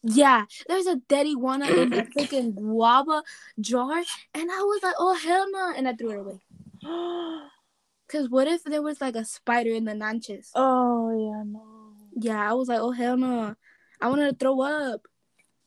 Yeah, 0.03 0.47
there's 0.69 0.87
a 0.87 0.97
dead 0.97 1.27
iguana 1.27 1.67
in 1.67 1.91
the 1.91 2.03
freaking 2.17 2.55
guava 2.55 3.23
jar." 3.61 3.99
And 4.33 4.51
I 4.51 4.63
was 4.63 4.81
like, 4.83 4.95
"Oh 4.99 5.15
hell 5.15 5.51
no!" 5.51 5.73
And 5.77 5.89
I 5.89 5.93
threw 5.95 6.11
it 6.13 6.19
away. 6.19 6.41
Cause 8.09 8.31
what 8.31 8.47
if 8.49 8.65
there 8.65 8.81
was 8.81 9.01
like 9.03 9.17
a 9.17 9.25
spider 9.25 9.71
in 9.71 9.85
the 9.85 9.93
nanches? 9.93 10.51
oh 10.55 11.11
yeah, 11.11 11.43
no. 11.45 11.93
Yeah, 12.15 12.51
I 12.51 12.55
was 12.55 12.69
like, 12.69 12.81
"Oh 12.81 12.93
hell 12.93 13.17
no!" 13.17 13.55
I 14.01 14.09
wanted 14.09 14.31
to 14.31 14.37
throw 14.37 14.61
up. 14.63 15.07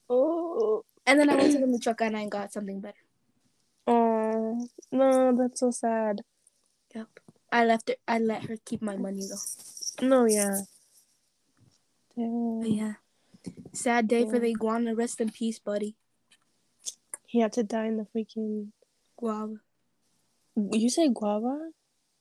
Oh. 0.09 0.83
And 1.05 1.19
then 1.19 1.29
I 1.29 1.35
went 1.35 1.51
to 1.51 1.59
the 1.59 1.79
truck 1.83 2.01
and 2.01 2.15
I 2.17 2.27
got 2.27 2.53
something 2.53 2.79
better. 2.79 2.97
Oh 3.85 4.20
no, 4.91 5.35
that's 5.37 5.59
so 5.59 5.71
sad. 5.71 6.21
Yep. 6.95 7.07
I 7.51 7.65
left 7.65 7.89
it. 7.89 7.99
I 8.07 8.19
let 8.19 8.43
her 8.45 8.57
keep 8.65 8.81
my 8.81 8.95
money 8.95 9.23
though. 9.27 10.05
No, 10.05 10.25
yeah. 10.25 10.61
Yeah. 12.15 12.93
Sad 13.73 14.07
day 14.07 14.25
for 14.25 14.39
the 14.39 14.47
iguana. 14.47 14.95
Rest 14.95 15.21
in 15.21 15.29
peace, 15.29 15.59
buddy. 15.59 15.95
He 17.25 17.39
had 17.39 17.53
to 17.53 17.63
die 17.63 17.87
in 17.87 17.97
the 17.97 18.07
freaking. 18.15 18.71
Guava. 19.17 19.55
You 20.55 20.89
say 20.89 21.09
guava? 21.09 21.69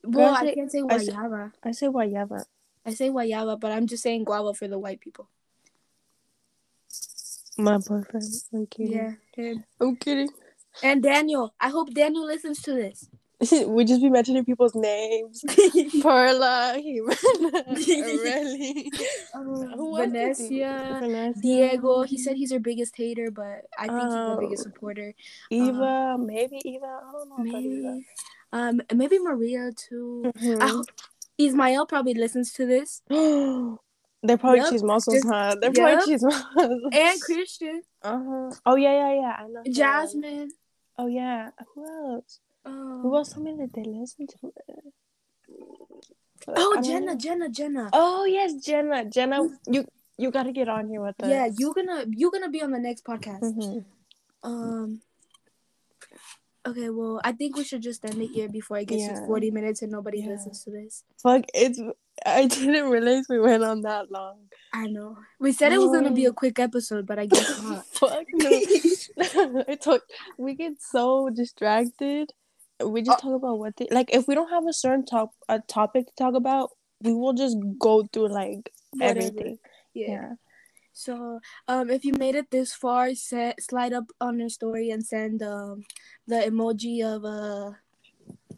Well, 0.05 0.35
I 0.35 0.49
I 0.49 0.55
can't 0.55 0.71
say 0.71 0.83
I 0.89 0.99
say- 0.99 1.13
guayaba. 1.13 1.53
I 1.63 1.71
say 1.73 1.87
guayaba. 1.89 2.45
I 2.87 2.95
say 2.95 3.11
guayaba, 3.11 3.59
but 3.61 3.73
I'm 3.73 3.87
just 3.87 4.03
saying 4.03 4.25
guava 4.25 4.55
for 4.55 4.69
the 4.69 4.79
white 4.79 5.01
people. 5.01 5.29
My 7.59 7.79
boyfriend. 7.79 8.33
I'm 8.55 8.67
kidding. 8.67 8.93
Yeah, 8.93 9.13
him. 9.35 9.65
I'm 9.81 9.97
kidding. 9.97 10.31
And 10.83 11.03
Daniel. 11.03 11.55
I 11.61 11.69
hope 11.69 11.93
Daniel 11.95 12.25
listens 12.27 12.63
to 12.63 12.73
this. 12.73 13.09
we 13.67 13.85
just 13.85 14.03
be 14.03 14.11
mentioning 14.11 14.45
people's 14.45 14.75
names. 14.75 15.43
Perla, 16.03 16.77
Jimena, 16.77 17.65
Aureli. 18.15 18.91
Who 19.77 19.97
Vanessa, 19.97 20.49
Vanessa, 21.01 21.41
Diego. 21.41 22.03
He 22.03 22.19
said 22.19 22.37
he's 22.37 22.53
our 22.53 22.59
biggest 22.59 22.97
hater, 22.97 23.31
but 23.31 23.65
I 23.79 23.87
think 23.89 24.01
he's 24.03 24.15
our 24.15 24.37
Oh. 24.37 24.41
biggest 24.41 24.63
supporter. 24.65 25.15
Eva, 25.51 26.17
maybe 26.19 26.61
Eva. 26.65 26.87
I 26.87 27.13
don't 27.13 27.29
know. 27.31 27.37
Maybe, 27.39 28.07
um, 28.53 28.81
maybe 28.95 29.19
Maria 29.19 29.71
too. 29.75 30.31
Mhm. 30.37 30.61
I 30.63 30.67
hope 30.69 30.87
Ismael 31.39 31.87
probably 31.87 32.15
listens 32.15 32.53
to 32.55 32.67
this, 32.67 33.03
They're 33.09 34.37
probably 34.37 34.59
Yep, 34.61 34.71
cheese 34.71 34.83
muscles, 34.83 35.23
huh? 35.27 35.57
They're 35.59 35.73
yep. 35.75 35.97
probably 35.99 36.05
cheese 36.13 36.23
muscles. 36.31 36.83
and 36.93 37.21
Christian, 37.23 37.81
uh-huh. 38.03 38.51
Oh 38.67 38.77
yeah, 38.77 38.93
yeah, 38.93 39.15
yeah. 39.15 39.37
I 39.39 39.47
know. 39.49 39.63
Jasmine. 39.73 40.51
Oh 41.01 41.07
yeah. 41.07 41.51
Who 41.75 41.81
else? 42.15 42.41
Um, 42.65 43.01
Who 43.03 43.17
else 43.17 43.33
told 43.33 43.47
me 43.47 43.55
that 43.61 43.73
they 43.73 43.85
listen 43.85 44.27
to 44.27 44.37
it? 44.49 44.55
I 46.49 46.53
Oh, 46.57 46.75
don't 46.75 46.85
Jenna, 46.85 47.07
know. 47.07 47.17
Jenna, 47.17 47.49
Jenna. 47.49 47.91
Oh 47.93 48.25
yes, 48.25 48.55
Jenna. 48.67 49.05
Jenna, 49.17 49.39
you 49.67 49.87
you 50.19 50.31
gotta 50.31 50.53
get 50.53 50.69
on 50.69 50.89
here 50.89 51.01
with 51.01 51.17
us. 51.23 51.31
Yeah, 51.31 51.49
you 51.61 51.73
gonna 51.75 52.05
you 52.21 52.31
gonna 52.31 52.51
be 52.51 52.63
on 52.63 52.71
the 52.73 52.79
next 52.79 53.05
podcast. 53.05 53.41
Mhm. 53.43 53.85
Um. 54.43 55.01
Okay, 56.69 56.91
well, 56.91 57.21
I 57.25 57.33
think 57.33 57.57
we 57.57 57.65
should 57.65 57.81
just 57.83 58.05
end 58.05 58.21
it 58.21 58.29
here 58.37 58.49
before 58.49 58.77
it 58.79 58.89
gets 58.89 59.03
Yeah. 59.03 59.21
to 59.21 59.27
forty 59.27 59.51
minutes 59.51 59.81
and 59.83 59.91
nobody 59.91 60.21
Yeah. 60.21 60.29
listens 60.37 60.63
to 60.65 60.71
this. 60.71 61.05
Fuck, 61.23 61.45
it's. 61.55 61.81
I 62.27 62.47
didn't 62.47 62.91
realize 62.91 63.27
we 63.29 63.41
went 63.41 63.63
on 63.65 63.83
that 63.83 64.11
long. 64.11 64.39
I 64.73 64.87
know. 64.87 65.17
We 65.41 65.53
said 65.53 65.73
it 65.73 65.79
was 65.79 65.91
gonna 65.91 66.13
be 66.13 66.27
a 66.27 66.31
Oh. 66.31 66.33
quick 66.35 66.59
episode, 66.59 67.07
but 67.07 67.19
I 67.19 67.27
guess 67.27 67.63
not. 67.63 67.87
Fuck 67.87 68.27
no. 68.33 69.65
I 69.69 69.75
told 69.77 70.01
we 70.39 70.55
get 70.55 70.75
so 70.81 71.31
distracted 71.31 72.33
we 72.83 73.03
just 73.03 73.19
talk 73.21 73.35
about 73.35 73.59
what 73.59 73.77
they 73.77 73.87
like. 73.91 74.09
If 74.15 74.27
we 74.27 74.35
don't 74.35 74.49
have 74.49 74.67
a 74.67 74.73
certain 74.73 75.05
top 75.05 75.33
a 75.51 75.61
topic 75.61 76.07
to 76.07 76.13
talk 76.17 76.35
about, 76.35 76.71
we 77.03 77.13
will 77.13 77.35
just 77.35 77.57
go 77.79 78.07
through 78.13 78.29
like 78.29 78.73
Whatever. 78.93 79.19
everything. 79.21 79.59
Yeah. 79.93 80.09
Yeah. 80.09 80.33
So, 80.93 81.41
um, 81.69 81.91
if 81.91 82.05
you 82.05 82.15
made 82.15 82.35
it 82.37 82.51
this 82.51 82.73
far, 82.75 83.15
set, 83.15 83.63
slide 83.63 83.93
up 83.93 84.05
on 84.21 84.39
your 84.39 84.49
story 84.49 84.89
and 84.91 85.05
send 85.05 85.43
um 85.43 85.85
the 86.27 86.37
emoji 86.37 87.05
of 87.05 87.25
a 87.25 87.77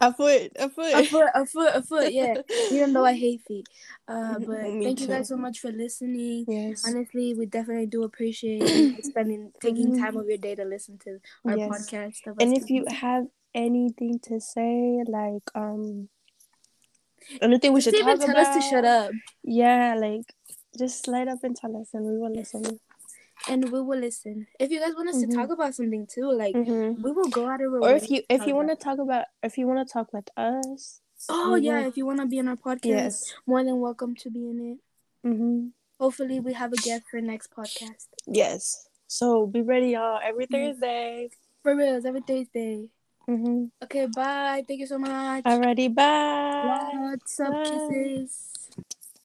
A 0.03 0.13
foot, 0.13 0.51
a 0.57 0.69
foot. 0.69 0.93
a 0.93 1.03
foot, 1.05 1.29
a 1.33 1.45
foot, 1.45 1.71
a 1.75 1.81
foot. 1.81 2.11
Yeah. 2.13 2.35
Even 2.71 2.91
though 2.91 3.05
I 3.05 3.13
hate 3.13 3.41
feet. 3.47 3.67
Uh, 4.05 4.37
but 4.39 4.47
Me 4.75 4.83
thank 4.83 4.99
you 4.99 5.07
guys 5.07 5.29
so 5.29 5.37
much 5.37 5.59
for 5.59 5.71
listening. 5.71 6.43
Yes. 6.45 6.83
Honestly, 6.85 7.33
we 7.33 7.45
definitely 7.45 7.85
do 7.85 8.03
appreciate 8.03 8.67
spending 9.03 9.53
taking 9.61 9.93
Mhm. 9.93 9.99
time 9.99 10.17
of 10.17 10.27
your 10.27 10.37
day 10.37 10.55
to 10.55 10.65
listen 10.65 10.97
to 11.05 11.19
our 11.45 11.55
Yes. 11.57 11.71
podcast. 11.71 12.19
And 12.37 12.51
if 12.57 12.69
you 12.69 12.83
have 12.89 13.27
anything 13.55 14.19
to 14.27 14.41
say, 14.41 15.03
like 15.07 15.43
um, 15.55 16.09
anything 17.41 17.71
we 17.71 17.79
should 17.79 17.95
even 17.95 18.17
talk 18.17 18.27
tell 18.27 18.35
about, 18.35 18.47
us 18.47 18.55
to 18.55 18.61
shut 18.69 18.83
up, 18.83 19.11
Yeah, 19.43 19.95
like 19.95 20.27
just 20.77 21.05
slide 21.05 21.29
up 21.29 21.43
and 21.43 21.55
tell 21.55 21.77
us, 21.77 21.93
and 21.93 22.03
we 22.05 22.17
will 22.17 22.33
listen. 22.33 22.79
And 23.47 23.71
we 23.71 23.81
will 23.81 23.99
listen. 23.99 24.47
If 24.59 24.71
you 24.71 24.79
guys 24.79 24.95
want 24.95 25.09
us 25.09 25.17
Mhm. 25.17 25.29
to 25.29 25.35
talk 25.35 25.49
about 25.51 25.75
something 25.75 26.07
too, 26.07 26.31
like 26.31 26.55
hmm 26.55 27.01
we 27.01 27.11
will 27.11 27.27
go 27.29 27.47
out 27.49 27.61
of 27.61 27.73
our 27.73 27.79
Or 27.79 27.81
way 27.81 27.95
if 27.97 28.09
you 28.09 28.21
if 28.29 28.45
you 28.47 28.55
want 28.55 28.69
to 28.69 28.75
talk 28.75 28.99
about 28.99 29.25
if 29.41 29.57
you 29.57 29.67
want 29.67 29.85
to 29.87 29.91
talk 29.91 30.11
with 30.13 30.29
us. 30.37 31.01
Oh 31.29 31.55
yeah, 31.55 31.79
will- 31.81 31.87
if 31.87 31.97
you 31.97 32.05
want 32.05 32.19
to 32.19 32.25
be 32.25 32.39
on 32.39 32.47
our 32.47 32.55
podcast, 32.57 32.85
Yes. 32.85 33.33
more 33.45 33.63
than 33.63 33.79
welcome 33.79 34.15
to 34.15 34.29
be 34.29 34.49
in 34.49 34.59
it. 34.71 35.27
Mm-hmm. 35.27 35.67
Hopefully, 35.99 36.39
we 36.39 36.53
have 36.53 36.73
a 36.73 36.75
guest 36.77 37.03
for 37.09 37.21
next 37.21 37.51
podcast. 37.51 38.07
Yes. 38.27 38.87
So 39.07 39.45
be 39.47 39.61
ready, 39.61 39.91
y'all. 39.91 40.19
Every 40.23 40.47
Yes. 40.49 40.75
Thursday. 40.79 41.29
For 41.61 41.75
reals, 41.75 42.03
every 42.03 42.21
Thursday. 42.21 42.89
Mm-hmm. 43.29 43.65
Okay, 43.83 44.07
bye. 44.07 44.65
Thank 44.67 44.81
you 44.81 44.87
so 44.87 44.97
much. 44.99 45.45
Alrighty, 45.45 45.93
bye. 45.95 46.91
What's 46.97 47.39
up, 47.39 47.53
Bye. 47.53 47.63
kisses? 47.63 48.52